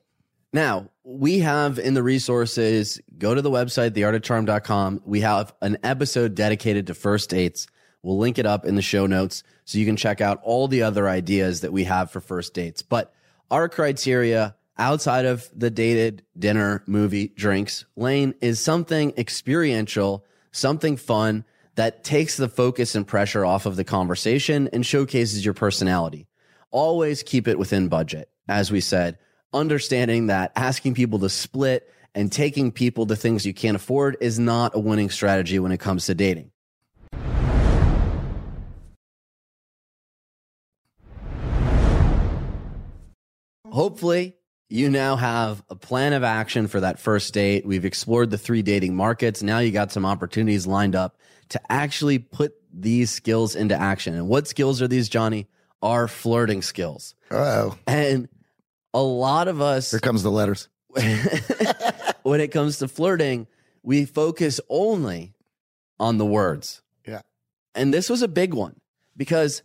Now, 0.54 0.90
we 1.04 1.40
have 1.40 1.78
in 1.80 1.94
the 1.94 2.04
resources, 2.04 3.00
go 3.18 3.36
to 3.36 3.42
the 3.42 3.52
website, 3.52 3.92
theartofcharm.com. 3.92 5.02
We 5.06 5.22
have 5.22 5.54
an 5.62 5.78
episode 5.84 6.36
dedicated 6.36 6.88
to 6.88 6.94
first 6.94 7.30
dates. 7.30 7.68
We'll 8.02 8.18
link 8.18 8.40
it 8.40 8.46
up 8.46 8.66
in 8.66 8.76
the 8.76 8.82
show 8.82 9.06
notes 9.06 9.44
so 9.66 9.78
you 9.78 9.86
can 9.86 9.98
check 9.98 10.22
out 10.22 10.40
all 10.44 10.68
the 10.68 10.84
other 10.84 11.10
ideas 11.10 11.62
that 11.62 11.74
we 11.74 11.84
have 11.84 12.10
for 12.10 12.22
first 12.22 12.54
dates. 12.54 12.82
But 12.82 13.14
our 13.52 13.70
criteria 13.70 14.56
outside 14.78 15.26
of 15.26 15.50
the 15.56 15.70
dated 15.70 16.24
dinner, 16.38 16.84
movie, 16.88 17.28
drinks 17.30 17.86
lane 17.96 18.34
is 18.42 18.60
something 18.60 19.14
experiential, 19.18 20.26
something 20.52 20.98
fun 20.98 21.44
that 21.76 22.04
takes 22.04 22.38
the 22.38 22.50
focus 22.50 22.96
and 22.96 23.08
pressure 23.08 23.46
off 23.46 23.66
of 23.66 23.76
the 23.76 23.84
conversation 23.84 24.70
and 24.74 24.86
showcases 24.86 25.44
your 25.44 25.54
personality 25.54 26.28
always 26.72 27.24
keep 27.24 27.48
it 27.48 27.60
within 27.60 27.88
budget. 27.88 28.30
As 28.48 28.72
we 28.72 28.82
said, 28.82 29.18
understanding 29.54 30.28
that 30.28 30.52
asking 30.56 30.94
people 30.94 31.20
to 31.20 31.30
split 31.30 31.92
and 32.16 32.32
taking 32.32 32.72
people 32.72 33.06
to 33.08 33.16
things 33.16 33.46
you 33.46 33.54
can't 33.54 33.76
afford 33.76 34.18
is 34.22 34.40
not 34.40 34.76
a 34.76 34.80
winning 34.80 35.10
strategy 35.10 35.60
when 35.60 35.72
it 35.72 35.80
comes 35.80 36.06
to 36.08 36.16
dating. 36.16 36.52
Hopefully, 43.72 44.36
you 44.70 44.90
now 44.90 45.16
have 45.16 45.64
a 45.70 45.76
plan 45.76 46.14
of 46.14 46.24
action 46.24 46.68
for 46.68 46.80
that 46.80 47.00
first 47.00 47.34
date. 47.34 47.66
We've 47.66 47.86
explored 47.86 48.30
the 48.30 48.38
three 48.38 48.62
dating 48.62 48.96
markets. 48.96 49.42
Now 49.42 49.60
you 49.60 49.72
got 49.72 49.92
some 49.92 50.06
opportunities 50.06 50.68
lined 50.68 50.96
up 50.96 51.18
to 51.50 51.62
actually 51.70 52.20
put 52.20 52.54
these 52.72 53.10
skills 53.10 53.56
into 53.56 53.76
action. 53.76 54.14
And 54.14 54.28
what 54.28 54.48
skills 54.48 54.82
are 54.82 54.88
these, 54.88 55.10
Johnny? 55.10 55.48
Are 55.82 56.08
flirting 56.08 56.62
skills. 56.62 57.16
Oh, 57.32 57.78
And 57.88 58.28
a 58.94 59.02
lot 59.02 59.48
of 59.48 59.62
us, 59.62 59.92
here 59.92 60.00
comes 60.00 60.24
the 60.24 60.32
letters. 60.32 60.68
when 62.24 62.42
it 62.42 62.50
comes 62.52 62.80
to 62.80 62.88
flirting, 62.88 63.48
we 63.82 64.06
focus 64.06 64.60
only 64.70 65.34
on 66.00 66.18
the 66.18 66.26
words. 66.26 66.82
Yeah. 67.08 67.22
And 67.76 67.94
this 67.94 68.10
was 68.10 68.22
a 68.22 68.28
big 68.28 68.54
one 68.54 68.80
because, 69.16 69.64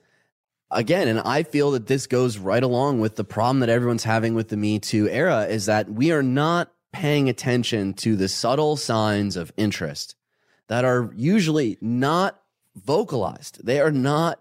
again, 0.74 1.08
and 1.08 1.20
I 1.20 1.42
feel 1.42 1.70
that 1.72 1.86
this 1.86 2.06
goes 2.06 2.38
right 2.38 2.62
along 2.62 3.00
with 3.00 3.16
the 3.16 3.24
problem 3.24 3.60
that 3.60 3.68
everyone's 3.68 4.04
having 4.04 4.34
with 4.34 4.48
the 4.48 4.56
Me 4.56 4.78
Too 4.78 5.08
era 5.08 5.46
is 5.46 5.66
that 5.66 5.88
we 5.88 6.12
are 6.12 6.22
not 6.22 6.72
paying 6.92 7.28
attention 7.28 7.94
to 7.94 8.16
the 8.16 8.28
subtle 8.28 8.76
signs 8.76 9.36
of 9.36 9.52
interest 9.56 10.14
that 10.68 10.84
are 10.84 11.10
usually 11.16 11.78
not 11.80 12.40
vocalized. 12.76 13.64
They 13.64 13.80
are 13.80 13.90
not 13.90 14.40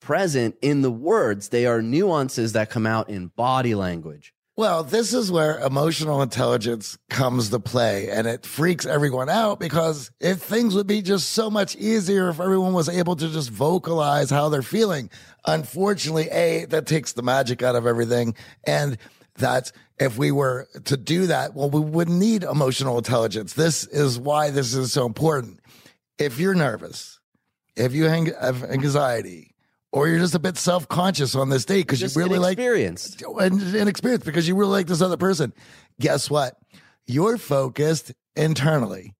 present 0.00 0.56
in 0.62 0.82
the 0.82 0.90
words, 0.90 1.50
they 1.50 1.66
are 1.66 1.82
nuances 1.82 2.54
that 2.54 2.70
come 2.70 2.86
out 2.86 3.10
in 3.10 3.28
body 3.28 3.74
language. 3.74 4.32
Well, 4.60 4.84
this 4.84 5.14
is 5.14 5.32
where 5.32 5.58
emotional 5.60 6.20
intelligence 6.20 6.98
comes 7.08 7.48
to 7.48 7.58
play, 7.58 8.10
and 8.10 8.26
it 8.26 8.44
freaks 8.44 8.84
everyone 8.84 9.30
out 9.30 9.58
because 9.58 10.10
if 10.20 10.42
things 10.42 10.74
would 10.74 10.86
be 10.86 11.00
just 11.00 11.30
so 11.30 11.48
much 11.48 11.76
easier 11.76 12.28
if 12.28 12.40
everyone 12.40 12.74
was 12.74 12.90
able 12.90 13.16
to 13.16 13.28
just 13.30 13.48
vocalize 13.48 14.28
how 14.28 14.50
they're 14.50 14.60
feeling. 14.60 15.08
Unfortunately, 15.46 16.28
A, 16.28 16.66
that 16.66 16.86
takes 16.86 17.14
the 17.14 17.22
magic 17.22 17.62
out 17.62 17.74
of 17.74 17.86
everything. 17.86 18.34
And 18.66 18.98
that 19.36 19.72
if 19.98 20.18
we 20.18 20.30
were 20.30 20.68
to 20.84 20.98
do 20.98 21.28
that, 21.28 21.54
well, 21.54 21.70
we 21.70 21.80
wouldn't 21.80 22.18
need 22.18 22.42
emotional 22.42 22.98
intelligence. 22.98 23.54
This 23.54 23.84
is 23.86 24.18
why 24.18 24.50
this 24.50 24.74
is 24.74 24.92
so 24.92 25.06
important. 25.06 25.60
If 26.18 26.38
you're 26.38 26.54
nervous, 26.54 27.18
if 27.76 27.94
you 27.94 28.04
have 28.04 28.62
anxiety, 28.64 29.49
or 29.92 30.08
you're 30.08 30.18
just 30.18 30.34
a 30.34 30.38
bit 30.38 30.56
self 30.56 30.88
conscious 30.88 31.34
on 31.34 31.48
this 31.48 31.64
date 31.64 31.86
because 31.86 32.00
you 32.00 32.08
really 32.20 32.38
like 32.38 32.58
inexperienced. 32.58 33.22
and 33.22 33.74
inexperienced 33.74 34.24
because 34.24 34.46
you 34.46 34.54
really 34.54 34.72
like 34.72 34.86
this 34.86 35.02
other 35.02 35.16
person. 35.16 35.52
Guess 35.98 36.30
what? 36.30 36.56
You're 37.06 37.38
focused 37.38 38.12
internally 38.36 39.14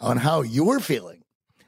on 0.00 0.16
how 0.16 0.42
you're 0.42 0.80
feeling 0.80 1.22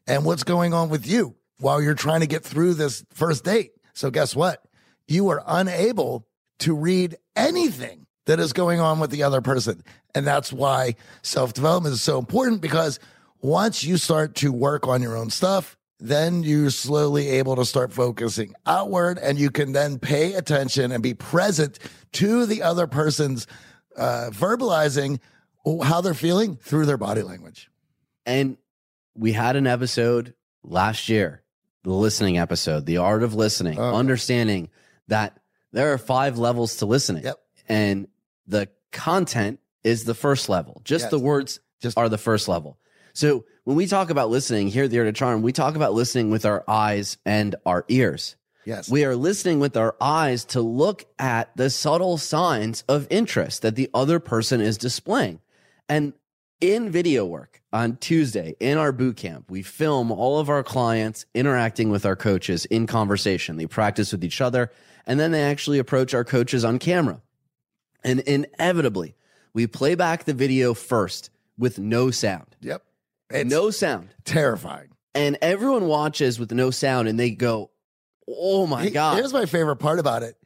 and 0.07 0.24
what's 0.24 0.45
going 0.45 0.72
on 0.72 0.89
with 0.89 1.07
you 1.07 1.35
while 1.59 1.83
you're 1.83 1.95
trying 1.95 2.20
to 2.20 2.26
get 2.26 2.45
through 2.45 2.74
this 2.74 3.05
first 3.12 3.45
date. 3.45 3.72
So 3.95 4.11
guess 4.11 4.37
what? 4.37 4.62
You 5.09 5.28
are 5.31 5.43
unable 5.47 6.26
to 6.61 6.74
read 6.74 7.16
anything 7.35 8.07
that 8.26 8.39
is 8.39 8.53
going 8.53 8.81
on 8.81 9.01
with 9.01 9.11
the 9.11 9.24
other 9.24 9.41
person. 9.41 9.83
And 10.14 10.26
that's 10.26 10.53
why 10.53 10.95
self 11.22 11.53
development 11.53 11.95
is 11.95 12.03
so 12.03 12.18
important 12.18 12.61
because 12.61 13.01
once 13.41 13.83
you 13.83 13.97
start 13.97 14.35
to 14.37 14.53
work 14.53 14.87
on 14.87 15.03
your 15.03 15.16
own 15.16 15.31
stuff, 15.31 15.76
then 16.01 16.42
you're 16.42 16.70
slowly 16.70 17.28
able 17.28 17.57
to 17.57 17.64
start 17.64 17.92
focusing 17.92 18.55
outward 18.66 19.18
and 19.18 19.38
you 19.38 19.51
can 19.51 19.72
then 19.72 19.98
pay 19.98 20.32
attention 20.34 20.92
and 20.92 21.03
be 21.03 21.14
present 21.14 21.78
to 22.12 22.46
the 22.46 22.62
other 22.62 22.86
person's 22.86 23.46
uh, 23.96 24.30
verbalizing 24.32 25.18
how 25.84 26.01
they're 26.01 26.14
feeling 26.14 26.57
through 26.57 26.86
their 26.86 26.96
body 26.96 27.22
language. 27.22 27.70
And 28.24 28.57
we 29.14 29.32
had 29.32 29.57
an 29.57 29.66
episode 29.66 30.34
last 30.62 31.09
year, 31.09 31.42
the 31.84 31.92
listening 31.92 32.38
episode, 32.38 32.86
the 32.86 32.96
art 32.98 33.22
of 33.22 33.34
listening, 33.34 33.78
Oh. 33.78 33.94
understanding 33.94 34.70
that 35.09 35.38
there 35.72 35.92
are 35.92 35.98
five 35.98 36.38
levels 36.38 36.76
to 36.76 36.86
listening. 36.86 37.24
Yep. 37.24 37.36
And 37.68 38.09
the 38.46 38.68
content 38.92 39.61
is 39.84 40.05
the 40.05 40.14
first 40.14 40.48
level. 40.48 40.80
Just 40.84 41.05
Yes. 41.05 41.11
the 41.11 41.18
words 41.18 41.61
Just- 41.80 41.98
are 41.98 42.09
the 42.09 42.18
first 42.18 42.48
level. 42.48 42.78
So 43.12 43.44
when 43.64 43.76
we 43.76 43.86
talk 43.86 44.11
about 44.11 44.30
listening 44.30 44.68
here 44.68 44.84
at 44.84 44.90
the 44.90 44.98
Art 44.98 45.08
of 45.08 45.14
Charm, 45.14 45.42
we 45.42 45.52
talk 45.52 45.76
about 45.76 45.94
listening 45.94 46.30
with 46.30 46.44
our 46.44 46.64
eyes 46.68 47.18
and 47.24 47.54
our 47.66 47.84
ears. 47.88 48.36
Yes. 48.64 48.90
We 48.90 49.04
are 49.04 49.16
listening 49.16 49.61
with 49.61 49.76
our 49.76 49.96
eyes 50.00 50.44
to 50.46 50.61
look 50.61 51.04
at 51.18 51.56
the 51.56 51.70
subtle 51.70 52.18
signs 52.18 52.84
of 52.88 53.06
interest 53.11 53.62
that 53.62 53.76
the 53.76 53.90
other 53.94 54.20
person 54.20 54.61
is 54.61 54.78
displaying. 54.78 55.40
And 55.88 56.12
in 56.61 56.90
video 56.90 57.24
work 57.24 57.62
on 57.72 57.96
Tuesday 57.96 58.54
in 58.61 58.76
our 58.76 58.92
boot 58.92 59.16
camp, 59.16 59.50
we 59.50 59.62
film 59.62 60.12
all 60.12 60.38
of 60.38 60.48
our 60.48 60.62
clients 60.62 61.24
interacting 61.34 61.90
with 61.90 62.04
our 62.04 62.16
coaches 62.16 62.64
in 62.66 62.86
conversation. 62.86 63.56
They 63.56 63.66
practice 63.66 64.12
with 64.12 64.22
each 64.24 64.40
other 64.40 64.70
and 65.06 65.18
then 65.18 65.32
they 65.32 65.42
actually 65.42 65.78
approach 65.78 66.12
our 66.12 66.24
coaches 66.24 66.64
on 66.64 66.78
camera. 66.78 67.20
And 68.04 68.20
inevitably, 68.20 69.16
we 69.52 69.66
play 69.66 69.94
back 69.94 70.24
the 70.24 70.34
video 70.34 70.74
first 70.74 71.30
with 71.58 71.78
no 71.78 72.11
sound. 72.11 72.56
yep. 72.61 72.82
It's 73.31 73.51
no 73.51 73.70
sound. 73.70 74.09
terrifying. 74.24 74.89
And 75.14 75.39
everyone 75.43 75.87
watches 75.87 76.39
with 76.39 76.53
no 76.53 76.70
sound 76.70 77.09
and 77.09 77.18
they 77.18 77.31
go, 77.31 77.70
Oh 78.28 78.66
my 78.66 78.85
He- 78.85 78.91
God. 78.91 79.16
Here's 79.16 79.33
my 79.33 79.47
favorite 79.47 79.76
part 79.76 79.99
about 79.99 80.22
it. 80.22 80.37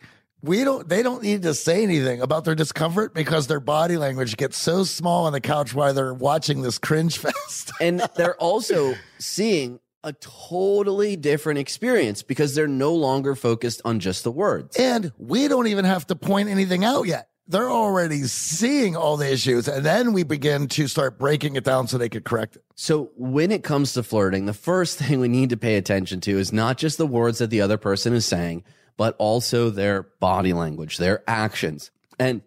We 0.43 0.63
don't 0.65 0.87
they 0.89 1.03
don't 1.03 1.23
need 1.23 1.43
to 1.43 1.55
say 1.55 1.83
anything 1.83 2.21
about 2.21 2.45
their 2.45 2.55
discomfort 2.55 3.15
because 3.15 3.47
their 3.47 3.61
body 3.61 3.97
language 3.97 4.37
gets 4.37 4.57
so 4.59 4.85
small 4.85 5.25
on 5.27 5.33
the 5.33 5.41
couch 5.41 5.75
while 5.75 5.95
they're 5.95 6.13
watching 6.15 6.61
this 6.63 6.79
cringe 6.79 7.17
fest. 7.25 7.73
and 7.81 8.01
they're 8.17 8.37
also 8.37 8.95
seeing 9.19 9.81
a 10.03 10.13
totally 10.15 11.17
different 11.17 11.59
experience 11.59 12.23
because 12.23 12.55
they're 12.55 12.69
no 12.69 12.95
longer 12.95 13.35
focused 13.35 13.81
on 13.87 14.01
just 14.01 14.23
the 14.23 14.31
words. 14.31 14.77
and 14.77 15.13
we 15.19 15.49
don't 15.49 15.67
even 15.67 15.87
have 15.87 16.07
to 16.07 16.15
point 16.17 16.49
anything 16.51 16.85
out 16.85 17.07
yet. 17.07 17.29
They're 17.47 17.71
already 17.71 18.23
seeing 18.23 18.97
all 18.97 19.19
the 19.19 19.31
issues 19.31 19.69
and 19.69 19.85
then 19.85 20.13
we 20.15 20.23
begin 20.23 20.67
to 20.69 20.89
start 20.89 21.19
breaking 21.19 21.57
it 21.57 21.65
down 21.65 21.89
so 21.89 21.99
they 21.99 22.09
could 22.09 22.25
correct 22.25 22.57
it. 22.57 22.65
So 22.75 23.11
when 23.17 23.51
it 23.51 23.63
comes 23.63 23.93
to 23.95 24.03
flirting, 24.03 24.47
the 24.47 24.55
first 24.55 24.99
thing 24.99 25.21
we 25.21 25.29
need 25.29 25.51
to 25.51 25.57
pay 25.57 25.77
attention 25.77 26.21
to 26.23 26.39
is 26.39 26.53
not 26.53 26.79
just 26.79 26.97
the 26.97 27.07
words 27.07 27.39
that 27.39 27.51
the 27.51 27.61
other 27.61 27.77
person 27.77 28.15
is 28.15 28.25
saying, 28.25 28.65
but 28.97 29.15
also 29.19 29.71
their 29.71 30.05
body 30.21 30.53
language, 30.53 30.97
their 30.97 31.23
actions. 31.29 31.91
And 32.19 32.43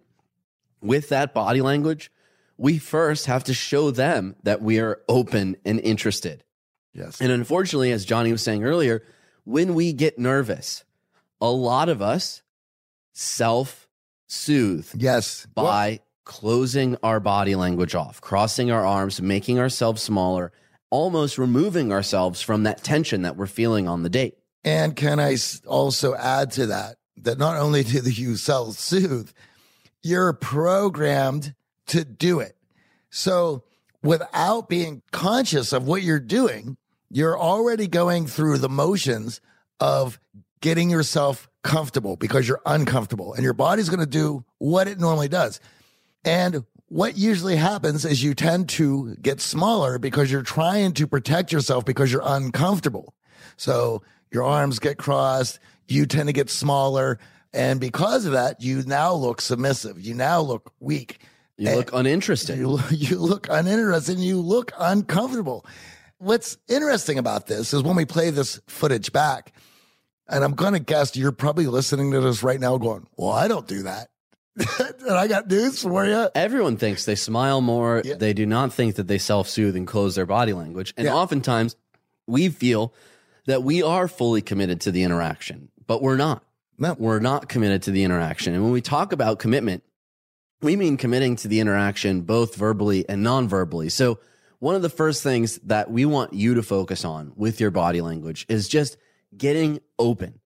with 0.81 1.09
that 1.09 1.33
body 1.33 1.61
language, 1.61 2.11
we 2.57 2.79
first 2.79 3.27
have 3.27 3.43
to 3.45 3.53
show 3.53 3.91
them 3.91 4.35
that 4.43 4.61
we 4.61 4.79
are 4.79 5.01
open 5.07 5.57
and 5.63 5.79
interested. 5.81 6.43
Yes. 6.93 7.21
And 7.21 7.31
unfortunately, 7.31 7.91
as 7.91 8.05
Johnny 8.05 8.31
was 8.31 8.41
saying 8.41 8.63
earlier, 8.63 9.03
when 9.43 9.75
we 9.75 9.93
get 9.93 10.17
nervous, 10.17 10.83
a 11.39 11.51
lot 11.51 11.89
of 11.89 12.01
us 12.01 12.41
self 13.13 13.86
soothe 14.27 14.89
yes. 14.95 15.47
by 15.53 15.99
closing 16.25 16.97
our 17.03 17.19
body 17.19 17.55
language 17.55 17.95
off, 17.95 18.21
crossing 18.21 18.69
our 18.69 18.85
arms, 18.85 19.21
making 19.21 19.59
ourselves 19.59 20.01
smaller, 20.01 20.51
almost 20.89 21.37
removing 21.37 21.91
ourselves 21.91 22.41
from 22.41 22.63
that 22.63 22.83
tension 22.83 23.21
that 23.23 23.37
we're 23.37 23.47
feeling 23.47 23.87
on 23.87 24.03
the 24.03 24.09
date. 24.09 24.37
And 24.63 24.95
can 24.95 25.19
I 25.19 25.37
also 25.65 26.15
add 26.15 26.51
to 26.53 26.67
that 26.67 26.97
that 27.17 27.37
not 27.37 27.57
only 27.57 27.83
do 27.83 27.99
you 28.09 28.35
self 28.35 28.77
soothe, 28.77 29.31
you're 30.03 30.33
programmed 30.33 31.55
to 31.87 32.03
do 32.03 32.39
it. 32.39 32.55
So 33.09 33.63
without 34.03 34.69
being 34.69 35.01
conscious 35.11 35.73
of 35.73 35.87
what 35.87 36.03
you're 36.03 36.19
doing, 36.19 36.77
you're 37.09 37.39
already 37.39 37.87
going 37.87 38.27
through 38.27 38.57
the 38.57 38.69
motions 38.69 39.41
of 39.79 40.19
getting 40.61 40.89
yourself 40.89 41.49
comfortable 41.67 42.15
because 42.15 42.47
you're 42.47 42.61
uncomfortable 42.65 43.33
and 43.33 43.43
your 43.43 43.53
body's 43.53 43.89
going 43.89 43.99
to 43.99 44.05
do 44.05 44.45
what 44.57 44.87
it 44.87 44.99
normally 44.99 45.27
does. 45.27 45.59
And 46.23 46.63
what 46.87 47.17
usually 47.17 47.57
happens 47.57 48.05
is 48.05 48.23
you 48.23 48.33
tend 48.33 48.69
to 48.69 49.15
get 49.21 49.41
smaller 49.41 49.99
because 49.99 50.31
you're 50.31 50.43
trying 50.43 50.93
to 50.93 51.05
protect 51.05 51.51
yourself 51.51 51.83
because 51.83 52.11
you're 52.11 52.23
uncomfortable. 52.23 53.13
So 53.57 54.01
your 54.31 54.43
arms 54.43 54.79
get 54.79 54.97
crossed, 54.97 55.59
you 55.89 56.05
tend 56.05 56.29
to 56.29 56.33
get 56.33 56.49
smaller. 56.49 57.19
And 57.53 57.81
because 57.81 58.25
of 58.25 58.31
that, 58.31 58.61
you 58.61 58.83
now 58.83 59.13
look 59.13 59.41
submissive. 59.41 59.99
You 59.99 60.13
now 60.13 60.39
look 60.39 60.71
weak. 60.79 61.19
You 61.57 61.67
And 61.67 61.77
look 61.77 61.91
uninterested. 61.93 62.57
You, 62.57 62.79
you 62.91 63.17
look 63.19 63.47
uninterested 63.49 64.15
and 64.15 64.25
you 64.25 64.39
look 64.39 64.71
uncomfortable. 64.79 65.65
What's 66.19 66.57
interesting 66.69 67.17
about 67.19 67.47
this 67.47 67.73
is 67.73 67.83
when 67.83 67.97
we 67.97 68.05
play 68.05 68.29
this 68.29 68.61
footage 68.67 69.11
back, 69.11 69.53
and 70.29 70.43
I'm 70.43 70.53
going 70.53 70.73
to 70.73 70.79
guess 70.79 71.15
you're 71.15 71.31
probably 71.31 71.67
listening 71.67 72.11
to 72.11 72.21
this 72.21 72.43
right 72.43 72.59
now 72.59 72.77
going, 72.77 73.07
Well, 73.17 73.31
I 73.31 73.47
don't 73.47 73.67
do 73.67 73.83
that. 73.83 74.09
and 74.57 75.11
I 75.11 75.27
got 75.27 75.47
news 75.47 75.83
for 75.83 76.05
you. 76.05 76.29
Everyone 76.33 76.77
thinks 76.77 77.05
they 77.05 77.15
smile 77.15 77.61
more. 77.61 78.01
Yeah. 78.03 78.15
They 78.15 78.33
do 78.33 78.45
not 78.45 78.73
think 78.73 78.95
that 78.95 79.07
they 79.07 79.19
self 79.19 79.47
soothe 79.47 79.75
and 79.75 79.85
close 79.87 80.15
their 80.15 80.25
body 80.25 80.53
language. 80.53 80.93
And 80.97 81.05
Yeah. 81.05 81.13
oftentimes 81.15 81.75
we 82.25 82.49
feel 82.49 82.93
that 83.45 83.63
we 83.63 83.83
are 83.83 84.07
fully 84.07 84.41
committed 84.41 84.81
to 84.81 84.91
the 84.91 85.03
interaction, 85.03 85.69
but 85.85 86.01
we're 86.01 86.17
not. 86.17 86.43
No. 86.79 86.95
We're 86.97 87.19
not 87.19 87.49
committed 87.49 87.83
to 87.83 87.91
the 87.91 88.03
interaction. 88.03 88.53
And 88.53 88.63
when 88.63 88.71
we 88.71 88.81
talk 88.81 89.13
about 89.13 89.39
commitment, 89.39 89.83
we 90.61 90.75
mean 90.75 90.97
committing 90.97 91.35
to 91.37 91.47
the 91.47 91.59
interaction 91.59 92.21
both 92.21 92.55
verbally 92.55 93.07
and 93.07 93.23
non 93.23 93.47
verbally. 93.47 93.89
So, 93.89 94.19
one 94.59 94.73
of 94.73 94.81
the 94.81 94.89
first 94.89 95.21
things 95.21 95.57
that 95.65 95.91
we 95.91 96.05
want 96.05 96.33
you 96.33 96.55
to 96.55 96.63
focus 96.63 97.05
on 97.05 97.31
with 97.35 97.59
your 97.59 97.69
body 97.69 98.01
language 98.01 98.47
is 98.49 98.67
just 98.67 98.97
getting 99.35 99.79
open, 99.99 100.39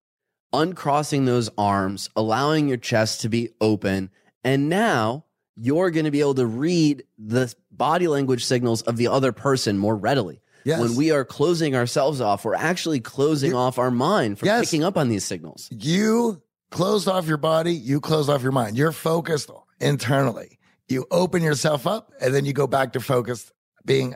uncrossing 0.53 1.25
those 1.25 1.49
arms, 1.57 2.09
allowing 2.15 2.67
your 2.67 2.77
chest 2.77 3.21
to 3.21 3.29
be 3.29 3.49
open. 3.59 4.09
And 4.43 4.69
now 4.69 5.25
you're 5.55 5.91
going 5.91 6.05
to 6.05 6.11
be 6.11 6.21
able 6.21 6.36
to 6.36 6.45
read 6.45 7.03
the 7.17 7.53
body 7.71 8.07
language 8.07 8.45
signals 8.45 8.82
of 8.84 8.97
the 8.97 9.07
other 9.07 9.32
person 9.32 9.77
more 9.77 9.95
readily. 9.95 10.41
Yes. 10.63 10.79
When 10.79 10.95
we 10.95 11.11
are 11.11 11.25
closing 11.25 11.75
ourselves 11.75 12.21
off, 12.21 12.45
we're 12.45 12.53
actually 12.53 12.99
closing 12.99 13.53
off 13.55 13.79
our 13.79 13.89
mind 13.91 14.38
from 14.39 14.45
Yes. 14.47 14.65
picking 14.65 14.84
up 14.84 14.95
on 14.97 15.09
these 15.09 15.25
signals. 15.25 15.67
You 15.71 16.41
closed 16.69 17.07
off 17.07 17.27
your 17.27 17.38
body, 17.38 17.73
you 17.73 17.99
closed 17.99 18.29
off 18.29 18.43
your 18.43 18.51
mind. 18.51 18.77
You're 18.77 18.91
focused 18.91 19.49
internally. 19.79 20.59
You 20.88 21.05
open 21.09 21.41
yourself 21.41 21.88
up 21.88 22.11
and 22.21 22.34
then 22.34 22.45
you 22.45 22.53
go 22.53 22.67
back 22.67 22.93
to 22.93 22.99
focus 22.99 23.51
being 23.86 24.15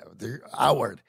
outward. 0.57 1.01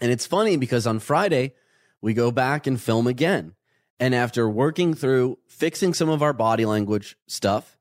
And 0.00 0.10
it's 0.10 0.26
funny 0.26 0.56
because 0.56 0.86
on 0.86 0.98
Friday, 0.98 1.54
We 2.00 2.14
go 2.14 2.30
back 2.30 2.66
and 2.66 2.80
film 2.80 3.06
again. 3.06 3.54
And 3.98 4.14
after 4.14 4.48
working 4.48 4.94
through 4.94 5.38
fixing 5.46 5.92
some 5.92 6.08
of 6.08 6.22
our 6.22 6.32
body 6.32 6.64
language 6.64 7.16
stuff 7.26 7.76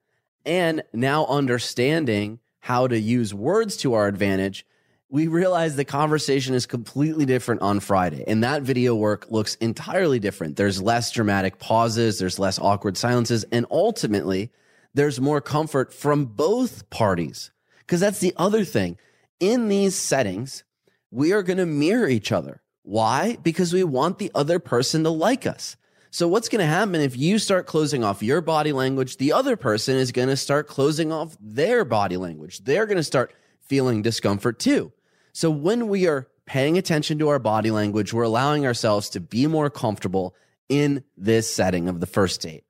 and 0.45 0.83
now 0.93 1.25
understanding 1.25 2.39
how 2.59 2.87
to 2.87 2.99
use 2.99 3.33
words 3.33 3.77
to 3.77 3.93
our 3.93 4.07
advantage, 4.07 4.65
we 5.09 5.27
realize 5.27 5.75
the 5.75 5.85
conversation 5.85 6.53
is 6.53 6.65
completely 6.65 7.25
different 7.25 7.61
on 7.61 7.79
Friday. 7.79 8.23
And 8.27 8.43
that 8.43 8.61
video 8.61 8.95
work 8.95 9.25
looks 9.29 9.55
entirely 9.55 10.19
different. 10.19 10.55
There's 10.55 10.81
less 10.81 11.11
dramatic 11.11 11.57
pauses, 11.57 12.19
there's 12.19 12.37
less 12.37 12.59
awkward 12.59 12.95
silences, 12.95 13.43
and 13.51 13.65
ultimately, 13.71 14.51
there's 14.93 15.19
more 15.19 15.41
comfort 15.41 15.93
from 15.93 16.25
both 16.25 16.89
parties. 16.89 17.51
Because 17.79 17.99
that's 17.99 18.19
the 18.19 18.33
other 18.37 18.63
thing. 18.63 18.97
In 19.39 19.67
these 19.67 19.95
settings, 19.95 20.63
we 21.09 21.33
are 21.33 21.41
going 21.41 21.57
to 21.57 21.65
mirror 21.65 22.07
each 22.07 22.31
other. 22.31 22.61
Why? 22.89 23.37
Because 23.43 23.71
we 23.71 23.83
want 23.83 24.17
the 24.17 24.31
other 24.33 24.57
person 24.57 25.03
to 25.03 25.11
like 25.11 25.45
us. 25.45 25.77
So 26.09 26.27
what's 26.27 26.49
going 26.49 26.61
to 26.61 26.65
happen 26.65 26.95
if 26.95 27.15
you 27.15 27.37
start 27.37 27.67
closing 27.67 28.03
off 28.03 28.23
your 28.23 28.41
body 28.41 28.71
language? 28.71 29.17
The 29.17 29.31
other 29.31 29.55
person 29.55 29.95
is 29.95 30.11
going 30.11 30.29
to 30.29 30.35
start 30.35 30.67
closing 30.67 31.11
off 31.11 31.37
their 31.39 31.85
body 31.85 32.17
language. 32.17 32.63
They're 32.63 32.87
going 32.87 32.97
to 32.97 33.03
start 33.03 33.31
feeling 33.61 34.01
discomfort 34.01 34.57
too. 34.57 34.91
So 35.33 35.51
when 35.51 35.87
we 35.87 36.07
are 36.07 36.29
paying 36.47 36.79
attention 36.79 37.19
to 37.19 37.29
our 37.29 37.37
body 37.37 37.69
language, 37.69 38.11
we're 38.11 38.23
allowing 38.23 38.65
ourselves 38.65 39.11
to 39.11 39.19
be 39.19 39.45
more 39.45 39.69
comfortable 39.69 40.33
in 40.67 41.03
this 41.15 41.53
setting 41.53 41.89
of 41.89 41.99
the 41.99 42.07
first 42.07 42.41
date. 42.41 42.63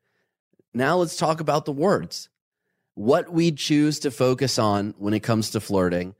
Now 0.73 0.97
let's 0.97 1.15
talk 1.15 1.39
about 1.39 1.63
the 1.63 1.71
words. 1.71 2.27
What 2.93 3.31
we 3.31 3.53
choose 3.53 3.99
to 3.99 4.11
focus 4.11 4.59
on 4.59 4.95
when 4.97 5.13
it 5.13 5.21
comes 5.21 5.51
to 5.51 5.61
flirting 5.61 6.13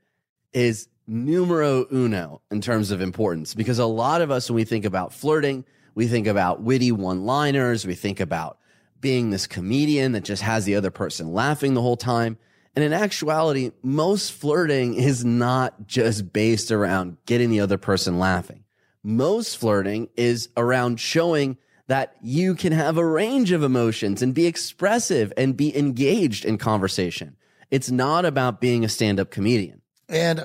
is 0.54 0.88
numero 1.10 1.86
uno 1.92 2.40
in 2.52 2.60
terms 2.60 2.92
of 2.92 3.00
importance 3.00 3.52
because 3.52 3.80
a 3.80 3.84
lot 3.84 4.22
of 4.22 4.30
us, 4.30 4.48
when 4.48 4.54
we 4.54 4.64
think 4.64 4.84
about 4.84 5.12
flirting, 5.12 5.64
we 5.94 6.06
think 6.06 6.28
about 6.28 6.62
witty 6.62 6.92
one 6.92 7.26
liners, 7.26 7.84
we 7.84 7.96
think 7.96 8.20
about 8.20 8.58
being 9.00 9.30
this 9.30 9.46
comedian 9.46 10.12
that 10.12 10.22
just 10.22 10.42
has 10.42 10.64
the 10.64 10.76
other 10.76 10.90
person 10.90 11.32
laughing 11.32 11.74
the 11.74 11.82
whole 11.82 11.96
time. 11.96 12.38
And 12.76 12.84
in 12.84 12.92
actuality, 12.92 13.72
most 13.82 14.32
flirting 14.32 14.94
is 14.94 15.24
not 15.24 15.86
just 15.88 16.32
based 16.32 16.70
around 16.70 17.16
getting 17.26 17.50
the 17.50 17.60
other 17.60 17.78
person 17.78 18.18
laughing. 18.20 18.64
Most 19.02 19.58
flirting 19.58 20.08
is 20.16 20.48
around 20.56 21.00
showing 21.00 21.58
that 21.88 22.14
you 22.22 22.54
can 22.54 22.72
have 22.72 22.96
a 22.96 23.04
range 23.04 23.50
of 23.50 23.64
emotions 23.64 24.22
and 24.22 24.32
be 24.32 24.46
expressive 24.46 25.32
and 25.36 25.56
be 25.56 25.76
engaged 25.76 26.44
in 26.44 26.56
conversation. 26.56 27.36
It's 27.72 27.90
not 27.90 28.24
about 28.24 28.60
being 28.60 28.84
a 28.84 28.88
stand 28.88 29.18
up 29.18 29.32
comedian. 29.32 29.80
And 30.08 30.44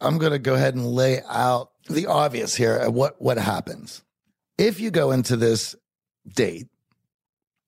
I'm 0.00 0.18
going 0.18 0.32
to 0.32 0.38
go 0.38 0.54
ahead 0.54 0.74
and 0.74 0.86
lay 0.86 1.20
out 1.28 1.70
the 1.88 2.06
obvious 2.06 2.54
here 2.54 2.72
at 2.74 2.92
what, 2.92 3.20
what 3.20 3.38
happens. 3.38 4.02
If 4.58 4.80
you 4.80 4.90
go 4.90 5.10
into 5.10 5.36
this 5.36 5.74
date, 6.26 6.68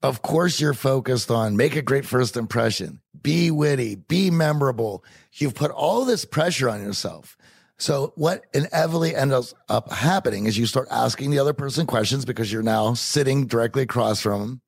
of 0.02 0.22
course, 0.22 0.60
you're 0.60 0.74
focused 0.74 1.30
on 1.30 1.56
make 1.56 1.74
a 1.74 1.82
great 1.82 2.04
first 2.04 2.36
impression, 2.36 3.00
be 3.22 3.50
witty, 3.50 3.96
be 3.96 4.30
memorable. 4.30 5.04
You've 5.32 5.54
put 5.54 5.70
all 5.70 6.04
this 6.04 6.24
pressure 6.24 6.68
on 6.68 6.82
yourself. 6.82 7.36
So 7.78 8.12
what 8.14 8.44
inevitably 8.54 9.14
ends 9.14 9.54
up 9.68 9.92
happening 9.92 10.46
is 10.46 10.56
you 10.56 10.66
start 10.66 10.88
asking 10.90 11.30
the 11.30 11.38
other 11.38 11.52
person 11.52 11.86
questions 11.86 12.24
because 12.24 12.52
you're 12.52 12.62
now 12.62 12.94
sitting 12.94 13.46
directly 13.46 13.82
across 13.82 14.20
from 14.20 14.40
them. 14.40 14.60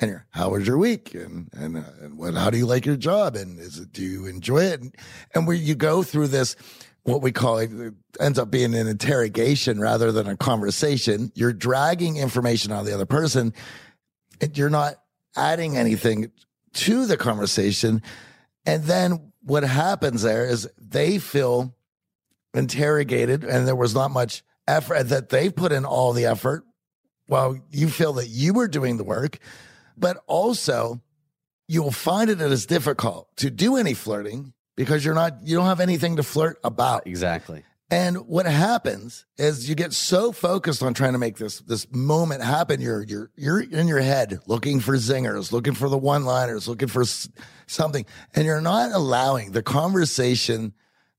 And 0.00 0.10
you're, 0.10 0.26
how 0.30 0.50
was 0.50 0.66
your 0.66 0.76
week? 0.76 1.14
And, 1.14 1.48
and, 1.52 1.76
uh, 1.76 1.82
and 2.02 2.18
what, 2.18 2.34
how 2.34 2.50
do 2.50 2.58
you 2.58 2.66
like 2.66 2.84
your 2.84 2.96
job? 2.96 3.36
And 3.36 3.58
is 3.58 3.78
it, 3.78 3.92
do 3.92 4.02
you 4.02 4.26
enjoy 4.26 4.64
it? 4.64 4.80
And, 4.80 4.94
and 5.34 5.46
where 5.46 5.56
you 5.56 5.74
go 5.74 6.02
through 6.02 6.28
this, 6.28 6.56
what 7.04 7.22
we 7.22 7.32
call 7.32 7.58
it, 7.58 7.70
ends 8.18 8.38
up 8.38 8.50
being 8.50 8.74
an 8.74 8.86
interrogation 8.86 9.78
rather 9.78 10.10
than 10.10 10.26
a 10.26 10.36
conversation. 10.36 11.30
You're 11.34 11.52
dragging 11.52 12.16
information 12.16 12.72
of 12.72 12.86
the 12.86 12.94
other 12.94 13.06
person. 13.06 13.52
And 14.40 14.56
you're 14.56 14.70
not 14.70 14.96
adding 15.36 15.76
anything 15.76 16.32
to 16.74 17.06
the 17.06 17.16
conversation. 17.16 18.02
And 18.66 18.84
then 18.84 19.32
what 19.42 19.62
happens 19.64 20.22
there 20.22 20.46
is 20.46 20.68
they 20.78 21.18
feel 21.18 21.76
interrogated 22.54 23.44
and 23.44 23.68
there 23.68 23.76
was 23.76 23.94
not 23.94 24.10
much 24.10 24.42
effort 24.66 25.04
that 25.04 25.28
they 25.28 25.50
put 25.50 25.72
in 25.72 25.84
all 25.84 26.14
the 26.14 26.24
effort 26.24 26.64
while 27.26 27.58
you 27.70 27.88
feel 27.88 28.14
that 28.14 28.28
you 28.28 28.54
were 28.54 28.68
doing 28.68 28.96
the 28.96 29.04
work. 29.04 29.38
But 29.96 30.22
also, 30.26 31.02
you'll 31.68 31.90
find 31.90 32.30
it 32.30 32.40
as 32.40 32.64
difficult 32.64 33.28
to 33.36 33.50
do 33.50 33.76
any 33.76 33.92
flirting 33.92 34.53
because 34.76 35.04
you're 35.04 35.14
not, 35.14 35.38
you 35.44 35.56
don't 35.56 35.66
have 35.66 35.80
anything 35.80 36.16
to 36.16 36.22
flirt 36.22 36.58
about. 36.64 37.06
Exactly. 37.06 37.64
And 37.90 38.26
what 38.26 38.46
happens 38.46 39.26
is 39.36 39.68
you 39.68 39.74
get 39.74 39.92
so 39.92 40.32
focused 40.32 40.82
on 40.82 40.94
trying 40.94 41.12
to 41.12 41.18
make 41.18 41.36
this 41.36 41.60
this 41.60 41.86
moment 41.92 42.42
happen. 42.42 42.80
You're 42.80 43.02
you're 43.02 43.30
you're 43.36 43.60
in 43.60 43.86
your 43.86 44.00
head 44.00 44.40
looking 44.46 44.80
for 44.80 44.96
zingers, 44.96 45.52
looking 45.52 45.74
for 45.74 45.88
the 45.88 45.98
one 45.98 46.24
liners, 46.24 46.66
looking 46.66 46.88
for 46.88 47.04
something, 47.66 48.06
and 48.34 48.46
you're 48.46 48.62
not 48.62 48.92
allowing 48.92 49.52
the 49.52 49.62
conversation 49.62 50.72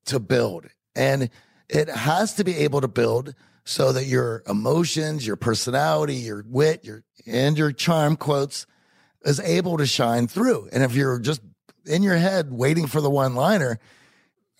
to 0.06 0.20
build. 0.20 0.66
And 0.95 1.30
it 1.70 1.88
has 1.88 2.34
to 2.36 2.43
be 2.43 2.58
able 2.58 2.82
to 2.82 2.88
build 2.88 3.36
so 3.64 3.91
that 3.91 4.06
your 4.06 4.43
emotions, 4.47 5.26
your 5.26 5.36
personality, 5.36 6.16
your 6.16 6.43
wit, 6.47 6.84
your 6.84 7.03
and 7.28 7.58
your 7.58 7.72
charm 7.72 8.18
quotes 8.18 8.66
is 9.24 9.39
able 9.39 9.78
to 9.78 9.86
shine 9.86 10.28
through. 10.28 10.70
And 10.72 10.84
if 10.84 10.93
you're 10.93 11.20
just 11.20 11.41
in 11.86 12.03
your 12.03 12.17
head 12.17 12.51
waiting 12.51 12.88
for 12.88 13.01
the 13.01 13.09
one 13.09 13.36
liner, 13.36 13.79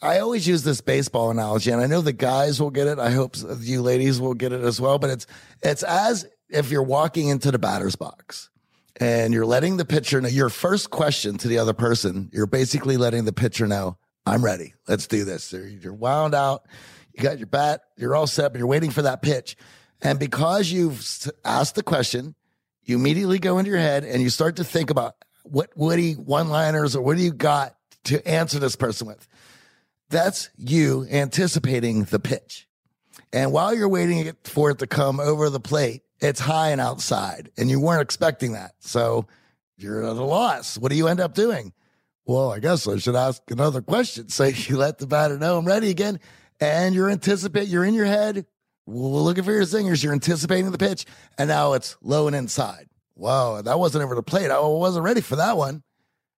I 0.01 0.19
always 0.19 0.47
use 0.47 0.63
this 0.63 0.82
baseball 0.82 1.32
analogy, 1.32 1.71
and 1.71 1.82
I 1.82 1.88
know 1.88 2.01
the 2.01 2.13
guys 2.13 2.61
will 2.61 2.69
get 2.69 2.88
it. 2.88 2.99
I 2.99 3.11
hope 3.11 3.36
you 3.59 3.82
ladies 3.82 4.19
will 4.19 4.34
get 4.34 4.51
it 4.51 4.61
as 4.61 4.80
well. 4.80 4.99
But 4.99 5.09
it's 5.09 5.28
it's 5.63 5.84
as 5.84 6.26
if 6.49 6.69
you're 6.69 6.84
walking 6.84 7.30
into 7.30 7.51
the 7.51 7.59
batter's 7.59 7.95
box 7.95 8.49
and 8.97 9.34
you're 9.34 9.45
letting 9.45 9.78
the 9.78 9.86
pitcher 9.86 10.21
know 10.21 10.30
your 10.30 10.49
first 10.49 10.89
question 10.89 11.38
to 11.38 11.47
the 11.47 11.57
other 11.57 11.73
person. 11.73 12.30
You're 12.34 12.45
basically 12.45 12.97
letting 12.97 13.26
the 13.26 13.34
pitcher 13.34 13.67
know, 13.67 13.97
"I'm 14.26 14.43
ready. 14.43 14.73
Let's 14.88 15.07
do 15.07 15.23
this." 15.23 15.51
You're, 15.53 15.93
wound 15.93 16.36
out. 16.36 16.65
You 17.13 17.23
got 17.23 17.39
your 17.39 17.47
bat. 17.47 17.82
You're 17.97 18.15
all 18.15 18.28
set, 18.28 18.51
but 18.51 18.59
you're 18.59 18.67
waiting 18.67 18.91
for 18.91 19.01
that 19.03 19.21
pitch. 19.21 19.55
And 20.01 20.19
because 20.19 20.69
you've 20.69 21.03
asked 21.45 21.76
the 21.76 21.84
question, 21.84 22.36
you 22.84 22.97
immediately 22.97 23.39
go 23.39 23.57
into 23.57 23.71
your 23.71 23.80
head 23.80 24.03
and 24.03 24.21
you 24.21 24.30
start 24.30 24.57
to 24.57 24.63
think 24.63 24.89
about 24.89 25.15
what 25.46 25.72
witty 25.76 26.14
one 26.14 26.50
liners 26.50 26.96
or 26.96 27.02
what 27.02 27.18
do 27.18 27.24
you 27.24 27.34
got 27.34 27.76
to 28.06 28.26
answer 28.28 28.60
this 28.60 28.76
person 28.76 29.08
with. 29.08 29.28
That's 30.10 30.50
you 30.58 31.08
anticipating 31.12 32.04
the 32.06 32.20
pitch. 32.20 32.68
And 33.34 33.52
while 33.52 33.74
you're 33.76 33.89
waiting 33.89 34.32
for 34.43 34.72
it 34.72 34.80
to 34.80 34.88
come 34.88 35.20
over 35.20 35.50
the 35.50 35.60
plate, 35.60 36.04
it's 36.22 36.39
high 36.39 36.70
and 36.70 36.80
outside, 36.80 37.52
and 37.58 37.70
you 37.70 37.80
weren't 37.80 38.02
expecting 38.02 38.54
that. 38.54 38.76
So 38.80 39.28
you're 39.78 40.04
at 40.04 40.16
a 40.16 40.24
loss. 40.24 40.78
What 40.78 40.91
do 40.91 40.98
you 40.98 41.08
end 41.08 41.20
up 41.20 41.34
doing? 41.34 41.74
Well, 42.26 42.52
I 42.52 42.60
guess 42.60 42.88
I 42.88 42.98
should 42.98 43.16
ask 43.16 43.41
another 43.52 43.82
question. 43.82 44.30
So 44.30 44.46
you 44.46 44.78
let 44.78 45.00
the 45.00 45.08
batter 45.08 45.38
know 45.38 45.58
I'm 45.58 45.66
ready 45.66 45.89
again, 45.89 46.20
and 46.60 46.96
you're 46.96 47.10
anticipate. 47.10 47.68
You're 47.68 47.84
in 47.84 47.93
your 47.93 48.06
head, 48.06 48.46
well, 48.86 49.24
looking 49.24 49.43
for 49.43 49.52
your 49.52 49.66
singers. 49.66 50.04
You're 50.04 50.14
anticipating 50.14 50.72
the 50.72 50.78
pitch, 50.78 51.06
and 51.38 51.50
now 51.50 51.74
it's 51.74 51.98
low 52.02 52.28
and 52.28 52.36
inside. 52.36 52.88
Wow, 53.16 53.61
that 53.61 53.80
wasn't 53.80 54.03
over 54.03 54.16
the 54.16 54.24
plate. 54.24 54.51
I 54.51 54.59
wasn't 54.59 55.05
ready 55.05 55.22
for 55.22 55.38
that 55.38 55.57
one. 55.57 55.84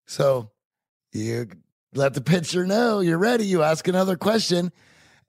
So 0.05 0.51
you 1.11 1.47
let 1.93 2.13
the 2.13 2.21
pitcher 2.21 2.65
know 2.65 2.99
you're 2.99 3.17
ready. 3.17 3.45
You 3.45 3.63
ask 3.63 3.87
another 3.87 4.15
question. 4.15 4.71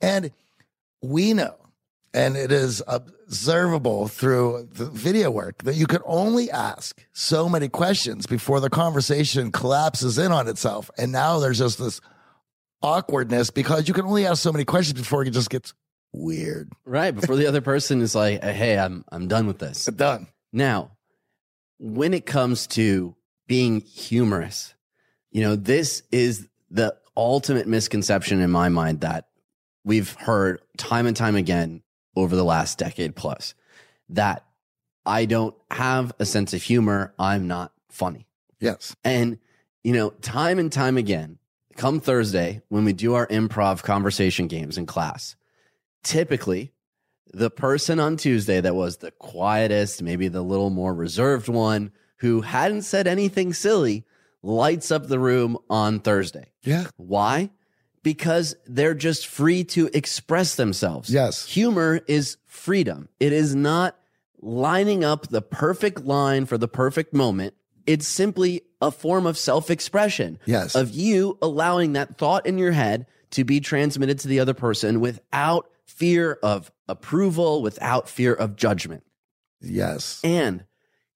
And 0.00 0.30
we 1.02 1.32
know, 1.32 1.56
and 2.12 2.36
it 2.36 2.52
is 2.52 2.82
observable 2.86 4.08
through 4.08 4.68
the 4.72 4.86
video 4.86 5.30
work, 5.30 5.62
that 5.64 5.74
you 5.74 5.86
can 5.86 6.02
only 6.04 6.50
ask 6.50 7.00
so 7.12 7.48
many 7.48 7.68
questions 7.68 8.26
before 8.26 8.60
the 8.60 8.70
conversation 8.70 9.50
collapses 9.50 10.18
in 10.18 10.32
on 10.32 10.48
itself. 10.48 10.90
And 10.98 11.12
now 11.12 11.38
there's 11.38 11.58
just 11.58 11.78
this 11.78 12.00
awkwardness 12.82 13.50
because 13.50 13.88
you 13.88 13.94
can 13.94 14.04
only 14.04 14.26
ask 14.26 14.42
so 14.42 14.52
many 14.52 14.64
questions 14.64 15.00
before 15.00 15.24
it 15.24 15.30
just 15.30 15.50
gets 15.50 15.74
weird. 16.12 16.70
Right. 16.84 17.12
Before 17.12 17.36
the 17.36 17.46
other 17.46 17.60
person 17.60 18.00
is 18.00 18.14
like, 18.14 18.42
hey, 18.42 18.78
I'm 18.78 19.04
I'm 19.10 19.28
done 19.28 19.46
with 19.46 19.58
this. 19.58 19.86
Done. 19.86 20.28
Now, 20.52 20.92
when 21.78 22.14
it 22.14 22.26
comes 22.26 22.66
to 22.68 23.14
being 23.46 23.80
humorous, 23.80 24.74
you 25.30 25.42
know, 25.42 25.56
this 25.56 26.02
is 26.10 26.48
the 26.70 26.96
ultimate 27.16 27.66
misconception 27.66 28.40
in 28.40 28.50
my 28.50 28.68
mind 28.68 29.00
that 29.00 29.28
we've 29.84 30.12
heard 30.14 30.60
time 30.76 31.06
and 31.06 31.16
time 31.16 31.36
again 31.36 31.82
over 32.16 32.36
the 32.36 32.44
last 32.44 32.78
decade 32.78 33.16
plus 33.16 33.54
that 34.10 34.44
I 35.06 35.24
don't 35.24 35.54
have 35.70 36.12
a 36.18 36.26
sense 36.26 36.52
of 36.52 36.62
humor. 36.62 37.14
I'm 37.18 37.46
not 37.46 37.72
funny. 37.88 38.26
Yes. 38.60 38.94
And, 39.04 39.38
you 39.82 39.92
know, 39.92 40.10
time 40.10 40.58
and 40.58 40.70
time 40.70 40.96
again, 40.96 41.38
come 41.76 42.00
Thursday, 42.00 42.62
when 42.68 42.84
we 42.84 42.92
do 42.92 43.14
our 43.14 43.26
improv 43.28 43.82
conversation 43.82 44.48
games 44.48 44.76
in 44.76 44.86
class, 44.86 45.36
typically 46.02 46.72
the 47.32 47.50
person 47.50 48.00
on 48.00 48.16
Tuesday 48.16 48.60
that 48.60 48.74
was 48.74 48.98
the 48.98 49.10
quietest, 49.12 50.02
maybe 50.02 50.28
the 50.28 50.42
little 50.42 50.70
more 50.70 50.94
reserved 50.94 51.48
one 51.48 51.92
who 52.18 52.40
hadn't 52.40 52.82
said 52.82 53.06
anything 53.06 53.52
silly 53.52 54.04
lights 54.42 54.90
up 54.90 55.08
the 55.08 55.18
room 55.18 55.58
on 55.68 56.00
Thursday. 56.00 56.46
Yeah. 56.62 56.86
Why? 56.96 57.50
because 58.08 58.56
they're 58.66 58.94
just 58.94 59.26
free 59.26 59.64
to 59.64 59.90
express 59.92 60.54
themselves. 60.54 61.10
Yes. 61.10 61.46
Humor 61.46 62.00
is 62.06 62.38
freedom. 62.46 63.08
It 63.20 63.34
is 63.34 63.54
not 63.54 63.98
lining 64.40 65.04
up 65.04 65.28
the 65.28 65.42
perfect 65.42 66.04
line 66.04 66.46
for 66.46 66.56
the 66.56 66.68
perfect 66.68 67.12
moment. 67.12 67.52
It's 67.86 68.08
simply 68.08 68.62
a 68.80 68.90
form 68.90 69.26
of 69.26 69.36
self 69.36 69.70
expression. 69.70 70.38
Yes. 70.46 70.74
Of 70.74 70.90
you 70.90 71.38
allowing 71.42 71.94
that 71.94 72.16
thought 72.16 72.46
in 72.46 72.56
your 72.56 72.72
head 72.72 73.06
to 73.32 73.44
be 73.44 73.60
transmitted 73.60 74.18
to 74.20 74.28
the 74.28 74.40
other 74.40 74.54
person 74.54 75.00
without 75.00 75.68
fear 75.88 76.38
of 76.42 76.70
approval, 76.86 77.62
without 77.62 78.08
fear 78.08 78.32
of 78.32 78.54
judgment. 78.54 79.02
Yes. 79.60 80.20
And 80.22 80.64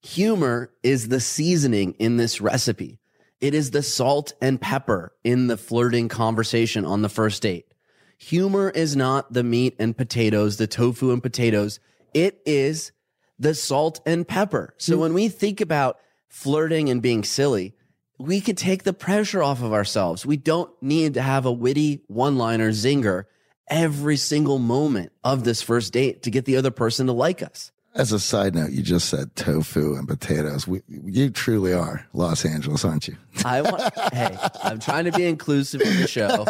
humor 0.01 0.71
is 0.83 1.07
the 1.07 1.21
seasoning 1.21 1.93
in 1.99 2.17
this 2.17 2.41
recipe. 2.41 2.99
It 3.39 3.53
is 3.53 3.71
the 3.71 3.83
salt 3.83 4.33
and 4.41 4.59
pepper 4.59 5.13
in 5.23 5.47
the 5.47 5.57
flirting 5.57 6.09
conversation 6.09 6.85
on 6.85 7.01
the 7.01 7.09
first 7.09 7.41
date. 7.41 7.73
Humor 8.17 8.69
is 8.69 8.95
not 8.95 9.33
the 9.33 9.43
meat 9.43 9.75
and 9.79 9.95
potatoes, 9.95 10.57
the 10.57 10.67
tofu 10.67 11.11
and 11.11 11.21
potatoes. 11.21 11.79
It 12.13 12.41
is 12.45 12.91
the 13.39 13.53
salt 13.53 13.99
and 14.05 14.27
pepper. 14.27 14.73
So 14.77 14.95
mm. 14.95 14.99
when 14.99 15.13
we 15.13 15.27
think 15.27 15.59
about 15.59 15.97
flirting 16.29 16.89
and 16.89 17.01
being 17.01 17.23
silly, 17.23 17.75
we 18.17 18.39
could 18.39 18.57
take 18.57 18.83
the 18.83 18.93
pressure 18.93 19.43
off 19.43 19.61
of 19.61 19.73
ourselves. 19.73 20.25
We 20.25 20.37
don't 20.37 20.71
need 20.81 21.15
to 21.15 21.21
have 21.21 21.45
a 21.45 21.51
witty 21.51 22.03
one 22.07 22.37
liner 22.37 22.71
zinger 22.71 23.25
every 23.67 24.17
single 24.17 24.59
moment 24.59 25.11
of 25.23 25.43
this 25.43 25.61
first 25.61 25.93
date 25.93 26.23
to 26.23 26.31
get 26.31 26.45
the 26.45 26.57
other 26.57 26.71
person 26.71 27.07
to 27.07 27.13
like 27.13 27.41
us. 27.41 27.71
As 27.95 28.11
a 28.11 28.19
side 28.19 28.55
note, 28.55 28.71
you 28.71 28.81
just 28.81 29.07
said 29.07 29.35
tofu 29.35 29.93
and 29.93 30.07
potatoes. 30.07 30.67
We, 30.67 30.81
you 30.87 31.29
truly 31.29 31.73
are 31.73 32.07
Los 32.13 32.43
Angeles, 32.43 32.83
aren't 32.83 33.07
you? 33.07 33.17
I 33.45 33.61
want. 33.61 33.83
hey, 34.13 34.35
I'm 34.63 34.79
trying 34.79 35.05
to 35.05 35.11
be 35.11 35.27
inclusive 35.27 35.81
of 35.81 35.97
the 35.99 36.07
show, 36.07 36.45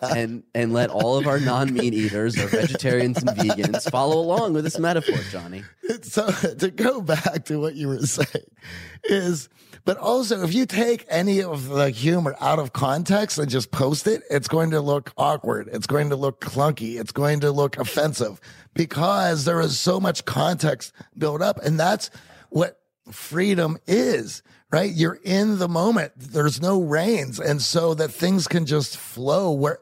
and 0.00 0.42
and 0.54 0.72
let 0.72 0.88
all 0.88 1.18
of 1.18 1.26
our 1.26 1.38
non-meat 1.38 1.92
eaters 1.92 2.38
or 2.38 2.46
vegetarians 2.46 3.18
and 3.18 3.28
vegans 3.28 3.90
follow 3.90 4.18
along 4.18 4.54
with 4.54 4.64
this 4.64 4.78
metaphor, 4.78 5.18
Johnny. 5.30 5.64
so 6.00 6.30
to 6.30 6.70
go 6.70 7.02
back 7.02 7.44
to 7.44 7.60
what 7.60 7.74
you 7.74 7.88
were 7.88 8.06
saying 8.06 8.46
is 9.04 9.50
but 9.86 9.96
also 9.96 10.42
if 10.42 10.52
you 10.52 10.66
take 10.66 11.06
any 11.08 11.42
of 11.42 11.68
the 11.68 11.88
humor 11.88 12.36
out 12.40 12.58
of 12.58 12.74
context 12.74 13.38
and 13.38 13.48
just 13.48 13.70
post 13.70 14.06
it 14.06 14.22
it's 14.30 14.48
going 14.48 14.70
to 14.72 14.80
look 14.82 15.12
awkward. 15.16 15.70
It's 15.72 15.86
going 15.86 16.10
to 16.10 16.16
look 16.16 16.42
clunky. 16.42 17.00
It's 17.00 17.12
going 17.12 17.40
to 17.40 17.50
look 17.50 17.78
offensive 17.78 18.38
because 18.74 19.46
there 19.46 19.60
is 19.60 19.78
so 19.78 19.98
much 19.98 20.26
context 20.26 20.92
built 21.16 21.40
up 21.40 21.58
and 21.64 21.80
that's 21.80 22.10
what 22.50 22.78
freedom 23.10 23.78
is 23.86 24.42
right? 24.72 24.92
You're 24.92 25.20
in 25.22 25.58
the 25.58 25.68
moment. 25.68 26.12
There's 26.16 26.60
no 26.60 26.82
reins. 26.82 27.38
And 27.38 27.62
so 27.62 27.94
that 27.94 28.10
things 28.10 28.48
can 28.48 28.66
just 28.66 28.96
flow 28.96 29.52
where 29.52 29.78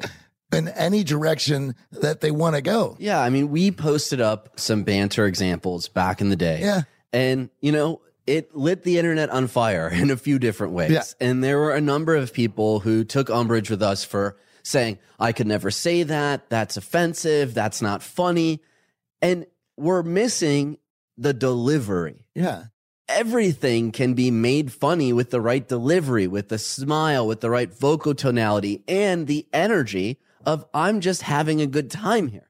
in 0.53 0.69
any 0.69 1.05
direction 1.05 1.75
that 1.91 2.21
they 2.21 2.31
want 2.31 2.57
to 2.57 2.63
go. 2.63 2.97
Yeah, 2.99 3.21
I 3.21 3.29
mean, 3.29 3.51
we 3.51 3.71
posted 3.71 4.21
up 4.21 4.59
some 4.59 4.85
banter 4.85 5.27
examples 5.27 5.89
back 5.89 6.21
in 6.21 6.29
the 6.29 6.37
day. 6.37 6.61
Yeah. 6.61 6.83
And, 7.13 7.51
you 7.61 7.73
know, 7.73 8.01
it 8.27 8.55
lit 8.55 8.83
the 8.83 8.99
internet 8.99 9.31
on 9.31 9.47
fire 9.47 9.89
in 9.93 10.11
a 10.11 10.17
few 10.17 10.39
different 10.39 10.73
ways. 10.73 10.91
Yeah. 10.91 11.03
And 11.21 11.43
there 11.43 11.59
were 11.59 11.75
a 11.75 11.81
number 11.81 12.15
of 12.15 12.33
people 12.33 12.81
who 12.81 13.05
took 13.05 13.31
umbrage 13.31 13.71
with 13.71 13.83
us 13.83 14.05
for 14.05 14.37
saying, 14.63 14.99
I 15.21 15.33
could 15.33 15.47
never 15.47 15.71
say 15.71 16.03
that. 16.05 16.49
That's 16.49 16.77
offensive. 16.77 17.55
That's 17.55 17.83
not 17.83 18.03
funny. 18.03 18.63
And 19.21 19.47
we're 19.77 20.03
missing 20.03 20.79
the 21.17 21.33
delivery. 21.33 22.27
yeah 22.35 22.65
Everything 23.07 23.93
can 23.93 24.15
be 24.15 24.31
made 24.31 24.73
funny 24.73 25.13
with 25.13 25.31
the 25.31 25.41
right 25.41 25.69
delivery, 25.69 26.27
with 26.27 26.49
the 26.49 26.59
smile, 26.59 27.27
with 27.27 27.43
the 27.43 27.51
right 27.51 27.73
vocal 27.73 28.15
tonality, 28.15 28.83
and 28.89 29.27
the 29.27 29.47
energy 29.53 30.19
of 30.47 30.65
I'm 30.73 31.01
just 31.01 31.21
having 31.21 31.61
a 31.61 31.67
good 31.67 31.91
time 31.91 32.29
here. 32.29 32.49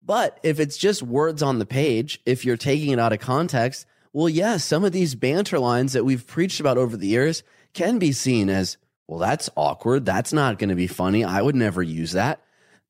But 0.00 0.38
if 0.44 0.60
it's 0.60 0.76
just 0.76 1.02
words 1.02 1.42
on 1.42 1.58
the 1.58 1.66
page, 1.66 2.20
if 2.24 2.44
you're 2.44 2.56
taking 2.56 2.90
it 2.90 3.00
out 3.00 3.12
of 3.12 3.18
context, 3.18 3.86
well, 4.12 4.28
yeah, 4.28 4.56
some 4.58 4.84
of 4.84 4.92
these 4.92 5.14
banter 5.14 5.58
lines 5.58 5.92
that 5.94 6.04
we've 6.04 6.26
preached 6.26 6.60
about 6.60 6.78
over 6.78 6.96
the 6.96 7.06
years 7.06 7.42
can 7.72 7.98
be 7.98 8.12
seen 8.12 8.50
as, 8.50 8.76
well, 9.06 9.18
that's 9.18 9.48
awkward. 9.56 10.04
That's 10.04 10.32
not 10.32 10.58
going 10.58 10.70
to 10.70 10.74
be 10.74 10.86
funny. 10.86 11.24
I 11.24 11.40
would 11.42 11.56
never 11.56 11.82
use 11.82 12.12
that. 12.12 12.42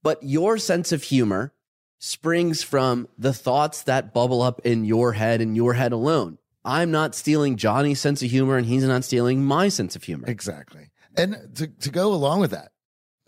But 0.02 0.22
your 0.22 0.58
sense 0.58 0.90
of 0.90 1.04
humor 1.04 1.52
springs 1.98 2.62
from 2.62 3.08
the 3.16 3.32
thoughts 3.32 3.84
that 3.84 4.12
bubble 4.12 4.42
up 4.42 4.60
in 4.64 4.84
your 4.84 5.12
head 5.12 5.40
and 5.40 5.56
your 5.56 5.74
head 5.74 5.92
alone. 5.92 6.38
I'm 6.64 6.90
not 6.90 7.14
stealing 7.14 7.56
Johnny's 7.56 8.00
sense 8.00 8.22
of 8.22 8.30
humor 8.30 8.56
and 8.56 8.66
he's 8.66 8.84
not 8.84 9.04
stealing 9.04 9.44
my 9.44 9.68
sense 9.68 9.94
of 9.94 10.02
humor. 10.02 10.26
Exactly. 10.28 10.90
And 11.16 11.36
to, 11.56 11.68
to 11.68 11.90
go 11.90 12.12
along 12.12 12.40
with 12.40 12.50
that, 12.50 12.72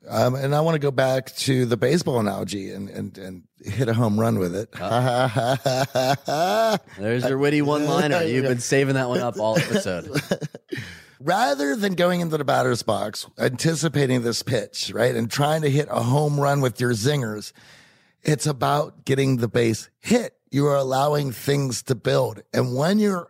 um, 0.09 0.35
and 0.35 0.55
I 0.55 0.61
want 0.61 0.75
to 0.75 0.79
go 0.79 0.91
back 0.91 1.35
to 1.37 1.67
the 1.67 1.77
baseball 1.77 2.21
analogy 2.21 2.71
and, 2.71 2.89
and, 2.89 3.17
and 3.19 3.43
hit 3.65 3.89
a 3.89 3.95
home 3.95 4.19
run 4.19 4.39
with 4.39 4.55
it. 4.55 4.71
There's 6.99 7.25
your 7.25 7.39
witty 7.39 7.63
one 7.63 7.87
liner. 7.87 8.23
You've 8.23 8.45
been 8.45 8.61
saving 8.61 8.95
that 8.95 9.09
one 9.09 9.21
up 9.21 9.39
all 9.39 9.59
episode. 9.59 10.11
Rather 11.21 11.75
than 11.77 11.95
going 11.95 12.21
into 12.21 12.37
the 12.37 12.45
batter's 12.45 12.83
box, 12.83 13.27
anticipating 13.39 14.23
this 14.23 14.43
pitch, 14.43 14.93
right, 14.95 15.15
and 15.15 15.31
trying 15.31 15.63
to 15.63 15.71
hit 15.71 15.89
a 15.91 16.03
home 16.03 16.39
run 16.39 16.61
with 16.61 16.81
your 16.81 16.93
zingers, 16.93 17.53
it's 18.23 18.47
about 18.47 19.05
getting 19.05 19.39
the 19.39 19.49
base 19.49 19.89
hit. 20.01 20.35
You 20.51 20.67
are 20.67 20.77
allowing 20.77 21.33
things 21.33 21.83
to 21.85 21.95
build. 21.95 22.43
And 22.53 22.77
when 22.77 22.99
you're 22.99 23.29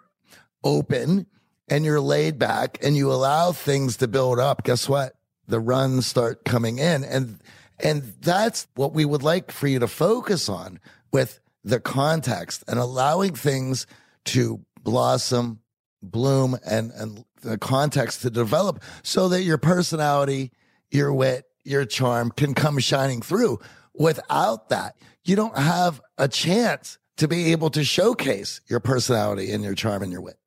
open 0.65 1.27
and 1.69 1.85
you're 1.85 2.01
laid 2.01 2.39
back 2.39 2.79
and 2.83 2.97
you 2.97 3.13
allow 3.13 3.53
things 3.53 3.99
to 3.99 4.09
build 4.09 4.39
up, 4.41 4.65
guess 4.65 4.89
what? 4.89 5.14
The 5.47 5.61
runs 5.61 6.07
start 6.07 6.45
coming 6.45 6.79
in. 6.79 7.05
And, 7.05 7.41
and 7.79 8.15
that's 8.21 8.67
what 8.75 8.93
we 8.93 9.05
would 9.05 9.23
like 9.23 9.51
for 9.51 9.67
you 9.67 9.79
to 9.79 9.89
focus 9.89 10.49
on 10.49 10.81
with 11.13 11.41
the 11.65 11.81
context 11.81 12.65
and 12.69 12.79
allowing 12.79 13.35
things 13.35 13.87
to 14.27 14.65
blossom, 14.83 15.61
bloom, 16.03 16.57
and, 16.67 16.91
and 16.93 17.25
the 17.41 17.59
context 17.59 18.23
to 18.23 18.31
develop 18.31 18.83
so 19.03 19.29
that 19.29 19.43
your 19.43 19.59
personality, 19.59 20.51
your 20.91 21.13
wit, 21.13 21.47
your 21.65 21.85
charm 21.85 22.31
can 22.31 22.55
come 22.55 22.79
shining 22.79 23.23
through. 23.23 23.59
Without 23.95 24.69
that, 24.71 24.97
you 25.25 25.37
don't 25.37 25.57
have 25.57 26.01
a 26.19 26.29
chance 26.29 26.99
to 27.17 27.29
be 27.29 27.53
able 27.53 27.71
to 27.71 27.85
showcase 27.85 28.61
your 28.67 28.81
personality 28.81 29.53
and 29.53 29.63
your 29.65 29.75
charm 29.75 30.03
and 30.03 30.13
your 30.13 30.21
wit. 30.21 30.39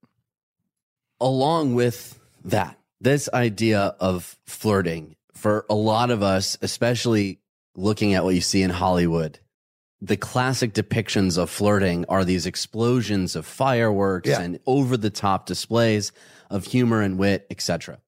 along 1.19 1.73
with 1.73 2.19
that, 2.45 2.76
this 2.99 3.29
idea 3.33 3.95
of 3.99 4.37
flirting 4.45 5.15
for 5.33 5.65
a 5.69 5.75
lot 5.75 6.09
of 6.09 6.23
us, 6.23 6.57
especially 6.61 7.39
looking 7.75 8.13
at 8.15 8.23
what 8.23 8.35
you 8.35 8.41
see 8.41 8.63
in 8.63 8.71
Hollywood, 8.71 9.39
the 10.01 10.17
classic 10.17 10.73
depictions 10.73 11.37
of 11.37 11.49
flirting 11.49 12.05
are 12.09 12.25
these 12.25 12.45
explosions 12.45 13.35
of 13.35 13.45
fireworks 13.45 14.29
Yeah. 14.29 14.41
and 14.41 14.59
over 14.65 14.97
the 14.97 15.09
top 15.09 15.45
displays 15.45 16.11
of 16.49 16.65
humor 16.65 17.01
and 17.01 17.17
wit, 17.17 17.45
etc. 17.49 17.99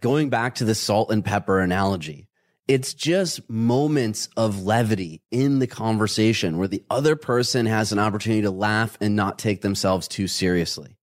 Going 0.00 0.30
back 0.30 0.54
to 0.56 0.64
the 0.64 0.74
salt 0.74 1.10
and 1.10 1.24
pepper 1.24 1.60
analogy, 1.60 2.28
it's 2.68 2.94
just 2.94 3.48
moments 3.50 4.28
of 4.36 4.62
levity 4.62 5.20
in 5.30 5.58
the 5.58 5.66
conversation 5.66 6.56
where 6.56 6.68
the 6.68 6.84
other 6.88 7.16
person 7.16 7.66
has 7.66 7.92
an 7.92 7.98
opportunity 7.98 8.42
to 8.42 8.50
laugh 8.50 8.96
and 9.00 9.16
not 9.16 9.38
take 9.38 9.60
themselves 9.60 10.08
too 10.08 10.26
seriously 10.28 10.96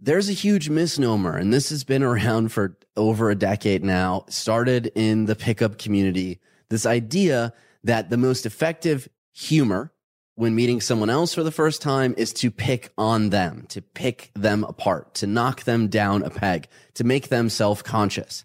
there's 0.00 0.28
a 0.28 0.32
huge 0.34 0.68
misnomer, 0.68 1.36
and 1.36 1.52
this 1.52 1.70
has 1.70 1.84
been 1.84 2.02
around 2.02 2.52
for 2.52 2.76
over 2.96 3.30
a 3.30 3.34
decade 3.34 3.84
now, 3.84 4.24
started 4.28 4.90
in 4.94 5.26
the 5.26 5.36
pickup 5.36 5.78
community. 5.78 6.40
This 6.68 6.86
idea 6.86 7.52
that 7.84 8.10
the 8.10 8.16
most 8.16 8.46
effective 8.46 9.08
humor 9.32 9.92
when 10.36 10.54
meeting 10.54 10.80
someone 10.80 11.10
else 11.10 11.34
for 11.34 11.42
the 11.42 11.50
first 11.52 11.82
time 11.82 12.14
is 12.16 12.32
to 12.32 12.50
pick 12.50 12.92
on 12.96 13.28
them, 13.28 13.66
to 13.68 13.82
pick 13.82 14.30
them 14.34 14.64
apart, 14.64 15.12
to 15.14 15.26
knock 15.26 15.64
them 15.64 15.88
down 15.88 16.22
a 16.22 16.30
peg, 16.30 16.66
to 16.94 17.04
make 17.04 17.28
them 17.28 17.50
self 17.50 17.84
conscious. 17.84 18.44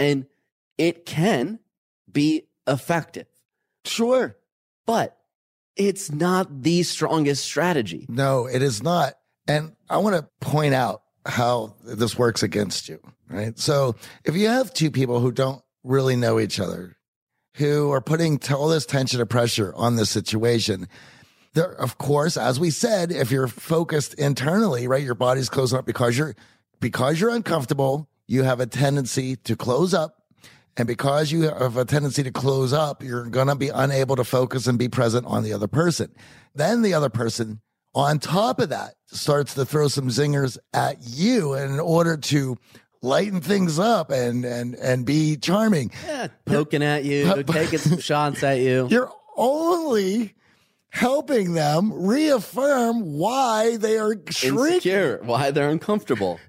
And 0.00 0.26
it 0.78 1.06
can 1.06 1.60
be 2.10 2.48
effective, 2.66 3.26
Sure. 3.84 4.36
but 4.84 5.16
it's 5.76 6.10
not 6.10 6.62
the 6.62 6.82
strongest 6.82 7.44
strategy. 7.44 8.06
No, 8.08 8.46
it 8.46 8.62
is 8.62 8.82
not. 8.82 9.14
And 9.48 9.72
I 9.88 9.96
want 9.96 10.14
to 10.14 10.28
point 10.46 10.74
out 10.74 11.02
how 11.24 11.74
this 11.82 12.18
works 12.18 12.42
against 12.42 12.88
you, 12.88 13.00
right? 13.28 13.58
So 13.58 13.96
if 14.24 14.36
you 14.36 14.48
have 14.48 14.72
two 14.72 14.90
people 14.90 15.20
who 15.20 15.32
don't 15.32 15.62
really 15.82 16.16
know 16.16 16.38
each 16.38 16.60
other, 16.60 16.96
who 17.54 17.90
are 17.90 18.02
putting 18.02 18.38
all 18.52 18.68
this 18.68 18.86
tension 18.86 19.20
and 19.20 19.28
pressure 19.28 19.72
on 19.74 19.96
this 19.96 20.10
situation, 20.10 20.86
there, 21.54 21.72
of 21.72 21.96
course, 21.96 22.36
as 22.36 22.60
we 22.60 22.70
said, 22.70 23.10
if 23.10 23.30
you're 23.30 23.48
focused 23.48 24.14
internally, 24.14 24.86
right, 24.86 25.02
your 25.02 25.14
body's 25.14 25.48
closing 25.48 25.78
up 25.78 25.86
because 25.86 26.16
you're, 26.16 26.36
because 26.78 27.18
you're 27.18 27.30
uncomfortable, 27.30 28.08
you 28.26 28.42
have 28.42 28.60
a 28.60 28.66
tendency 28.66 29.34
to 29.36 29.56
close 29.56 29.94
up. 29.94 30.14
And 30.76 30.86
because 30.86 31.32
you 31.32 31.42
have 31.42 31.76
a 31.76 31.84
tendency 31.84 32.22
to 32.22 32.30
close 32.30 32.72
up, 32.72 33.02
you're 33.02 33.24
going 33.24 33.48
to 33.48 33.56
be 33.56 33.70
unable 33.70 34.14
to 34.14 34.24
focus 34.24 34.68
and 34.68 34.78
be 34.78 34.88
present 34.88 35.26
on 35.26 35.42
the 35.42 35.52
other 35.52 35.66
person. 35.66 36.14
Then 36.54 36.82
the 36.82 36.94
other 36.94 37.08
person, 37.08 37.60
on 37.94 38.20
top 38.20 38.60
of 38.60 38.68
that, 38.68 38.94
starts 39.10 39.54
to 39.54 39.64
throw 39.64 39.88
some 39.88 40.08
zingers 40.08 40.58
at 40.72 40.98
you 41.00 41.54
in 41.54 41.80
order 41.80 42.16
to 42.16 42.56
lighten 43.02 43.40
things 43.40 43.78
up 43.78 44.10
and 44.10 44.44
and 44.44 44.74
and 44.76 45.04
be 45.04 45.36
charming. 45.36 45.90
Yeah, 46.06 46.28
poking 46.44 46.82
at 46.82 47.04
you, 47.04 47.42
taking 47.44 47.78
some 47.78 48.00
shots 48.00 48.42
at 48.42 48.58
you. 48.58 48.88
You're 48.90 49.12
only 49.36 50.34
helping 50.90 51.52
them 51.54 52.06
reaffirm 52.06 53.14
why 53.18 53.76
they 53.76 53.98
are 53.98 54.14
shrinking. 54.30 54.66
Insecure, 54.66 55.20
why 55.22 55.50
they're 55.50 55.70
uncomfortable. 55.70 56.40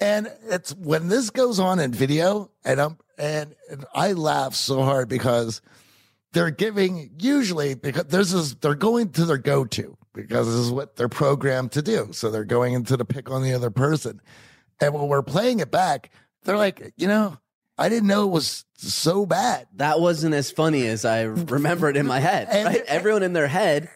And 0.00 0.30
it's 0.48 0.74
when 0.74 1.08
this 1.08 1.30
goes 1.30 1.60
on 1.60 1.78
in 1.78 1.92
video, 1.92 2.50
and 2.64 2.80
I'm 2.80 2.98
and, 3.18 3.54
and 3.70 3.84
I 3.94 4.12
laugh 4.12 4.54
so 4.54 4.82
hard 4.82 5.08
because 5.08 5.62
they're 6.32 6.50
giving 6.50 7.10
usually 7.18 7.74
because 7.74 8.04
there's 8.04 8.32
this 8.32 8.54
they're 8.54 8.74
going 8.74 9.10
to 9.10 9.24
their 9.24 9.38
go-to 9.38 9.96
because 10.14 10.46
this 10.46 10.56
is 10.56 10.70
what 10.70 10.96
they're 10.96 11.08
programmed 11.08 11.72
to 11.72 11.82
do. 11.82 12.08
So 12.12 12.30
they're 12.30 12.44
going 12.44 12.74
into 12.74 12.96
the 12.96 13.04
pick 13.04 13.30
on 13.30 13.42
the 13.42 13.52
other 13.54 13.70
person. 13.70 14.20
And 14.80 14.94
when 14.94 15.08
we're 15.08 15.22
playing 15.22 15.60
it 15.60 15.70
back, 15.70 16.10
they're 16.44 16.56
like, 16.56 16.92
you 16.96 17.06
know, 17.06 17.38
I 17.78 17.88
didn't 17.88 18.08
know 18.08 18.24
it 18.24 18.30
was 18.30 18.64
so 18.76 19.24
bad. 19.26 19.66
That 19.76 20.00
wasn't 20.00 20.34
as 20.34 20.50
funny 20.50 20.86
as 20.86 21.04
I 21.04 21.22
remember 21.22 21.88
it 21.88 21.96
in 21.96 22.06
my 22.06 22.20
head. 22.20 22.48
And- 22.50 22.66
right? 22.66 22.82
Everyone 22.86 23.22
in 23.22 23.32
their 23.32 23.46
head 23.48 23.88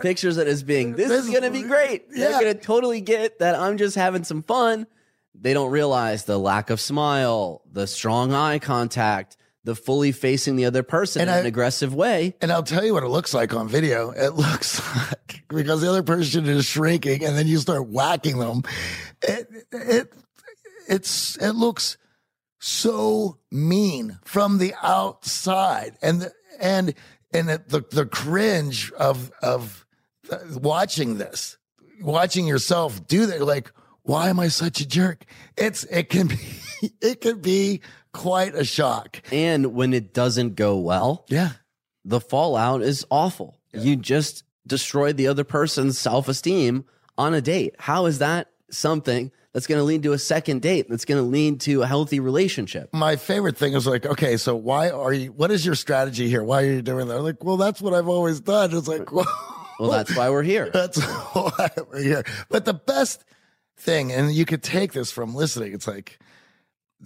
pictures 0.00 0.36
it 0.38 0.46
as 0.46 0.62
being, 0.62 0.92
this, 0.94 1.08
This- 1.08 1.24
is 1.24 1.30
going 1.30 1.42
to 1.42 1.50
be 1.50 1.62
great. 1.62 2.10
They're 2.10 2.40
going 2.40 2.54
to 2.54 2.60
totally 2.60 3.00
get 3.00 3.38
that 3.40 3.54
I'm 3.54 3.76
just 3.76 3.96
having 3.96 4.24
some 4.24 4.42
fun. 4.42 4.86
They 5.34 5.52
don't 5.52 5.70
realize 5.70 6.24
the 6.24 6.38
lack 6.38 6.70
of 6.70 6.80
smile, 6.80 7.62
the 7.72 7.86
strong 7.88 8.32
eye 8.32 8.60
contact, 8.60 9.36
the 9.64 9.74
fully 9.74 10.12
facing 10.12 10.56
the 10.56 10.66
other 10.66 10.82
person 10.82 11.22
And 11.22 11.30
in 11.30 11.36
I- 11.36 11.38
an 11.40 11.46
aggressive 11.46 11.94
way. 11.94 12.36
And 12.40 12.52
I'll 12.52 12.62
tell 12.62 12.84
you 12.84 12.92
what 12.94 13.02
it 13.02 13.08
looks 13.08 13.32
like 13.34 13.54
on 13.54 13.66
video. 13.68 14.10
It 14.10 14.30
looks 14.34 14.80
like 14.96 15.44
because 15.48 15.80
the 15.80 15.88
other 15.88 16.02
person 16.02 16.46
is 16.46 16.66
shrinking 16.66 17.24
and 17.24 17.36
then 17.36 17.46
you 17.46 17.58
start 17.58 17.88
whacking 17.88 18.38
them. 18.38 18.62
It, 19.22 19.48
it, 19.72 20.12
it's, 20.88 21.36
it 21.38 21.52
looks 21.52 21.96
so 22.60 23.38
mean 23.50 24.18
from 24.24 24.58
the 24.58 24.74
outside 24.82 25.96
and, 26.02 26.22
the, 26.22 26.32
and, 26.60 26.94
and 27.32 27.50
it, 27.50 27.68
the, 27.68 27.80
the 27.90 28.06
cringe 28.06 28.92
of, 28.92 29.30
of 29.42 29.86
watching 30.52 31.16
this, 31.18 31.56
watching 32.02 32.46
yourself 32.46 33.06
do 33.06 33.26
that. 33.26 33.40
Like, 33.42 33.72
why 34.02 34.28
am 34.28 34.38
I 34.38 34.48
such 34.48 34.80
a 34.80 34.86
jerk? 34.86 35.24
It's, 35.56 35.84
it 35.84 36.10
can 36.10 36.26
be, 36.26 36.36
it 37.00 37.22
can 37.22 37.40
be 37.40 37.80
quite 38.14 38.54
a 38.54 38.64
shock. 38.64 39.20
And 39.30 39.74
when 39.74 39.92
it 39.92 40.14
doesn't 40.14 40.54
go 40.54 40.78
well, 40.78 41.26
Yeah. 41.28 41.50
the 42.04 42.20
fallout 42.20 42.80
is 42.82 43.04
awful. 43.10 43.58
You 43.74 43.96
just 43.96 44.44
destroyed 44.66 45.16
the 45.18 45.26
other 45.28 45.44
person's 45.44 45.98
self 45.98 46.28
esteem 46.28 46.84
on 47.18 47.34
a 47.34 47.40
date. 47.42 47.74
How 47.78 48.06
is 48.06 48.18
that 48.20 48.48
something 48.70 49.30
that's 49.52 49.66
going 49.66 49.78
to 49.78 49.84
lead 49.84 50.02
to 50.04 50.12
a 50.12 50.18
second 50.18 50.62
date? 50.62 50.86
That's 50.88 51.04
going 51.04 51.22
to 51.22 51.28
lead 51.28 51.60
to 51.62 51.82
a 51.82 51.86
healthy 51.86 52.18
relationship? 52.20 52.88
my 52.94 53.16
favorite 53.16 53.56
thing 53.56 53.74
is 53.74 53.86
like, 53.86 54.06
okay, 54.06 54.36
so 54.36 54.56
why 54.56 54.90
are 54.90 55.12
you, 55.12 55.32
what 55.32 55.50
is 55.50 55.66
your 55.66 55.74
strategy 55.74 56.28
here? 56.28 56.42
Why 56.42 56.62
are 56.62 56.66
you 56.66 56.82
doing 56.82 57.08
that? 57.08 57.16
I'm 57.18 57.22
like, 57.24 57.42
well, 57.44 57.56
that's 57.56 57.80
what 57.82 57.94
I've 57.94 58.08
always 58.08 58.40
done. 58.40 58.74
It's 58.74 58.88
like, 58.88 59.12
well, 59.12 59.26
Well, 59.80 59.90
that's 59.90 60.16
why 60.16 60.30
we're 60.30 60.42
here. 60.44 60.70
that's 60.72 61.00
why 61.02 61.68
we're 61.90 62.02
here. 62.02 62.24
But 62.48 62.64
the 62.64 62.74
best 62.74 63.24
thing, 63.76 64.12
and 64.12 64.32
you 64.32 64.44
could 64.44 64.62
take 64.62 64.92
this 64.92 65.10
from 65.10 65.34
listening, 65.34 65.72
it's 65.72 65.88
like, 65.88 66.18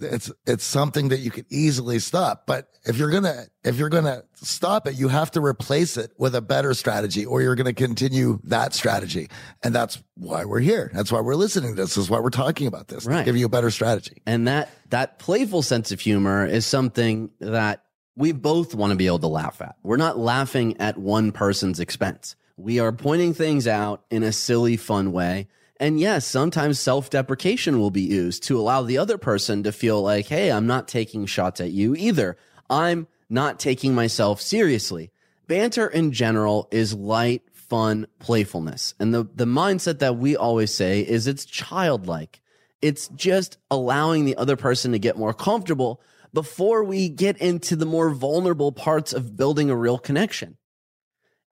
it's 0.01 0.31
it's 0.45 0.63
something 0.63 1.09
that 1.09 1.19
you 1.19 1.31
can 1.31 1.45
easily 1.49 1.99
stop 1.99 2.43
but 2.47 2.67
if 2.85 2.97
you're 2.97 3.09
gonna 3.09 3.45
if 3.63 3.77
you're 3.77 3.89
gonna 3.89 4.23
stop 4.35 4.87
it 4.87 4.95
you 4.95 5.07
have 5.07 5.31
to 5.31 5.41
replace 5.41 5.97
it 5.97 6.11
with 6.17 6.35
a 6.35 6.41
better 6.41 6.73
strategy 6.73 7.25
or 7.25 7.41
you're 7.41 7.55
gonna 7.55 7.73
continue 7.73 8.39
that 8.43 8.73
strategy 8.73 9.29
and 9.63 9.73
that's 9.75 10.01
why 10.15 10.45
we're 10.45 10.59
here 10.59 10.89
that's 10.93 11.11
why 11.11 11.19
we're 11.21 11.35
listening 11.35 11.75
to 11.75 11.81
this. 11.81 11.95
this 11.95 12.03
is 12.05 12.09
why 12.09 12.19
we're 12.19 12.29
talking 12.29 12.67
about 12.67 12.87
this 12.87 13.03
to 13.03 13.09
Right. 13.09 13.25
give 13.25 13.37
you 13.37 13.45
a 13.45 13.49
better 13.49 13.71
strategy 13.71 14.21
And 14.25 14.47
that 14.47 14.69
that 14.89 15.19
playful 15.19 15.61
sense 15.61 15.91
of 15.91 15.99
humor 15.99 16.45
is 16.45 16.65
something 16.65 17.29
that 17.39 17.83
we 18.15 18.31
both 18.33 18.75
want 18.75 18.91
to 18.91 18.97
be 18.97 19.07
able 19.07 19.19
to 19.19 19.27
laugh 19.27 19.61
at. 19.61 19.75
We're 19.81 19.95
not 19.97 20.17
laughing 20.17 20.75
at 20.81 20.97
one 20.97 21.31
person's 21.31 21.79
expense. 21.79 22.35
We 22.57 22.79
are 22.79 22.91
pointing 22.91 23.33
things 23.33 23.65
out 23.65 24.03
in 24.11 24.23
a 24.23 24.33
silly, 24.33 24.75
fun 24.75 25.13
way. 25.13 25.47
And 25.79 25.99
yes, 25.99 26.25
sometimes 26.25 26.79
self 26.79 27.09
deprecation 27.09 27.79
will 27.79 27.91
be 27.91 28.01
used 28.01 28.43
to 28.43 28.59
allow 28.59 28.81
the 28.81 28.97
other 28.97 29.17
person 29.17 29.63
to 29.63 29.71
feel 29.71 30.01
like, 30.01 30.27
hey, 30.27 30.51
I'm 30.51 30.67
not 30.67 30.87
taking 30.87 31.25
shots 31.25 31.61
at 31.61 31.71
you 31.71 31.95
either. 31.95 32.37
I'm 32.69 33.07
not 33.29 33.59
taking 33.59 33.95
myself 33.95 34.41
seriously. 34.41 35.11
Banter 35.47 35.87
in 35.87 36.11
general 36.11 36.67
is 36.71 36.93
light, 36.93 37.43
fun 37.53 38.07
playfulness. 38.19 38.93
And 38.99 39.13
the, 39.13 39.23
the 39.33 39.45
mindset 39.45 39.99
that 39.99 40.17
we 40.17 40.35
always 40.35 40.73
say 40.73 41.01
is 41.01 41.27
it's 41.27 41.45
childlike. 41.45 42.41
It's 42.81 43.07
just 43.09 43.57
allowing 43.71 44.25
the 44.25 44.37
other 44.37 44.55
person 44.55 44.91
to 44.91 44.99
get 44.99 45.17
more 45.17 45.33
comfortable 45.33 46.01
before 46.33 46.83
we 46.83 47.09
get 47.09 47.37
into 47.37 47.75
the 47.75 47.85
more 47.85 48.09
vulnerable 48.09 48.71
parts 48.71 49.13
of 49.13 49.35
building 49.35 49.69
a 49.69 49.75
real 49.75 49.97
connection. 49.97 50.57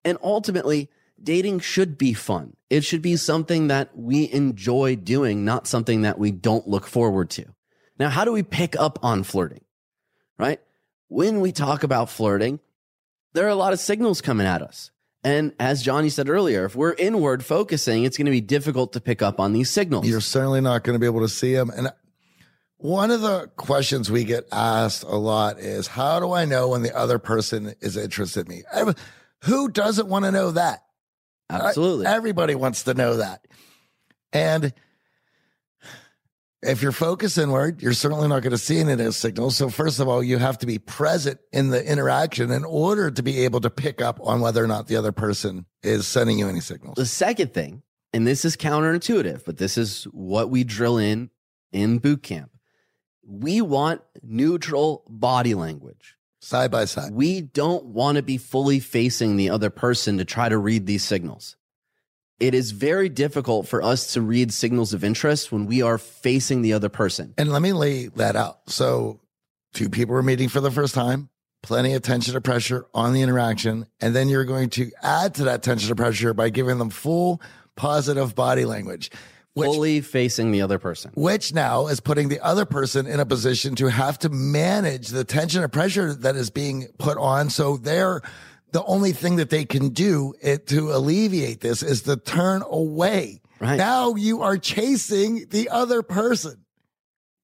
And 0.04 0.18
ultimately, 0.22 0.90
dating 1.22 1.60
should 1.60 1.98
be 1.98 2.12
fun. 2.12 2.56
It 2.70 2.84
should 2.84 3.02
be 3.02 3.16
something 3.16 3.68
that 3.68 3.96
we 3.96 4.30
enjoy 4.32 4.96
doing, 4.96 5.44
not 5.44 5.66
something 5.66 6.02
that 6.02 6.18
we 6.18 6.30
don't 6.30 6.68
look 6.68 6.86
forward 6.86 7.30
to. 7.30 7.46
Now, 7.98 8.08
how 8.10 8.24
do 8.24 8.32
we 8.32 8.42
pick 8.42 8.76
up 8.76 8.98
on 9.02 9.22
flirting? 9.22 9.64
Right? 10.38 10.60
When 11.08 11.40
we 11.40 11.52
talk 11.52 11.82
about 11.82 12.10
flirting, 12.10 12.60
there 13.32 13.46
are 13.46 13.50
a 13.50 13.54
lot 13.54 13.72
of 13.72 13.80
signals 13.80 14.20
coming 14.20 14.46
at 14.46 14.62
us. 14.62 14.90
And 15.24 15.52
as 15.58 15.82
Johnny 15.82 16.10
said 16.10 16.28
earlier, 16.28 16.64
if 16.64 16.76
we're 16.76 16.94
inward 16.94 17.44
focusing, 17.44 18.04
it's 18.04 18.16
going 18.16 18.26
to 18.26 18.30
be 18.30 18.40
difficult 18.40 18.92
to 18.92 19.00
pick 19.00 19.20
up 19.20 19.40
on 19.40 19.52
these 19.52 19.70
signals. 19.70 20.06
You're 20.06 20.20
certainly 20.20 20.60
not 20.60 20.84
going 20.84 20.94
to 20.94 21.00
be 21.00 21.06
able 21.06 21.20
to 21.20 21.28
see 21.28 21.54
them. 21.54 21.70
And 21.70 21.90
one 22.76 23.10
of 23.10 23.20
the 23.20 23.50
questions 23.56 24.10
we 24.10 24.22
get 24.22 24.46
asked 24.52 25.02
a 25.02 25.16
lot 25.16 25.58
is, 25.58 25.88
how 25.88 26.20
do 26.20 26.32
I 26.32 26.44
know 26.44 26.68
when 26.68 26.82
the 26.82 26.96
other 26.96 27.18
person 27.18 27.74
is 27.80 27.96
interested 27.96 28.48
in 28.48 28.58
me? 28.58 28.94
Who 29.44 29.68
doesn't 29.68 30.08
want 30.08 30.24
to 30.24 30.30
know 30.30 30.52
that? 30.52 30.84
Absolutely. 31.50 32.06
Everybody 32.06 32.54
wants 32.54 32.84
to 32.84 32.94
know 32.94 33.16
that. 33.16 33.46
And 34.32 34.72
if 36.62 36.82
you're 36.82 36.92
focused 36.92 37.38
inward, 37.38 37.80
you're 37.82 37.92
certainly 37.92 38.28
not 38.28 38.42
going 38.42 38.50
to 38.50 38.58
see 38.58 38.78
any 38.78 38.92
of 38.92 38.98
those 38.98 39.16
signals. 39.16 39.56
So 39.56 39.70
first 39.70 40.00
of 40.00 40.08
all, 40.08 40.22
you 40.22 40.38
have 40.38 40.58
to 40.58 40.66
be 40.66 40.78
present 40.78 41.38
in 41.52 41.70
the 41.70 41.84
interaction 41.84 42.50
in 42.50 42.64
order 42.64 43.10
to 43.10 43.22
be 43.22 43.44
able 43.44 43.60
to 43.60 43.70
pick 43.70 44.02
up 44.02 44.18
on 44.22 44.40
whether 44.40 44.62
or 44.62 44.66
not 44.66 44.88
the 44.88 44.96
other 44.96 45.12
person 45.12 45.66
is 45.82 46.06
sending 46.06 46.38
you 46.38 46.48
any 46.48 46.60
signals. 46.60 46.96
The 46.96 47.06
second 47.06 47.54
thing, 47.54 47.82
and 48.12 48.26
this 48.26 48.44
is 48.44 48.56
counterintuitive, 48.56 49.44
but 49.44 49.58
this 49.58 49.78
is 49.78 50.04
what 50.04 50.50
we 50.50 50.64
drill 50.64 50.98
in 50.98 51.30
in 51.72 51.98
boot 51.98 52.22
camp. 52.22 52.50
We 53.24 53.60
want 53.60 54.00
neutral 54.22 55.04
body 55.08 55.54
language. 55.54 56.16
Side 56.40 56.70
by 56.70 56.84
side. 56.84 57.12
We 57.12 57.40
don't 57.40 57.86
want 57.86 58.16
to 58.16 58.22
be 58.22 58.38
fully 58.38 58.78
facing 58.78 59.36
the 59.36 59.50
other 59.50 59.70
person 59.70 60.18
to 60.18 60.24
try 60.24 60.48
to 60.48 60.56
read 60.56 60.86
these 60.86 61.02
signals. 61.02 61.56
It 62.38 62.54
is 62.54 62.70
very 62.70 63.08
difficult 63.08 63.66
for 63.66 63.82
us 63.82 64.12
to 64.12 64.20
read 64.20 64.52
signals 64.52 64.94
of 64.94 65.02
interest 65.02 65.50
when 65.50 65.66
we 65.66 65.82
are 65.82 65.98
facing 65.98 66.62
the 66.62 66.72
other 66.72 66.88
person. 66.88 67.34
And 67.36 67.50
let 67.50 67.62
me 67.62 67.72
lay 67.72 68.06
that 68.06 68.36
out. 68.36 68.70
So, 68.70 69.20
two 69.74 69.88
people 69.88 70.14
are 70.14 70.22
meeting 70.22 70.48
for 70.48 70.60
the 70.60 70.70
first 70.70 70.94
time, 70.94 71.30
plenty 71.64 71.94
of 71.94 72.02
tension 72.02 72.36
or 72.36 72.40
pressure 72.40 72.86
on 72.94 73.12
the 73.12 73.22
interaction. 73.22 73.88
And 74.00 74.14
then 74.14 74.28
you're 74.28 74.44
going 74.44 74.70
to 74.70 74.92
add 75.02 75.34
to 75.36 75.44
that 75.44 75.64
tension 75.64 75.90
or 75.90 75.96
pressure 75.96 76.32
by 76.32 76.50
giving 76.50 76.78
them 76.78 76.90
full 76.90 77.42
positive 77.74 78.36
body 78.36 78.64
language, 78.64 79.10
which, 79.58 79.70
fully 79.70 80.00
facing 80.00 80.52
the 80.52 80.62
other 80.62 80.78
person. 80.78 81.10
which 81.14 81.52
now 81.52 81.88
is 81.88 82.00
putting 82.00 82.28
the 82.28 82.40
other 82.40 82.64
person 82.64 83.06
in 83.06 83.20
a 83.20 83.26
position 83.26 83.74
to 83.76 83.88
have 83.88 84.18
to 84.20 84.28
manage 84.28 85.08
the 85.08 85.24
tension 85.24 85.62
or 85.62 85.68
pressure 85.68 86.14
that 86.14 86.36
is 86.36 86.50
being 86.50 86.88
put 86.98 87.18
on. 87.18 87.50
So 87.50 87.76
they're, 87.76 88.22
the 88.72 88.84
only 88.84 89.12
thing 89.12 89.36
that 89.36 89.50
they 89.50 89.64
can 89.64 89.90
do 89.90 90.34
it 90.40 90.66
to 90.68 90.92
alleviate 90.92 91.60
this 91.60 91.82
is 91.82 92.02
to 92.02 92.16
turn 92.16 92.62
away. 92.66 93.40
Right. 93.60 93.76
Now 93.76 94.14
you 94.14 94.42
are 94.42 94.56
chasing 94.56 95.46
the 95.50 95.68
other 95.70 96.02
person. 96.02 96.64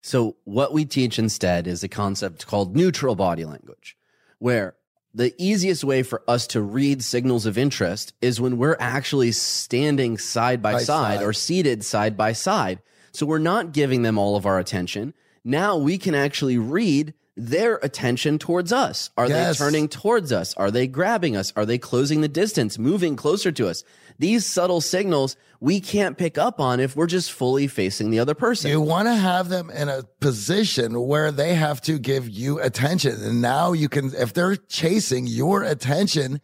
So, 0.02 0.36
what 0.44 0.74
we 0.74 0.84
teach 0.84 1.18
instead 1.18 1.66
is 1.66 1.82
a 1.82 1.88
concept 1.88 2.46
called 2.46 2.76
neutral 2.76 3.16
body 3.16 3.46
language, 3.46 3.96
where 4.38 4.74
the 5.14 5.32
easiest 5.38 5.84
way 5.84 6.02
for 6.02 6.22
us 6.26 6.46
to 6.48 6.60
read 6.60 7.02
signals 7.02 7.46
of 7.46 7.56
interest 7.56 8.12
is 8.20 8.40
when 8.40 8.58
we're 8.58 8.76
actually 8.80 9.30
standing 9.32 10.18
side 10.18 10.60
by, 10.60 10.72
By 10.72 10.78
side, 10.82 11.18
side. 11.18 11.24
or 11.24 11.32
seated 11.32 11.84
side 11.84 12.16
by 12.16 12.32
side. 12.32 12.80
So, 13.12 13.24
we're 13.26 13.38
not 13.38 13.72
giving 13.72 14.02
them 14.02 14.18
all 14.18 14.34
of 14.36 14.44
our 14.44 14.58
attention. 14.58 15.14
Now 15.44 15.76
we 15.76 15.98
can 15.98 16.14
actually 16.16 16.58
read 16.58 17.14
their 17.36 17.76
attention 17.76 18.38
towards 18.38 18.72
us. 18.72 19.10
Are 19.16 19.28
Yes. 19.28 19.58
they 19.58 19.64
turning 19.64 19.88
towards 19.88 20.32
us? 20.32 20.54
Are 20.54 20.70
they 20.70 20.86
grabbing 20.86 21.36
us? 21.36 21.52
Are 21.56 21.66
they 21.66 21.78
closing 21.78 22.20
the 22.20 22.28
distance, 22.28 22.78
moving 22.78 23.14
closer 23.16 23.52
to 23.52 23.68
us? 23.68 23.82
These 24.18 24.46
subtle 24.46 24.80
signals 24.80 25.36
we 25.64 25.80
can't 25.80 26.18
pick 26.18 26.36
up 26.36 26.60
on 26.60 26.78
if 26.78 26.94
we're 26.94 27.06
just 27.06 27.32
fully 27.32 27.66
facing 27.68 28.10
the 28.10 28.18
other 28.18 28.34
person. 28.34 28.70
You 28.70 28.82
want 28.82 29.08
to 29.08 29.14
have 29.14 29.48
them 29.48 29.70
in 29.70 29.88
a 29.88 30.02
position 30.20 31.00
where 31.00 31.32
they 31.32 31.54
have 31.54 31.80
to 31.82 31.98
give 31.98 32.28
you 32.28 32.60
attention. 32.60 33.14
And 33.22 33.40
now 33.40 33.72
you 33.72 33.88
can, 33.88 34.14
if 34.14 34.34
they're 34.34 34.56
chasing 34.56 35.26
your 35.26 35.62
attention, 35.62 36.42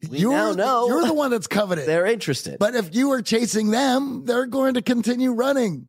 you're, 0.00 0.32
now 0.32 0.52
know 0.52 0.88
you're 0.88 1.04
the 1.04 1.12
one 1.22 1.32
that's 1.32 1.46
coveted. 1.46 1.86
They're 1.86 2.06
interested. 2.06 2.58
But 2.58 2.74
if 2.74 2.94
you 2.94 3.12
are 3.12 3.20
chasing 3.20 3.72
them, 3.72 4.24
they're 4.24 4.46
going 4.46 4.72
to 4.72 4.82
continue 4.82 5.32
running. 5.32 5.88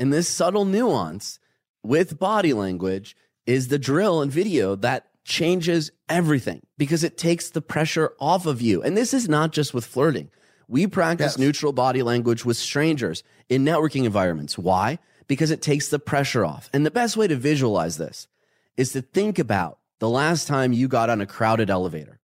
And 0.00 0.12
this 0.12 0.28
subtle 0.28 0.64
nuance 0.64 1.38
with 1.84 2.18
body 2.18 2.52
language 2.52 3.14
is 3.46 3.68
the 3.68 3.78
drill 3.78 4.22
and 4.22 4.32
video 4.32 4.74
that 4.76 5.06
changes 5.24 5.92
everything 6.08 6.62
because 6.78 7.04
it 7.04 7.16
takes 7.16 7.50
the 7.50 7.62
pressure 7.62 8.12
off 8.18 8.44
of 8.44 8.60
you. 8.60 8.82
And 8.82 8.96
this 8.96 9.14
is 9.14 9.28
not 9.28 9.52
just 9.52 9.72
with 9.72 9.86
flirting. 9.86 10.30
We 10.68 10.86
practice 10.86 11.32
Yes. 11.34 11.38
neutral 11.38 11.72
body 11.72 12.02
language 12.02 12.44
with 12.44 12.56
strangers 12.56 13.22
in 13.48 13.64
networking 13.64 14.04
environments. 14.04 14.56
Why? 14.58 14.98
Because 15.26 15.50
it 15.50 15.62
takes 15.62 15.88
the 15.88 15.98
pressure 15.98 16.44
off. 16.44 16.68
And 16.72 16.84
the 16.84 16.90
best 16.90 17.16
way 17.16 17.26
to 17.28 17.36
visualize 17.36 17.96
this 17.98 18.28
is 18.76 18.92
to 18.92 19.02
think 19.02 19.38
about 19.38 19.78
the 20.00 20.08
last 20.08 20.46
time 20.46 20.72
you 20.72 20.88
got 20.88 21.10
on 21.10 21.20
a 21.20 21.26
crowded 21.26 21.70
elevator. 21.70 22.20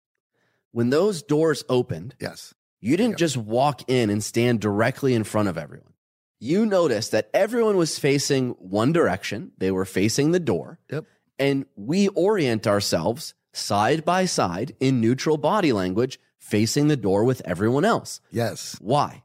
When 0.73 0.91
those 0.91 1.23
doors 1.23 1.65
opened, 1.69 2.15
Yes. 2.21 2.55
you 2.81 2.97
didn't 2.97 3.19
just 3.19 3.37
walk 3.37 3.89
in 3.89 4.11
and 4.11 4.23
stand 4.23 4.61
directly 4.61 5.15
in 5.15 5.25
front 5.25 5.49
of 5.49 5.57
everyone. 5.59 5.93
You 6.39 6.65
noticed 6.65 7.11
that 7.13 7.29
everyone 7.35 7.77
was 7.77 7.99
facing 7.99 8.51
one 8.59 8.93
direction, 8.93 9.53
they 9.59 9.71
were 9.71 9.85
facing 9.85 10.31
the 10.33 10.41
door. 10.41 10.79
Yep. 10.91 11.05
And 11.39 11.67
we 11.77 12.09
orient 12.09 12.67
ourselves 12.67 13.35
side 13.53 14.05
by 14.05 14.25
side 14.27 14.75
in 14.81 15.01
neutral 15.01 15.37
body 15.37 15.73
language, 15.73 16.19
facing 16.41 16.89
the 16.89 16.97
door 16.97 17.25
with 17.25 17.43
everyone 17.45 17.85
else. 17.85 18.21
Yes. 18.33 18.77
Why? 18.81 19.23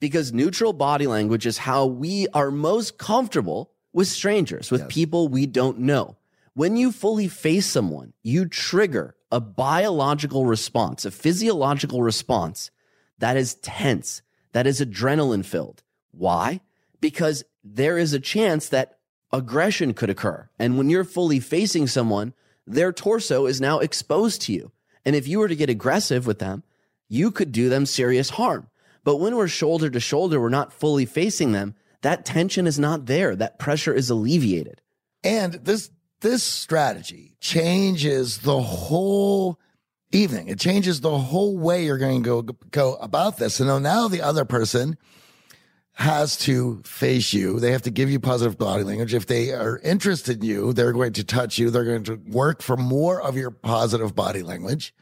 Because 0.00 0.32
neutral 0.32 0.72
body 0.72 1.06
language 1.06 1.46
is 1.46 1.58
how 1.58 1.86
we 1.86 2.28
are 2.28 2.50
most 2.52 2.98
comfortable 2.98 3.72
with 3.92 4.06
strangers, 4.06 4.70
with 4.70 4.82
Yes. 4.82 4.88
people 4.92 5.28
we 5.28 5.46
don't 5.46 5.80
know. 5.80 6.16
When 6.54 6.76
you 6.76 6.92
fully 6.92 7.26
face 7.28 7.66
someone, 7.66 8.12
you 8.22 8.46
trigger 8.46 9.16
a 9.32 9.40
biological 9.40 10.44
response, 10.46 11.04
a 11.04 11.10
physiological 11.10 12.02
response 12.02 12.70
that 13.18 13.36
is 13.36 13.54
tense, 13.56 14.22
that 14.52 14.66
is 14.66 14.80
adrenaline 14.80 15.44
filled. 15.44 15.82
Why? 16.12 16.60
Because 17.00 17.44
there 17.64 17.98
is 17.98 18.12
a 18.12 18.20
chance 18.20 18.68
that 18.68 18.98
aggression 19.32 19.94
could 19.94 20.10
occur. 20.10 20.48
And 20.58 20.78
when 20.78 20.88
you're 20.90 21.04
fully 21.04 21.40
facing 21.40 21.86
someone, 21.86 22.34
their 22.66 22.92
torso 22.92 23.46
is 23.46 23.60
now 23.60 23.78
exposed 23.80 24.42
to 24.42 24.52
you. 24.52 24.70
And 25.08 25.16
if 25.16 25.26
you 25.26 25.38
were 25.38 25.48
to 25.48 25.56
get 25.56 25.70
aggressive 25.70 26.26
with 26.26 26.38
them, 26.38 26.64
you 27.08 27.30
could 27.30 27.50
do 27.50 27.70
them 27.70 27.86
serious 27.86 28.28
harm. 28.28 28.68
But 29.04 29.16
when 29.16 29.36
we're 29.36 29.48
shoulder 29.48 29.88
to 29.88 30.00
shoulder, 30.00 30.38
we're 30.38 30.50
not 30.50 30.70
fully 30.70 31.06
facing 31.06 31.52
them, 31.52 31.74
that 32.02 32.26
tension 32.26 32.66
is 32.66 32.78
not 32.78 33.06
there. 33.06 33.34
That 33.34 33.58
pressure 33.58 33.94
is 33.94 34.10
alleviated. 34.10 34.82
And 35.24 35.54
this 35.54 35.90
this 36.20 36.42
strategy 36.42 37.36
changes 37.40 38.40
the 38.40 38.60
whole 38.60 39.58
evening. 40.12 40.48
It 40.48 40.60
changes 40.60 41.00
the 41.00 41.16
whole 41.16 41.56
way 41.56 41.86
you're 41.86 41.96
going 41.96 42.22
to 42.22 42.42
go 42.42 42.42
go 42.70 42.96
about 42.96 43.38
this. 43.38 43.60
And 43.60 43.82
now 43.82 44.08
the 44.08 44.20
other 44.20 44.44
person 44.44 44.98
has 45.98 46.36
to 46.36 46.80
face 46.84 47.32
you. 47.32 47.58
They 47.58 47.72
have 47.72 47.82
to 47.82 47.90
give 47.90 48.08
you 48.08 48.20
positive 48.20 48.56
body 48.56 48.84
language. 48.84 49.14
If 49.14 49.26
they 49.26 49.52
are 49.52 49.78
interested 49.78 50.38
in 50.38 50.44
you, 50.44 50.72
they're 50.72 50.92
going 50.92 51.12
to 51.14 51.24
touch 51.24 51.58
you. 51.58 51.70
They're 51.70 51.84
going 51.84 52.04
to 52.04 52.20
work 52.28 52.62
for 52.62 52.76
more 52.76 53.20
of 53.20 53.36
your 53.36 53.50
positive 53.50 54.14
body 54.14 54.44
language, 54.44 54.94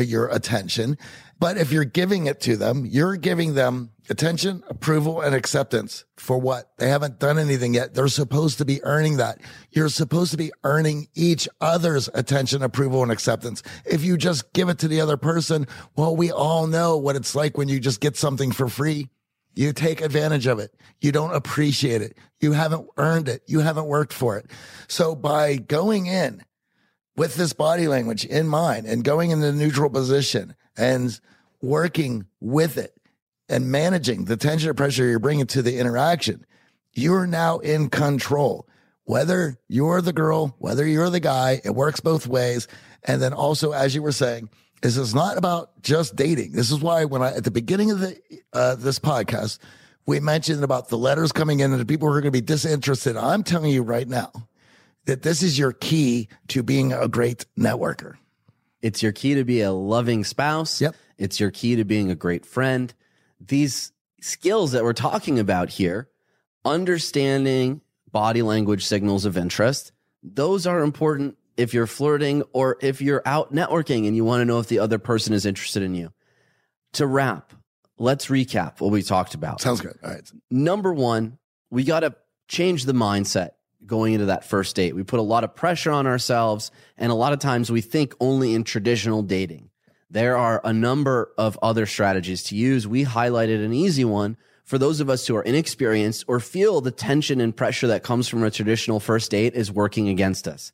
uh, 0.00 0.02
your 0.02 0.26
attention. 0.26 0.98
But 1.38 1.58
if 1.58 1.70
you're 1.70 1.84
giving 1.84 2.26
it 2.26 2.40
to 2.40 2.56
them, 2.56 2.84
you're 2.84 3.14
giving 3.14 3.54
them 3.54 3.90
attention, 4.10 4.64
approval, 4.68 5.20
and 5.20 5.32
acceptance 5.32 6.04
for 6.16 6.38
what? 6.38 6.72
They 6.76 6.88
haven't 6.88 7.20
done 7.20 7.38
anything 7.38 7.74
yet. 7.74 7.94
They're 7.94 8.08
supposed 8.08 8.58
to 8.58 8.64
be 8.64 8.82
earning 8.82 9.18
that. 9.18 9.40
You're 9.70 9.90
supposed 9.90 10.32
to 10.32 10.36
be 10.36 10.50
earning 10.64 11.06
each 11.14 11.48
other's 11.60 12.08
attention, 12.14 12.64
approval, 12.64 13.04
and 13.04 13.12
acceptance. 13.12 13.62
If 13.84 14.02
you 14.02 14.16
just 14.16 14.52
give 14.52 14.68
it 14.68 14.78
to 14.80 14.88
the 14.88 15.00
other 15.00 15.16
person, 15.16 15.68
well, 15.94 16.16
we 16.16 16.32
all 16.32 16.66
know 16.66 16.96
what 16.96 17.14
it's 17.14 17.36
like 17.36 17.56
when 17.56 17.68
you 17.68 17.78
just 17.78 18.00
get 18.00 18.16
something 18.16 18.50
for 18.50 18.68
free. 18.68 19.08
You 19.54 19.72
take 19.72 20.00
advantage 20.00 20.46
of 20.46 20.58
it. 20.58 20.74
You 21.00 21.12
don't 21.12 21.34
appreciate 21.34 22.02
it. 22.02 22.16
You 22.40 22.52
haven't 22.52 22.88
earned 22.96 23.28
it. 23.28 23.42
You 23.46 23.60
haven't 23.60 23.86
worked 23.86 24.12
for 24.12 24.36
it. 24.38 24.50
So 24.88 25.14
by 25.14 25.56
going 25.56 26.06
in 26.06 26.42
with 27.16 27.34
this 27.34 27.52
body 27.52 27.88
language 27.88 28.24
in 28.24 28.48
mind 28.48 28.86
and 28.86 29.04
going 29.04 29.30
in 29.30 29.40
the 29.40 29.52
neutral 29.52 29.90
position 29.90 30.54
and 30.76 31.18
working 31.60 32.26
with 32.40 32.78
it 32.78 32.96
and 33.48 33.70
managing 33.70 34.24
the 34.24 34.36
tension 34.36 34.70
or 34.70 34.74
pressure 34.74 35.06
you're 35.06 35.18
bringing 35.18 35.46
to 35.48 35.62
the 35.62 35.78
interaction, 35.78 36.46
you're 36.94 37.26
now 37.26 37.58
in 37.58 37.90
control. 37.90 38.66
Whether 39.04 39.58
you're 39.68 40.00
the 40.00 40.12
girl, 40.12 40.54
whether 40.58 40.86
you're 40.86 41.10
the 41.10 41.20
guy, 41.20 41.60
it 41.64 41.74
works 41.74 42.00
both 42.00 42.26
ways. 42.26 42.68
And 43.04 43.20
then 43.20 43.32
also, 43.32 43.72
as 43.72 43.94
you 43.94 44.02
were 44.02 44.12
saying, 44.12 44.48
this 44.82 44.96
is 44.96 45.14
not 45.14 45.38
about 45.38 45.80
just 45.82 46.16
dating. 46.16 46.52
This 46.52 46.70
is 46.70 46.80
why 46.80 47.04
when 47.04 47.22
I, 47.22 47.34
at 47.34 47.44
the 47.44 47.50
beginning 47.50 47.92
of 47.92 48.00
the, 48.00 48.20
uh, 48.52 48.74
this 48.74 48.98
podcast, 48.98 49.58
we 50.06 50.18
mentioned 50.18 50.64
about 50.64 50.88
the 50.88 50.98
letters 50.98 51.30
coming 51.30 51.60
in 51.60 51.70
and 51.70 51.80
the 51.80 51.86
people 51.86 52.08
who 52.08 52.14
are 52.14 52.20
going 52.20 52.32
to 52.32 52.36
be 52.36 52.44
disinterested. 52.44 53.16
I'm 53.16 53.44
telling 53.44 53.70
you 53.70 53.82
right 53.82 54.08
now 54.08 54.32
that 55.06 55.22
this 55.22 55.42
is 55.42 55.56
your 55.56 55.72
key 55.72 56.28
to 56.48 56.64
being 56.64 56.92
a 56.92 57.06
great 57.06 57.46
networker. 57.56 58.14
It's 58.82 59.02
your 59.02 59.12
key 59.12 59.34
to 59.36 59.44
be 59.44 59.60
a 59.60 59.70
loving 59.70 60.24
spouse. 60.24 60.80
Yep. 60.80 60.96
It's 61.16 61.38
your 61.38 61.52
key 61.52 61.76
to 61.76 61.84
being 61.84 62.10
a 62.10 62.16
great 62.16 62.44
friend. 62.44 62.92
These 63.40 63.92
skills 64.20 64.72
that 64.72 64.82
we're 64.82 64.92
talking 64.92 65.38
about 65.38 65.70
here, 65.70 66.08
understanding 66.64 67.80
body 68.10 68.42
language 68.42 68.84
signals 68.84 69.24
of 69.24 69.36
interest, 69.36 69.92
those 70.24 70.66
are 70.66 70.82
important 70.82 71.36
if 71.56 71.74
you're 71.74 71.86
flirting 71.86 72.42
or 72.52 72.78
if 72.80 73.00
you're 73.00 73.22
out 73.26 73.52
networking 73.52 74.06
and 74.06 74.16
you 74.16 74.24
want 74.24 74.40
to 74.40 74.44
know 74.44 74.58
if 74.58 74.68
the 74.68 74.78
other 74.78 74.98
person 74.98 75.34
is 75.34 75.46
interested 75.46 75.82
in 75.82 75.94
you. 75.94 76.12
To 76.94 77.06
wrap, 77.06 77.52
let's 77.98 78.26
recap 78.26 78.80
what 78.80 78.90
we 78.90 79.02
talked 79.02 79.34
about. 79.34 79.60
Sounds 79.60 79.80
good. 79.80 79.98
All 80.02 80.10
right. 80.10 80.30
Number 80.50 80.92
one, 80.92 81.38
we 81.70 81.84
got 81.84 82.00
to 82.00 82.14
change 82.48 82.84
the 82.84 82.92
mindset 82.92 83.50
going 83.86 84.14
into 84.14 84.26
that 84.26 84.44
first 84.44 84.76
date. 84.76 84.94
We 84.94 85.02
put 85.02 85.18
a 85.20 85.22
lot 85.22 85.44
of 85.44 85.54
pressure 85.56 85.90
on 85.90 86.06
ourselves, 86.06 86.70
and 86.96 87.10
a 87.10 87.14
lot 87.16 87.32
of 87.32 87.38
times 87.38 87.70
we 87.70 87.80
think 87.80 88.14
only 88.20 88.54
in 88.54 88.64
traditional 88.64 89.22
dating. 89.22 89.70
There 90.10 90.36
are 90.36 90.60
a 90.62 90.72
number 90.72 91.32
of 91.38 91.58
other 91.62 91.86
strategies 91.86 92.42
to 92.44 92.56
use. 92.56 92.86
We 92.86 93.04
highlighted 93.04 93.64
an 93.64 93.72
easy 93.72 94.04
one 94.04 94.36
for 94.64 94.78
those 94.78 95.00
of 95.00 95.08
us 95.08 95.26
who 95.26 95.34
are 95.36 95.42
inexperienced 95.42 96.24
or 96.28 96.38
feel 96.38 96.80
the 96.80 96.90
tension 96.90 97.40
and 97.40 97.56
pressure 97.56 97.86
that 97.88 98.02
comes 98.02 98.28
from 98.28 98.44
a 98.44 98.50
traditional 98.50 99.00
first 99.00 99.30
date 99.30 99.54
is 99.54 99.72
working 99.72 100.08
against 100.08 100.46
us. 100.46 100.72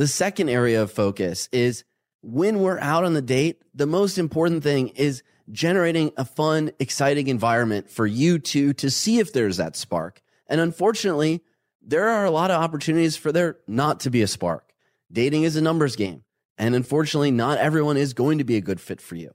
The 0.00 0.06
second 0.06 0.48
area 0.48 0.80
of 0.82 0.90
focus 0.90 1.50
is 1.52 1.84
when 2.22 2.60
we're 2.60 2.78
out 2.78 3.04
on 3.04 3.12
the 3.12 3.20
date, 3.20 3.60
the 3.74 3.84
most 3.84 4.16
important 4.16 4.62
thing 4.62 4.88
is 4.88 5.22
generating 5.52 6.10
a 6.16 6.24
fun, 6.24 6.70
exciting 6.78 7.26
environment 7.26 7.90
for 7.90 8.06
you 8.06 8.38
two 8.38 8.72
to 8.72 8.90
see 8.90 9.18
if 9.18 9.34
there's 9.34 9.58
that 9.58 9.76
spark. 9.76 10.22
And 10.46 10.58
unfortunately, 10.58 11.42
there 11.82 12.08
are 12.08 12.24
a 12.24 12.30
lot 12.30 12.50
of 12.50 12.62
opportunities 12.62 13.18
for 13.18 13.30
there 13.30 13.58
not 13.66 14.00
to 14.00 14.10
be 14.10 14.22
a 14.22 14.26
spark. 14.26 14.72
Dating 15.12 15.42
is 15.42 15.56
a 15.56 15.60
numbers 15.60 15.96
game. 15.96 16.24
And 16.56 16.74
unfortunately, 16.74 17.30
not 17.30 17.58
everyone 17.58 17.98
is 17.98 18.14
going 18.14 18.38
to 18.38 18.44
be 18.44 18.56
a 18.56 18.62
good 18.62 18.80
fit 18.80 19.02
for 19.02 19.16
you. 19.16 19.34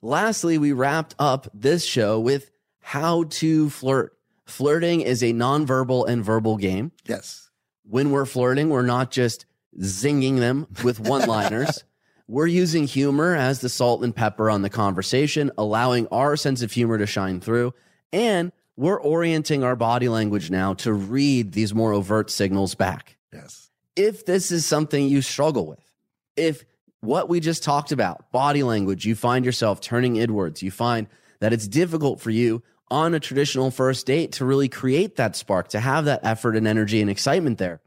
Lastly, 0.00 0.56
we 0.56 0.72
wrapped 0.72 1.14
up 1.18 1.48
this 1.52 1.84
show 1.84 2.18
with 2.18 2.50
how 2.80 3.24
to 3.24 3.68
flirt. 3.68 4.16
Flirting 4.46 5.02
is 5.02 5.22
a 5.22 5.34
nonverbal 5.34 6.08
and 6.08 6.24
verbal 6.24 6.56
game 6.56 6.92
Yes. 7.04 7.50
when 7.82 8.10
we're 8.10 8.24
flirting, 8.24 8.70
we're 8.70 8.80
not 8.86 9.10
just 9.10 9.44
zinging 9.78 10.38
them 10.38 10.66
with 10.82 11.00
one 11.00 11.26
liners. 11.28 11.84
we're 12.32 12.46
using 12.46 12.86
humor 12.86 13.34
as 13.34 13.60
the 13.60 13.68
salt 13.68 14.02
and 14.02 14.16
pepper 14.16 14.50
on 14.50 14.62
the 14.62 14.70
conversation, 14.70 15.50
allowing 15.58 16.06
our 16.08 16.36
sense 16.36 16.62
of 16.62 16.72
humor 16.72 16.96
to 16.98 17.06
shine 17.06 17.40
through. 17.40 17.74
And 18.12 18.52
we're 18.76 19.00
orienting 19.00 19.62
our 19.62 19.76
body 19.76 20.08
language 20.08 20.50
now 20.50 20.74
to 20.74 20.92
read 20.92 21.52
these 21.52 21.74
more 21.74 21.92
overt 21.92 22.30
signals 22.30 22.74
back. 22.74 23.16
Yes. 23.32 23.70
If 23.96 24.24
this 24.24 24.50
is 24.50 24.64
something 24.64 25.06
you 25.06 25.20
struggle 25.20 25.66
with, 25.66 25.92
if 26.36 26.64
what 27.00 27.28
we 27.28 27.40
just 27.40 27.62
talked 27.62 27.92
about, 27.92 28.32
body 28.32 28.62
language, 28.62 29.04
you 29.04 29.14
find 29.14 29.44
yourself 29.44 29.80
turning 29.80 30.16
inwards, 30.16 30.62
you 30.62 30.70
find 30.70 31.08
that 31.40 31.52
it's 31.52 31.68
difficult 31.68 32.20
for 32.20 32.30
you 32.30 32.62
on 32.90 33.12
a 33.12 33.20
traditional 33.20 33.70
first 33.70 34.06
date 34.06 34.32
to 34.32 34.44
really 34.44 34.68
create 34.68 35.16
that 35.16 35.36
spark, 35.36 35.68
to 35.68 35.80
have 35.80 36.06
that 36.06 36.20
effort 36.22 36.56
and 36.56 36.66
energy 36.66 37.00
and 37.00 37.10
excitement 37.10 37.58
there. 37.58 37.80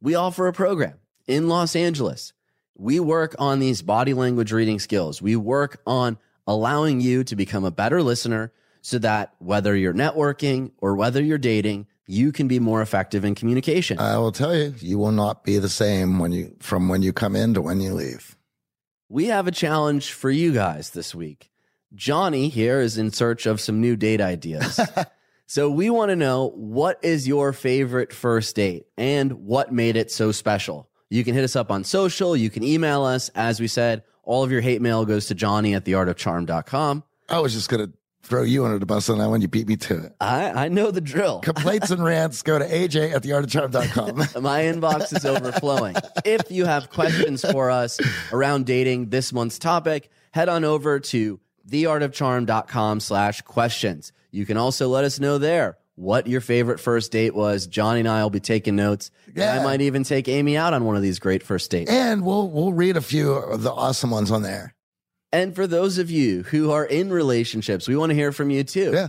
We 0.00 0.14
offer 0.14 0.48
a 0.48 0.52
program 0.52 0.94
in 1.26 1.48
Los 1.48 1.76
Angeles. 1.76 2.32
We 2.76 3.00
work 3.00 3.34
on 3.38 3.58
these 3.58 3.82
body 3.82 4.14
language 4.14 4.52
reading 4.52 4.78
skills. 4.78 5.22
We 5.22 5.36
work 5.36 5.80
on 5.86 6.18
allowing 6.46 7.00
you 7.00 7.24
to 7.24 7.36
become 7.36 7.64
a 7.64 7.70
better 7.70 8.02
listener 8.02 8.52
so 8.82 8.98
that 8.98 9.34
whether 9.38 9.74
you're 9.74 9.94
networking 9.94 10.70
or 10.78 10.94
whether 10.94 11.22
you're 11.22 11.38
dating, 11.38 11.86
you 12.06 12.30
can 12.30 12.46
be 12.46 12.60
more 12.60 12.82
effective 12.82 13.24
in 13.24 13.34
communication. 13.34 13.98
I 13.98 14.18
will 14.18 14.30
tell 14.30 14.54
you, 14.54 14.74
you 14.78 14.98
will 14.98 15.12
not 15.12 15.42
be 15.42 15.58
the 15.58 15.68
same 15.68 16.18
when 16.18 16.32
you 16.32 16.54
from 16.60 16.88
when 16.88 17.02
you 17.02 17.12
come 17.12 17.34
in 17.34 17.54
to 17.54 17.62
when 17.62 17.80
you 17.80 17.94
leave. 17.94 18.36
we 19.08 19.26
have 19.26 19.46
a 19.46 19.52
challenge 19.52 20.12
for 20.12 20.30
you 20.30 20.52
guys 20.52 20.90
this 20.90 21.14
week. 21.14 21.50
Johnny 21.94 22.48
here 22.48 22.80
is 22.80 22.98
in 22.98 23.12
search 23.12 23.46
of 23.46 23.60
some 23.60 23.80
new 23.80 23.96
date 23.96 24.20
ideas. 24.20 24.78
so 25.46 25.70
we 25.70 25.90
want 25.90 26.10
to 26.10 26.16
know 26.16 26.50
what 26.54 26.98
is 27.02 27.26
your 27.26 27.52
favorite 27.52 28.12
first 28.12 28.54
date 28.56 28.86
and 28.96 29.32
what 29.32 29.72
made 29.72 29.96
it 29.96 30.10
so 30.10 30.30
special. 30.32 30.88
You 31.08 31.24
can 31.24 31.34
hit 31.34 31.44
us 31.44 31.56
up 31.56 31.70
on 31.70 31.84
social. 31.84 32.36
You 32.36 32.50
can 32.50 32.62
email 32.62 33.04
us. 33.04 33.28
As 33.34 33.60
we 33.60 33.68
said, 33.68 34.02
all 34.24 34.42
of 34.42 34.50
your 34.50 34.60
hate 34.60 34.82
mail 34.82 35.04
goes 35.04 35.26
to 35.26 35.34
Johnny 35.34 35.74
at 35.74 35.84
theartofcharm.com. 35.84 37.04
I 37.28 37.38
was 37.40 37.54
just 37.54 37.68
gonna 37.68 37.90
throw 38.22 38.42
you 38.42 38.64
under 38.64 38.78
the 38.78 38.86
bus 38.86 39.08
on 39.08 39.18
that 39.18 39.28
one. 39.28 39.40
You 39.40 39.48
beat 39.48 39.68
me 39.68 39.76
to 39.76 40.04
it. 40.06 40.12
I, 40.20 40.64
I 40.64 40.68
know 40.68 40.90
the 40.90 41.00
drill. 41.00 41.40
Complaints 41.40 41.90
and 41.90 42.02
rants, 42.02 42.42
go 42.42 42.58
to 42.58 42.64
AJ 42.66 43.14
at 43.14 43.22
theartofcharm.com. 43.22 44.16
My 44.42 44.62
inbox 44.62 45.16
is 45.16 45.24
overflowing. 45.24 45.94
if 46.24 46.50
you 46.50 46.64
have 46.64 46.90
questions 46.90 47.44
for 47.48 47.70
us 47.70 48.00
around 48.32 48.66
dating 48.66 49.10
this 49.10 49.32
month's 49.32 49.58
topic, 49.58 50.10
head 50.32 50.48
on 50.48 50.64
over 50.64 50.98
to 50.98 51.40
theartofcharm.com 51.68 53.00
slash 53.00 53.42
questions. 53.42 54.12
You 54.30 54.44
can 54.44 54.56
also 54.56 54.88
let 54.88 55.04
us 55.04 55.20
know 55.20 55.38
there 55.38 55.78
what 55.96 56.26
your 56.26 56.40
favorite 56.40 56.78
first 56.78 57.10
date 57.10 57.34
was. 57.34 57.66
Johnny 57.66 58.00
and 58.00 58.08
I 58.08 58.22
will 58.22 58.30
be 58.30 58.40
taking 58.40 58.76
notes. 58.76 59.10
And 59.34 59.42
I 59.42 59.64
might 59.64 59.80
even 59.80 60.04
take 60.04 60.28
Amy 60.28 60.56
out 60.56 60.72
on 60.72 60.84
one 60.84 60.94
of 60.96 61.02
these 61.02 61.18
great 61.18 61.42
first 61.42 61.70
dates. 61.70 61.90
and 61.90 62.24
we'll 62.24 62.48
we'll 62.48 62.72
read 62.72 62.96
a 62.96 63.02
few 63.02 63.32
of 63.32 63.62
the 63.62 63.72
awesome 63.72 64.10
ones 64.10 64.30
on 64.30 64.42
there. 64.42 64.74
And 65.32 65.54
for 65.54 65.66
those 65.66 65.98
of 65.98 66.10
you 66.10 66.44
who 66.44 66.70
are 66.70 66.84
in 66.84 67.10
relationships, 67.10 67.88
we 67.88 67.96
want 67.96 68.10
to 68.10 68.14
hear 68.14 68.30
from 68.30 68.50
you 68.50 68.62
too. 68.62 68.92
Yeah. 68.94 69.08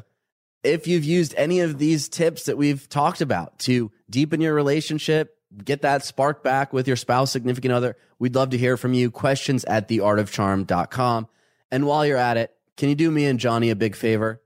If 0.63 0.87
you've 0.87 1.03
used 1.05 1.35
any 1.37 1.59
of 1.59 1.77
these 1.77 2.09
tips 2.09 2.45
that 2.45 2.57
we've 2.57 2.89
talked 2.89 3.21
about 3.21 3.59
to 3.59 3.91
deepen 4.09 4.41
your 4.41 4.53
relationship, 4.53 5.37
get 5.63 5.83
that 5.83 6.03
spark 6.03 6.43
back 6.43 6.73
with 6.73 6.87
your 6.87 6.97
spouse, 6.97 7.31
significant 7.31 7.73
other, 7.73 7.95
we'd 8.19 8.35
love 8.35 8.49
to 8.49 8.57
hear 8.57 8.75
from 8.75 8.93
you. 8.93 9.11
Questions 9.11 9.63
at 9.65 9.87
theartofcharm.com. 9.87 11.27
And 11.71 11.85
while 11.85 12.05
you're 12.05 12.17
at 12.17 12.37
it, 12.37 12.53
can 12.75 12.89
you 12.89 12.95
do 12.95 13.11
me 13.11 13.25
and 13.25 13.39
Johnny 13.39 13.69
a 13.69 13.75
big 13.75 13.95
favor? 13.95 14.41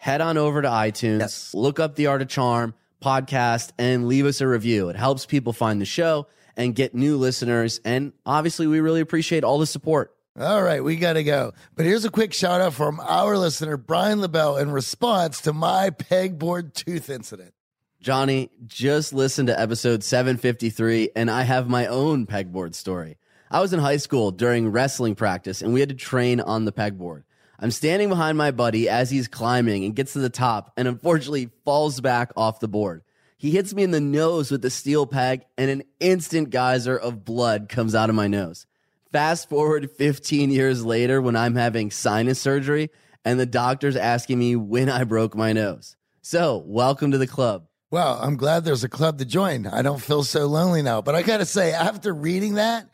Head 0.00 0.22
on 0.22 0.38
over 0.38 0.62
to 0.62 0.68
iTunes, 0.68 1.20
Yes. 1.20 1.52
look 1.52 1.78
up 1.78 1.94
the 1.94 2.06
Art 2.06 2.22
of 2.22 2.28
Charm 2.28 2.72
podcast, 3.02 3.72
and 3.78 4.08
leave 4.08 4.24
us 4.24 4.40
a 4.40 4.48
review. 4.48 4.88
It 4.88 4.96
helps 4.96 5.26
people 5.26 5.52
find 5.52 5.78
the 5.78 5.84
show 5.84 6.26
and 6.56 6.74
get 6.74 6.94
new 6.94 7.18
listeners. 7.18 7.80
And 7.84 8.14
obviously, 8.24 8.66
we 8.66 8.80
really 8.80 9.00
appreciate 9.02 9.44
all 9.44 9.58
the 9.58 9.66
support. 9.66 10.14
All 10.38 10.62
right, 10.62 10.82
we 10.82 10.96
got 10.96 11.14
to 11.14 11.22
go. 11.24 11.52
But 11.76 11.84
here's 11.84 12.06
a 12.06 12.10
quick 12.10 12.32
shout 12.32 12.62
out 12.62 12.72
from 12.72 12.98
our 13.00 13.36
listener, 13.36 13.76
Brian 13.76 14.22
LaBelle, 14.22 14.56
in 14.56 14.70
response 14.70 15.42
to 15.42 15.52
my 15.52 15.90
pegboard 15.90 16.72
tooth 16.72 17.10
incident. 17.10 17.52
Johnny, 18.00 18.48
just 18.66 19.12
listen 19.12 19.46
to 19.46 19.60
episode 19.60 20.02
753, 20.02 21.10
and 21.14 21.30
I 21.30 21.42
have 21.42 21.68
my 21.68 21.86
own 21.86 22.26
pegboard 22.26 22.74
story. 22.74 23.18
I 23.50 23.60
was 23.60 23.74
in 23.74 23.80
high 23.80 23.98
school 23.98 24.30
during 24.30 24.68
wrestling 24.70 25.14
practice, 25.14 25.60
and 25.60 25.74
we 25.74 25.80
had 25.80 25.90
to 25.90 25.94
train 25.94 26.40
on 26.40 26.64
the 26.64 26.72
pegboard. 26.72 27.24
I'm 27.62 27.70
standing 27.70 28.08
behind 28.08 28.38
my 28.38 28.52
buddy 28.52 28.88
as 28.88 29.10
he's 29.10 29.28
climbing 29.28 29.84
and 29.84 29.94
gets 29.94 30.14
to 30.14 30.18
the 30.18 30.30
top, 30.30 30.72
and 30.78 30.88
unfortunately 30.88 31.50
falls 31.66 32.00
back 32.00 32.32
off 32.34 32.58
the 32.58 32.68
board. 32.68 33.02
He 33.36 33.50
hits 33.50 33.74
me 33.74 33.82
in 33.82 33.90
the 33.90 34.00
nose 34.00 34.50
with 34.50 34.62
the 34.62 34.70
steel 34.70 35.06
peg, 35.06 35.44
and 35.58 35.70
an 35.70 35.82
instant 36.00 36.48
geyser 36.48 36.96
of 36.96 37.24
blood 37.24 37.68
comes 37.68 37.94
out 37.94 38.08
of 38.08 38.16
my 38.16 38.28
nose. 38.28 38.66
Fast 39.12 39.50
forward 39.50 39.90
15 39.90 40.50
years 40.50 40.86
later 40.86 41.20
when 41.20 41.36
I'm 41.36 41.54
having 41.54 41.90
sinus 41.90 42.40
surgery, 42.40 42.90
and 43.26 43.38
the 43.38 43.44
doctor's 43.44 43.96
asking 43.96 44.38
me 44.38 44.56
when 44.56 44.88
I 44.88 45.04
broke 45.04 45.36
my 45.36 45.52
nose. 45.52 45.96
So, 46.22 46.62
welcome 46.64 47.10
to 47.10 47.18
the 47.18 47.26
club. 47.26 47.66
Well, 47.90 48.20
I'm 48.22 48.36
glad 48.36 48.64
there's 48.64 48.84
a 48.84 48.88
club 48.88 49.18
to 49.18 49.26
join. 49.26 49.66
I 49.66 49.82
don't 49.82 50.00
feel 50.00 50.22
so 50.22 50.46
lonely 50.46 50.80
now. 50.80 51.02
But 51.02 51.14
I 51.14 51.22
got 51.22 51.38
to 51.38 51.44
say, 51.44 51.72
after 51.72 52.14
reading 52.14 52.54
that, 52.54 52.88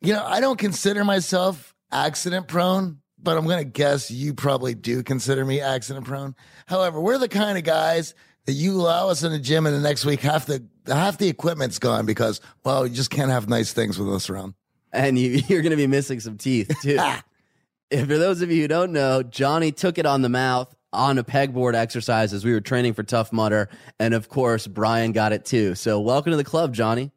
you 0.00 0.12
know, 0.12 0.24
I 0.24 0.40
don't 0.40 0.58
consider 0.58 1.04
myself 1.04 1.74
accident 1.92 2.48
prone, 2.48 3.01
but 3.22 3.36
I'm 3.36 3.44
going 3.44 3.58
to 3.58 3.64
guess 3.64 4.10
you 4.10 4.34
probably 4.34 4.74
do 4.74 5.02
consider 5.02 5.44
me 5.44 5.60
accident 5.60 6.06
prone. 6.06 6.34
However, 6.66 7.00
we're 7.00 7.18
the 7.18 7.28
kind 7.28 7.56
of 7.56 7.64
guys 7.64 8.14
that 8.46 8.52
you 8.52 8.80
allow 8.80 9.08
us 9.08 9.22
in 9.22 9.32
the 9.32 9.38
gym 9.38 9.66
and 9.66 9.74
the 9.74 9.80
next 9.80 10.04
week 10.04 10.20
half 10.20 10.46
the 10.46 10.64
half 10.86 11.18
the 11.18 11.28
equipment's 11.28 11.78
gone 11.78 12.06
because 12.06 12.40
well, 12.64 12.86
you 12.86 12.94
just 12.94 13.10
can't 13.10 13.30
have 13.30 13.48
nice 13.48 13.72
things 13.72 13.98
with 13.98 14.12
us 14.12 14.28
around. 14.28 14.54
and 14.92 15.18
you, 15.18 15.42
you're 15.48 15.62
going 15.62 15.70
to 15.70 15.76
be 15.76 15.86
missing 15.86 16.20
some 16.20 16.36
teeth 16.36 16.70
too. 16.82 16.98
and 17.90 18.08
for 18.08 18.18
those 18.18 18.42
of 18.42 18.50
you 18.50 18.62
who 18.62 18.68
don't 18.68 18.92
know, 18.92 19.22
Johnny 19.22 19.72
took 19.72 19.98
it 19.98 20.06
on 20.06 20.22
the 20.22 20.28
mouth 20.28 20.74
on 20.92 21.16
a 21.16 21.24
pegboard 21.24 21.74
exercise 21.74 22.34
as 22.34 22.44
we 22.44 22.52
were 22.52 22.60
training 22.60 22.92
for 22.92 23.02
Tough 23.02 23.32
Mudder, 23.32 23.70
and 23.98 24.12
of 24.12 24.28
course 24.28 24.66
Brian 24.66 25.12
got 25.12 25.32
it 25.32 25.44
too. 25.44 25.74
So 25.74 26.00
welcome 26.00 26.32
to 26.32 26.36
the 26.36 26.44
club, 26.44 26.74
Johnny. 26.74 27.10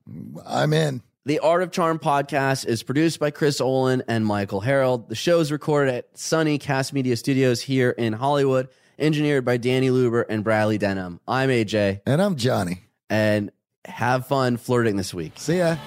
I'm 0.45 0.71
in. 0.71 1.01
The 1.27 1.39
Art 1.39 1.63
of 1.63 1.71
Charm 1.71 1.97
podcast 1.97 2.67
is 2.67 2.83
produced 2.83 3.19
by 3.19 3.31
Chris 3.31 3.59
Olin 3.59 4.03
and 4.07 4.23
Michael 4.27 4.59
Harold. 4.61 5.09
The 5.09 5.15
show 5.15 5.39
is 5.39 5.51
recorded 5.51 5.95
at 5.95 6.15
Sunny 6.17 6.59
Cast 6.59 6.93
Media 6.93 7.15
Studios 7.17 7.61
here 7.61 7.89
in 7.89 8.13
Hollywood, 8.13 8.67
engineered 8.99 9.43
by 9.43 9.57
Danny 9.57 9.89
Luber 9.89 10.23
and 10.29 10.43
Bradley 10.43 10.77
Denham. 10.77 11.19
I'm 11.27 11.49
AJ, 11.49 12.01
And 12.05 12.21
I'm 12.21 12.35
Johnny. 12.35 12.83
and 13.09 13.51
have 13.85 14.27
fun 14.27 14.57
flirting 14.57 14.97
this 14.97 15.15
week. 15.15 15.33
See 15.37 15.57
ya. 15.57 15.77